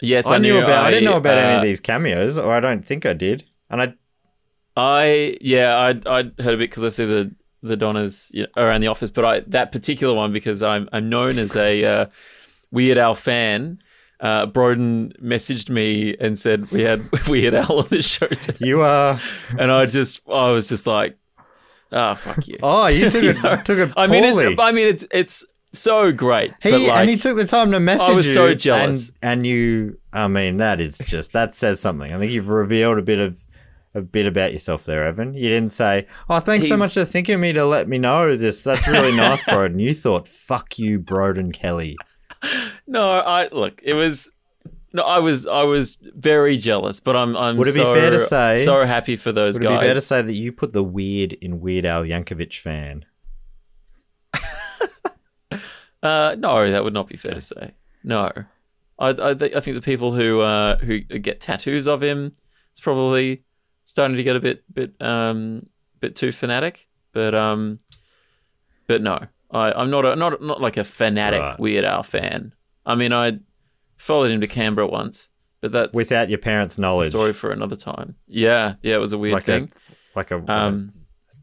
[0.00, 0.84] yes, I, knew about.
[0.86, 3.44] I, didn't know about any uh, of these cameos, or I don't think I did.
[3.70, 3.94] And I
[4.76, 8.48] I yeah, I I heard a bit because I see the the Donnas you know,
[8.62, 12.06] around the office, but I that particular one because I'm I'm known as a uh,
[12.70, 13.78] Weird Al fan.
[14.22, 18.64] Uh, Broden messaged me and said we had we had Al on the show today,
[18.66, 19.20] you are.
[19.58, 21.18] and I just I was just like,
[21.90, 22.56] ah, fuck you.
[22.62, 23.42] Oh, you took it.
[23.42, 23.56] know?
[23.62, 24.52] took it I mean, poorly.
[24.52, 26.52] it's, I mean, it's it's so great.
[26.62, 28.32] he but like, and he took the time to message I was you.
[28.34, 29.08] so jealous.
[29.22, 32.12] And, and you, I mean, that is just that says something.
[32.12, 33.42] I think you've revealed a bit of
[33.94, 35.34] a bit about yourself there, Evan.
[35.34, 38.36] You didn't say, "Oh, thanks so much for thinking of me to let me know
[38.36, 38.62] this.
[38.62, 41.96] That's really nice, Broden." You thought, "Fuck you, Broden Kelly."
[42.86, 43.80] No, I look.
[43.84, 44.30] It was.
[44.94, 48.20] No, I was I was very jealous, but I'm I'm Would it be fair to
[48.20, 49.68] say- so happy for those guys.
[49.70, 52.58] Would it be fair to say that you put the weird in Weird Al Yankovic
[52.60, 53.04] fan?
[56.02, 57.74] Uh, no, that would not be fair to say.
[58.02, 58.32] No,
[58.98, 62.32] I I, th- I think the people who uh, who get tattoos of him,
[62.72, 63.44] it's probably
[63.84, 65.66] starting to get a bit bit um
[66.00, 66.88] bit too fanatic.
[67.12, 67.78] But um,
[68.88, 69.20] but no,
[69.52, 71.58] I I'm not a, not not like a fanatic Right.
[71.60, 72.54] Weird Al fan.
[72.86, 73.38] I mean, I
[73.96, 75.28] followed him to Canberra once,
[75.60, 78.16] but that's Without your parents' a knowledge, story for another time.
[78.26, 79.70] Yeah, yeah, it was a weird like thing.
[80.14, 80.92] a like a, Um,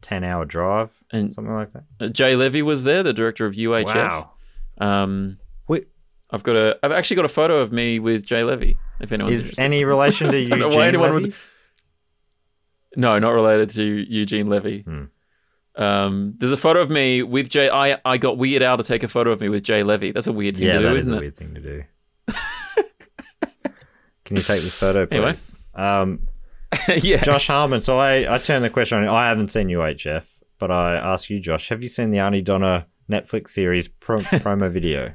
[0.02, 1.84] ten-hour drive, and something like that.
[2.02, 3.86] uh, Jay Levey was there, the director of UHF.
[3.95, 4.31] Wow.
[4.80, 5.38] Um,
[5.68, 5.88] Wait,
[6.31, 6.80] I've got a.
[6.84, 8.76] I've actually got a photo of me with Jay Levey.
[8.99, 9.64] If anyone's is interested.
[9.64, 11.23] any relation to Don't know why Eugene anyone Levy?
[11.26, 11.36] would-
[12.98, 14.81] No, not related to Eugene Levy.
[14.81, 15.06] Hmm.
[15.80, 17.69] Um, there's a photo of me with Jay.
[17.69, 20.11] I I got Weird Al to take a photo of me with Jay Levey.
[20.11, 21.19] That's a weird thing Yeah, to do, that is isn't a it?
[21.22, 21.84] weird thing to do.
[24.26, 25.31] Can you take this photo, Anyway.
[25.31, 25.56] please?
[25.73, 26.27] Um,
[27.01, 27.23] yeah.
[27.23, 27.81] Josh Harmon.
[27.81, 29.07] So I, I turned the question on.
[29.07, 30.23] I haven't seen UHF,
[30.60, 34.69] but I ask you, Josh, have you seen the Aunty Donna Netflix series pro- promo
[34.69, 35.14] video?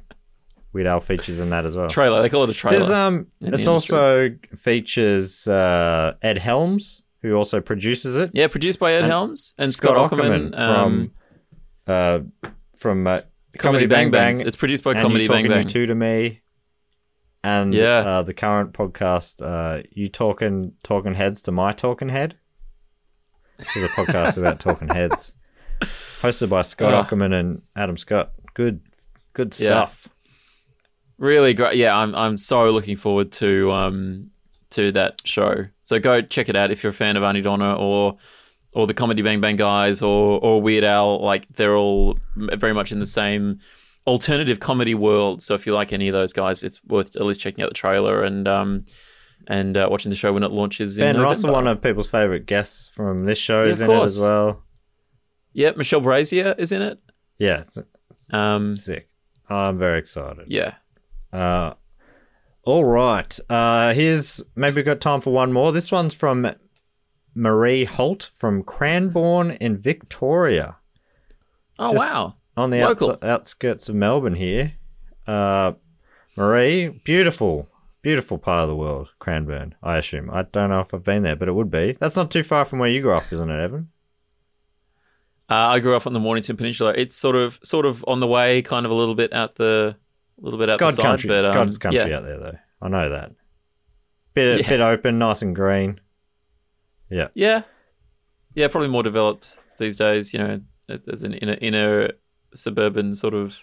[0.72, 1.88] Weird Al features in that as well.
[1.88, 2.20] trailer.
[2.22, 2.92] They call it a trailer.
[2.92, 8.30] Um, it's also features uh, Ed Helms, who also produces it.
[8.34, 10.54] yeah, produced by Ed and Helms and Scott, Aukerman.
[10.58, 11.10] um,
[11.86, 12.20] from uh,
[12.76, 13.20] from uh,
[13.58, 14.42] Comedy Bang Bangs.
[14.42, 15.62] It's produced by and Comedy you Bang Bang.
[15.62, 16.42] You two to me,
[17.42, 17.98] and Yeah.
[17.98, 22.36] uh, the current podcast, uh, you talking talking heads to my talking head.
[23.56, 25.32] This is a podcast about talking heads,
[25.80, 27.02] hosted by Scott Oh.
[27.16, 28.32] Aukerman and Adam Scott.
[28.52, 28.80] Good,
[29.32, 29.68] good Yeah.
[29.86, 30.08] stuff.
[31.16, 31.76] Really great.
[31.76, 34.30] Yeah, I'm I'm so looking forward to um
[34.74, 35.66] to that show.
[35.82, 38.16] So go check it out if you're a fan of Aunty Donna or
[38.74, 41.20] or the Comedy Bang Bang guys or or Weird Al.
[41.22, 43.58] Like they're all very much in the same
[44.06, 45.42] alternative comedy world.
[45.42, 47.74] So if you like any of those guys, it's worth at least checking out the
[47.74, 48.84] trailer and um
[49.46, 50.96] and uh, watching the show when it launches.
[50.96, 53.94] Ben in Russell, one of people's favorite guests from this show, Yeah, is in it
[53.94, 54.16] course.
[54.16, 54.62] as well.
[55.52, 56.98] Yeah, Michelle Brasier is in it.
[57.38, 57.78] Yeah, it's
[58.32, 59.08] Um, sick.
[59.48, 60.46] I'm very excited.
[60.48, 60.74] yeah.
[61.32, 61.74] Uh,
[62.66, 63.38] all right.
[63.48, 65.72] Uh, here's maybe we've got time for one more.
[65.72, 66.50] This one's from
[67.34, 70.76] Marie Holt from Cranbourne in Victoria,
[71.78, 72.36] Oh wow.
[72.56, 74.34] on the outs- outskirts of Melbourne.
[74.34, 74.74] Here,
[75.26, 75.72] uh,
[76.36, 77.68] Marie, beautiful,
[78.02, 80.28] Beautiful part of the world, Cranbourne, I assume.
[80.30, 81.96] I don't know if I've been there, but it would be.
[81.98, 83.88] That's not too far from where you grew up, isn't it, Evan?
[85.50, 86.92] Uh, I grew up on the Mornington Peninsula.
[86.96, 89.96] It's sort of sort of on the way, kind of a little bit out the
[90.40, 92.16] a little bit out God the side, country, but um, God's country yeah.
[92.16, 92.58] out there, though.
[92.82, 93.32] I know that.
[94.34, 94.68] Bit, Yeah.
[94.68, 96.00] bit open, nice and green.
[97.10, 97.28] Yeah.
[97.34, 97.62] Yeah,
[98.54, 100.32] yeah, probably more developed these days.
[100.32, 102.10] You know, as an inner inner
[102.54, 103.58] suburban sort of.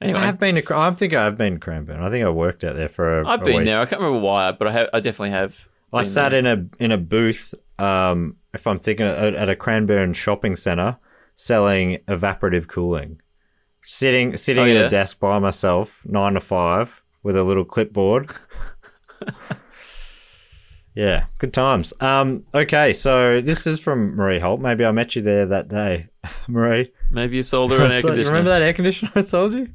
[0.00, 0.76] Anyway, I have been to.
[0.76, 2.00] I think I've been to Cranbourne.
[2.00, 3.28] I think I worked out there for a.
[3.28, 3.66] I've a been week.
[3.66, 3.80] there.
[3.80, 4.88] I can't remember why, but I have.
[4.92, 5.68] I definitely have.
[5.92, 6.40] I sat there.
[6.40, 7.54] in a in a booth.
[7.78, 10.98] Um, if I'm thinking at, at a Cranbourne shopping centre,
[11.34, 13.20] selling evaporative cooling.
[13.86, 18.30] Sitting sitting Oh, at a desk by myself, nine to five, with a little clipboard.
[20.94, 21.92] yeah, good times.
[22.00, 24.60] Um, okay, so this is from Marie Holt.
[24.60, 26.06] Maybe I met you there that day,
[26.48, 26.86] Marie.
[27.10, 28.30] Maybe you sold her an air conditioner.
[28.30, 29.68] remember that air conditioner I sold you?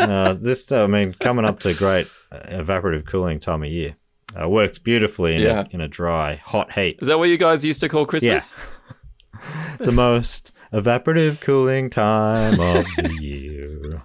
[0.00, 3.96] uh, this, I mean, coming up to great uh, evaporative cooling time of year.
[4.40, 5.60] Uh, works beautifully in, Yeah.
[5.60, 6.98] a, in a dry, hot heat.
[7.02, 8.54] Is that what you guys used to call Christmas?
[9.78, 14.02] the most evaporative cooling time of the year.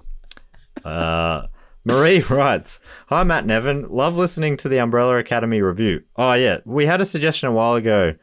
[0.84, 1.48] Uh,
[1.86, 3.88] Marie writes, Hi, Matt and Evan.
[3.90, 6.02] Love listening to the Umbrella Academy review.
[6.16, 6.58] Oh, yeah.
[6.66, 8.14] We had a suggestion a while ago,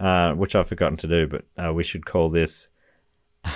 [0.00, 2.68] uh, which I've forgotten to do, but uh, we should call this.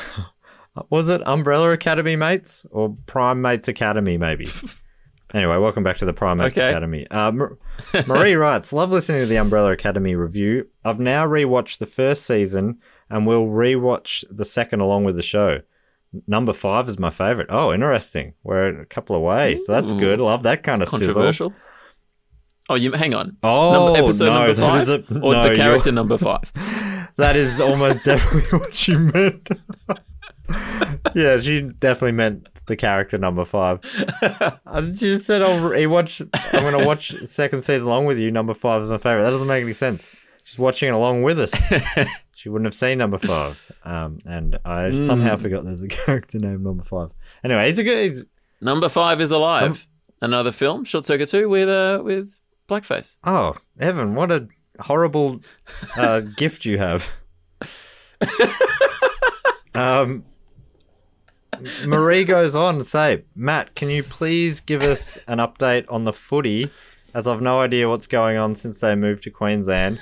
[0.91, 4.49] Was it Umbrella Academy Mates or Prime Mates Academy, maybe?
[5.35, 6.69] anyway, welcome back to the Prime Mates Okay.
[6.69, 7.07] Academy.
[7.11, 7.59] Uh, Mar-
[8.07, 10.67] Marie writes, Love listening to the Umbrella Academy review.
[10.85, 12.79] I've now rewatched the first season
[13.11, 15.61] and we'll rewatch the second along with the show.
[16.27, 17.49] Number five is my favorite.
[17.51, 18.35] Oh, interesting.
[18.43, 19.67] We're a couple of ways.
[19.67, 20.01] So that's Ooh.
[20.01, 20.21] good.
[20.21, 21.09] Love that kind of sizzle.
[21.09, 21.53] Controversial.
[22.71, 23.37] Oh, you hang on.
[23.43, 26.53] Oh, number, episode no, number five, a- or no, the character number five.
[27.17, 29.49] That is almost definitely what she meant.
[31.17, 33.81] yeah, she definitely meant the character number five.
[33.83, 36.21] She just said, "I'll rewatch.
[36.53, 38.31] I'm going to watch second season along with you.
[38.31, 40.15] Number five is my favorite." That doesn't make any sense.
[40.45, 41.53] She's watching it along with us.
[42.39, 46.63] She wouldn't have seen number five, um, and I somehow forgot there's a character named
[46.63, 47.11] number five.
[47.43, 48.11] Anyway, he's a good.
[48.11, 48.25] He's,
[48.61, 49.63] Number five is alive.
[49.73, 49.77] Um,
[50.21, 52.39] Another film, Short Circuit Two, with uh, with
[52.69, 53.17] blackface.
[53.25, 54.47] oh, Evan, what a
[54.79, 55.41] horrible
[55.97, 57.11] uh, gift you have.
[59.75, 60.25] um,
[61.87, 66.13] Marie goes on to say, Matt, can you please give us an update on the
[66.13, 66.71] footy?
[67.15, 70.01] As I've no idea what's going on since they moved to Queensland.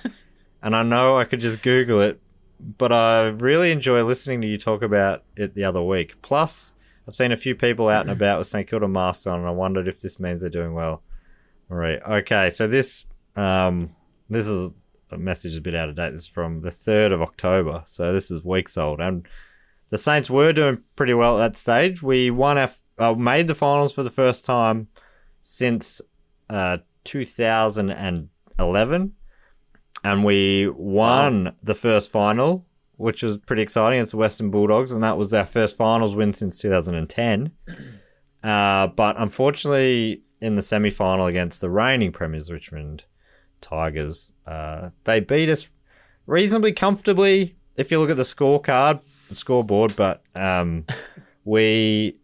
[0.62, 2.20] And I know I could just Google it,
[2.60, 6.20] but I really enjoy listening to you talk about it the other week.
[6.22, 6.72] Plus,
[7.06, 9.52] I've seen a few people out and about with St Kilda masks on, and I
[9.52, 11.02] wondered if this means they're doing well.
[11.68, 12.00] Right.
[12.02, 12.50] Okay.
[12.50, 13.94] So this um
[14.30, 14.70] this is
[15.10, 16.10] a message a bit out of date.
[16.10, 17.84] This is from the third of October.
[17.86, 19.26] So this is weeks old, and
[19.90, 22.02] the Saints were doing pretty well at that stage.
[22.02, 24.88] We won our uh, made the finals for the first time
[25.42, 26.00] since
[26.48, 29.12] uh 2011,
[30.06, 32.64] and we won the first final,
[32.96, 33.98] which was pretty exciting.
[33.98, 37.50] It's the Western Bulldogs, and that was our first finals win since 2010.
[38.44, 43.02] Uh, but unfortunately, in the semi final against the reigning premiers, Richmond
[43.60, 45.68] Tigers, uh, they beat us
[46.26, 50.86] reasonably comfortably if you look at the scorecard, the scoreboard, but um,
[51.44, 52.20] we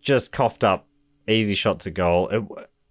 [0.00, 0.88] just coughed up
[1.28, 2.30] easy shots at goal.
[2.30, 2.42] It,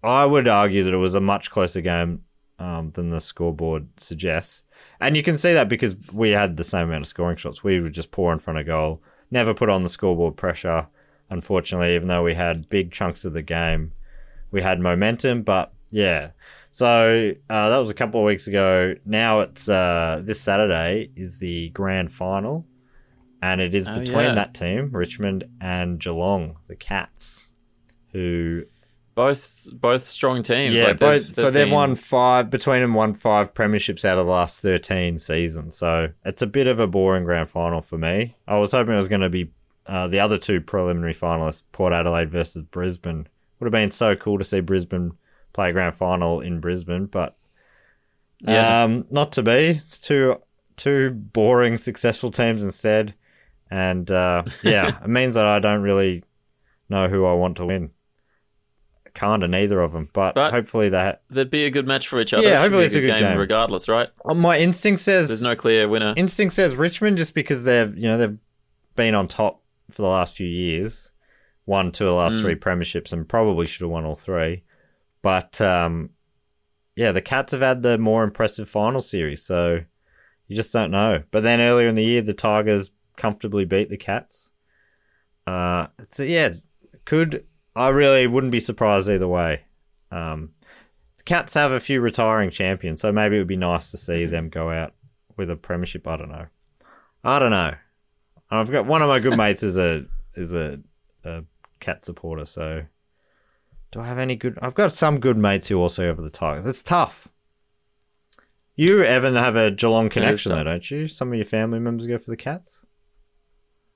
[0.03, 2.21] I would argue that it was a much closer game
[2.61, 4.63] um, than the scoreboard suggests.
[4.99, 7.63] And you can see that because we had the same amount of scoring shots.
[7.63, 9.01] We would just pour in front of goal,
[9.31, 10.87] never put on the scoreboard pressure.
[11.29, 13.93] Unfortunately, even though we had big chunks of the game,
[14.51, 15.41] we had momentum.
[15.41, 16.31] But yeah,
[16.71, 18.95] so uh, that was a couple of weeks ago.
[19.05, 22.65] Now it's uh, this Saturday is the grand final,
[23.41, 24.35] and it is Oh, between yeah.
[24.35, 27.53] that team, Richmond and Geelong, the Cats,
[28.11, 28.63] who
[29.25, 30.75] Both both strong teams.
[30.75, 34.03] yeah, like both, they've- so they've they've been- won five between them, won five premierships
[34.03, 35.75] out of the last thirteen seasons.
[35.75, 38.35] So it's a bit of a boring grand final for me.
[38.47, 39.51] I was hoping it was going to be
[39.85, 43.27] uh, the other two preliminary finalists, Port Adelaide versus Brisbane.
[43.59, 45.11] Would have been so cool to see Brisbane
[45.53, 47.35] play a grand final in Brisbane, but
[48.39, 48.83] Yeah.
[48.83, 49.51] um, not to be.
[49.51, 50.37] It's two
[50.77, 53.13] two boring, successful teams instead,
[53.69, 56.23] and uh, yeah, it means that I don't really
[56.89, 57.91] know who I want to win.
[59.13, 61.21] Kind of neither of them, but, But- hopefully that.
[61.29, 62.47] They'd be a good match for each other.
[62.47, 63.37] Yeah, hopefully it's a good game.
[63.37, 64.09] regardless, right?
[64.23, 66.13] Oh, my instinct says There's no clear winner.
[66.15, 68.37] instinct says Richmond just because they've you know they've
[68.95, 71.11] been on top for the last few years,
[71.65, 72.41] won two of the last Mm.
[72.41, 74.63] three premierships, and probably should have won all three.
[75.21, 76.11] But um,
[76.95, 79.81] yeah, the Cats have had the more impressive final series, so
[80.47, 81.23] you just don't know.
[81.31, 84.51] But then earlier in the year, the Tigers comfortably beat the Cats.
[85.45, 86.53] Uh, so yeah,
[87.03, 89.61] could I really wouldn't be surprised either way.
[90.11, 90.51] Um,
[91.17, 94.25] the Cats have a few retiring champions, so maybe it would be nice to see
[94.25, 94.93] them go out
[95.37, 96.07] with a premiership.
[96.07, 96.47] I don't know.
[97.23, 97.73] I don't know.
[98.49, 100.79] I've got one of my good mates is a is a,
[101.23, 101.43] a
[101.79, 102.43] cat supporter.
[102.45, 102.83] So,
[103.91, 104.59] do I have any good?
[104.61, 106.67] I've got some good mates who also go for the Tigers.
[106.67, 107.29] It's tough.
[108.75, 111.07] You, Evan, have a Geelong connection, though, don't you?
[111.07, 112.85] Some of your family members go for the Cats.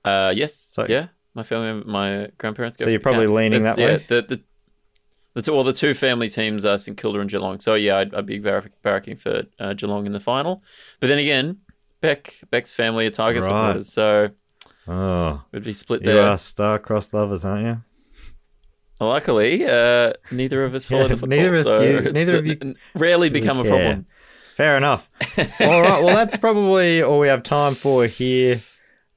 [0.04, 0.54] Uh, yes.
[0.54, 2.86] So- yeah, my family, my grandparents go.
[2.86, 4.04] So you're probably leaning that yeah, way?
[4.08, 4.42] The the
[5.34, 7.60] the two, well, the two family teams are St Kilda and Geelong.
[7.60, 10.62] So yeah, I'd, I'd be barrack, barracking for uh, Geelong in the final.
[10.98, 11.58] But then again,
[12.00, 13.46] Beck Beck's family are Tiger Right.
[13.46, 14.30] supporters, so
[14.88, 16.22] Oh, we'd be split you there.
[16.28, 17.82] are star-crossed lovers, aren't you?
[19.00, 22.56] Luckily, uh, neither of us follow Yeah, the football, neither so you- neither of you
[22.62, 24.06] n- rarely become a problem.
[24.54, 25.10] Fair enough.
[25.60, 26.02] all right.
[26.02, 28.60] Well, that's probably all we have time for here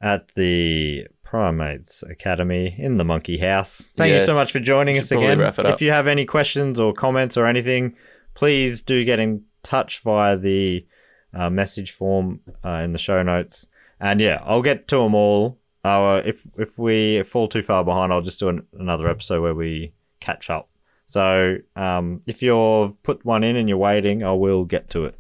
[0.02, 3.93] at the Primates Academy in the Monkey House.
[3.95, 5.38] Thank you so much for joining us again.
[5.38, 5.76] wrap it up.
[5.76, 7.95] If you have any questions or comments or anything,
[8.34, 10.88] please do get in touch via the
[11.31, 13.68] uh, message form uh, in the show notes.
[13.99, 15.60] And yeah, I'll get to them all.
[15.84, 19.53] Uh, if if we fall too far behind, I'll just do an, another episode where
[19.53, 20.68] we catch up.
[21.06, 25.14] So um, if you've put one in and you're waiting, I will get to it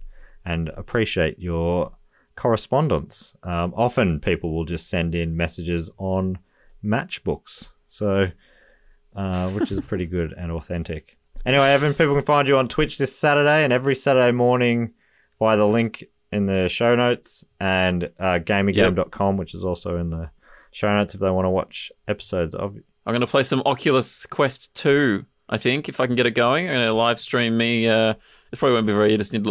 [0.43, 1.91] and appreciate your
[2.39, 3.35] correspondence.
[3.43, 6.39] Um, often people will just send in messages on
[6.83, 8.31] matchbooks, so
[9.13, 11.17] uh, which is pretty good and authentic.
[11.45, 14.93] Anyway, Evan, people can find you on Twitch this Saturday and every Saturday morning
[15.37, 20.29] via the link in the show notes and uh, which is also in the
[20.71, 24.25] show notes if they want to watch episodes of I'm going to play some Oculus
[24.25, 26.69] Quest 2, I think, if I can get it going.
[26.69, 27.87] I'm going to live stream me.
[27.87, 28.13] Uh,
[28.51, 29.43] it probably won't be very interesting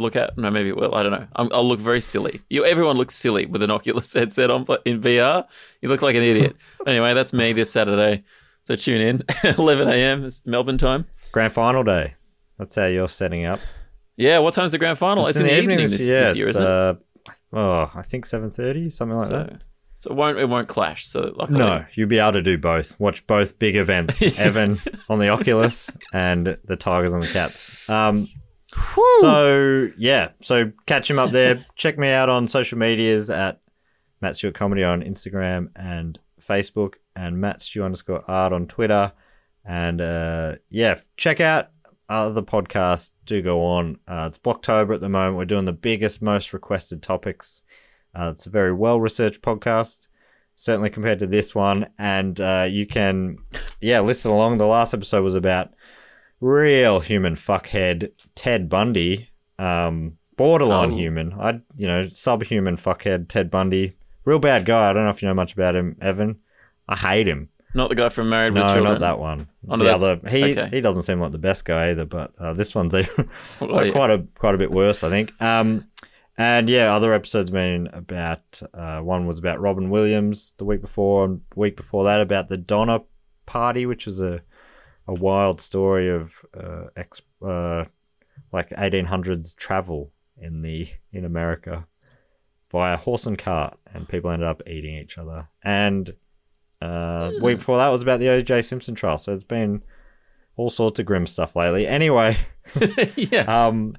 [0.00, 0.36] look, at.
[0.38, 0.94] No, maybe it will.
[0.94, 1.26] I don't know.
[1.36, 2.40] I'm, I'll look very silly.
[2.50, 5.46] You, everyone looks silly with an Oculus headset on in VR.
[5.82, 6.56] You look like an idiot.
[6.86, 8.24] anyway, that's me this Saturday.
[8.64, 9.22] So tune in.
[9.58, 10.24] 11 a.m.
[10.24, 11.06] It's Melbourne time.
[11.32, 12.14] grand final day.
[12.58, 13.60] That's how you're setting up.
[14.16, 15.26] Yeah, what time's the grand final?
[15.28, 16.68] It's, in the evening, this, yeah, this year, isn't it?
[16.68, 16.94] uh,
[17.52, 19.62] Oh, I think seven thirty, something like So, that.
[19.94, 21.06] so it won't it won't clash.
[21.06, 22.98] So luckily, No, you'll be able to do both.
[23.00, 24.22] Watch both big events.
[24.38, 24.78] Evan
[25.08, 27.88] on the Oculus and the Tigers on the Cats.
[27.90, 28.28] Um,
[29.20, 31.64] so yeah, so catch him up there.
[31.76, 33.60] Check me out on social medias at
[34.20, 39.12] Matt Stewart Comedy on Instagram and Facebook, and Matt Stew underscore art on Twitter.
[39.64, 41.70] And uh, yeah, check out
[42.08, 43.12] other podcasts.
[43.26, 43.98] Do go on.
[44.08, 45.36] Uh, it's Blocktober at the moment.
[45.36, 47.62] We're doing the biggest, most requested topics.
[48.14, 50.08] Uh, it's a very well researched podcast
[50.60, 51.88] certainly compared to this one.
[51.98, 53.38] And uh, you can,
[53.80, 54.58] yeah, listen along.
[54.58, 55.70] The last episode was about
[56.40, 60.96] real human fuckhead Ted Bundy, um, borderline Oh.
[60.96, 61.32] human.
[61.34, 63.94] I, you know, subhuman fuckhead Ted Bundy,
[64.24, 64.90] real bad guy.
[64.90, 66.38] I don't know if you know much about him, Evan.
[66.88, 67.48] I hate him.
[67.74, 68.84] not the guy from Married with Children.
[68.84, 69.46] No, not that one.
[69.68, 70.68] Oh, no, the other, he okay.
[70.72, 72.04] he doesn't seem like the best guy either.
[72.04, 73.30] But uh, this one's even,
[73.60, 73.92] Oh, yeah.
[73.92, 75.32] quite a quite a bit worse, I think.
[75.40, 75.86] Um,
[76.36, 81.24] and yeah, other episodes been about uh, one was about Robin Williams the week before,
[81.26, 83.00] and week before that about the Donner
[83.46, 84.40] Party, which is a
[85.10, 87.84] a wild story of uh, ex uh,
[88.52, 91.86] like 1800s travel in the in America
[92.70, 95.48] via horse and cart, and people ended up eating each other.
[95.64, 96.14] And
[96.80, 98.62] uh, week before that was about the O.J.
[98.62, 99.18] Simpson trial.
[99.18, 99.82] So it's been
[100.56, 101.88] all sorts of grim stuff lately.
[101.88, 102.36] Anyway.
[103.16, 103.66] yeah.
[103.66, 103.96] Um,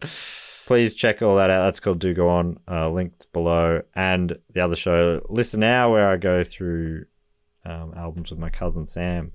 [0.00, 1.64] please check all that out.
[1.64, 3.82] That's called Do Go On, uh, linked below.
[3.96, 7.06] And the other show, Listen Now, where I go through
[7.64, 9.32] um, albums with my cousin Sam.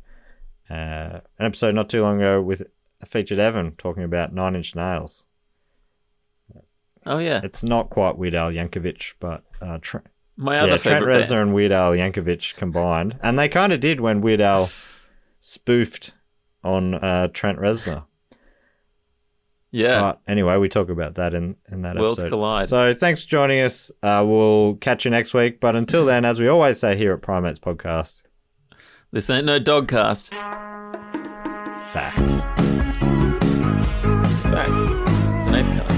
[0.70, 2.64] Uh, an episode not too long ago with
[3.06, 5.26] featured Evan talking about Nine Inch Nails.
[7.06, 7.42] Oh yeah.
[7.44, 10.02] It's not quite Weird Al Yankovic, but uh, Tre-
[10.36, 11.42] My other yeah, Trent Reznor band.
[11.42, 14.70] and Weird Al Yankovic combined, and they kind of did when Weird Al
[15.40, 16.14] spoofed
[16.64, 18.04] on uh, Trent Reznor.
[19.72, 20.02] Yeah.
[20.02, 22.30] But anyway, we talk about that in, in that Worlds episode.
[22.32, 22.68] collide.
[22.68, 23.92] So thanks for joining us.
[24.02, 25.60] Uh, we'll catch you next week.
[25.60, 28.24] But until then, as we always say here at Primates Podcast,
[29.12, 30.30] This ain't no dogcast.
[31.86, 32.20] fact.
[34.54, 34.70] Fact.
[34.70, 35.90] It's an apecast.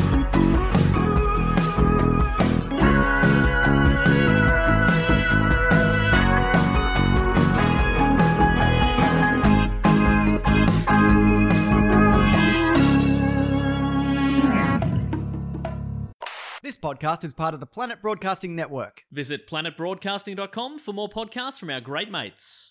[16.64, 19.04] This podcast is part of the Planet Broadcasting Network.
[19.12, 22.71] Visit planetbroadcasting.com for more podcasts from our great mates.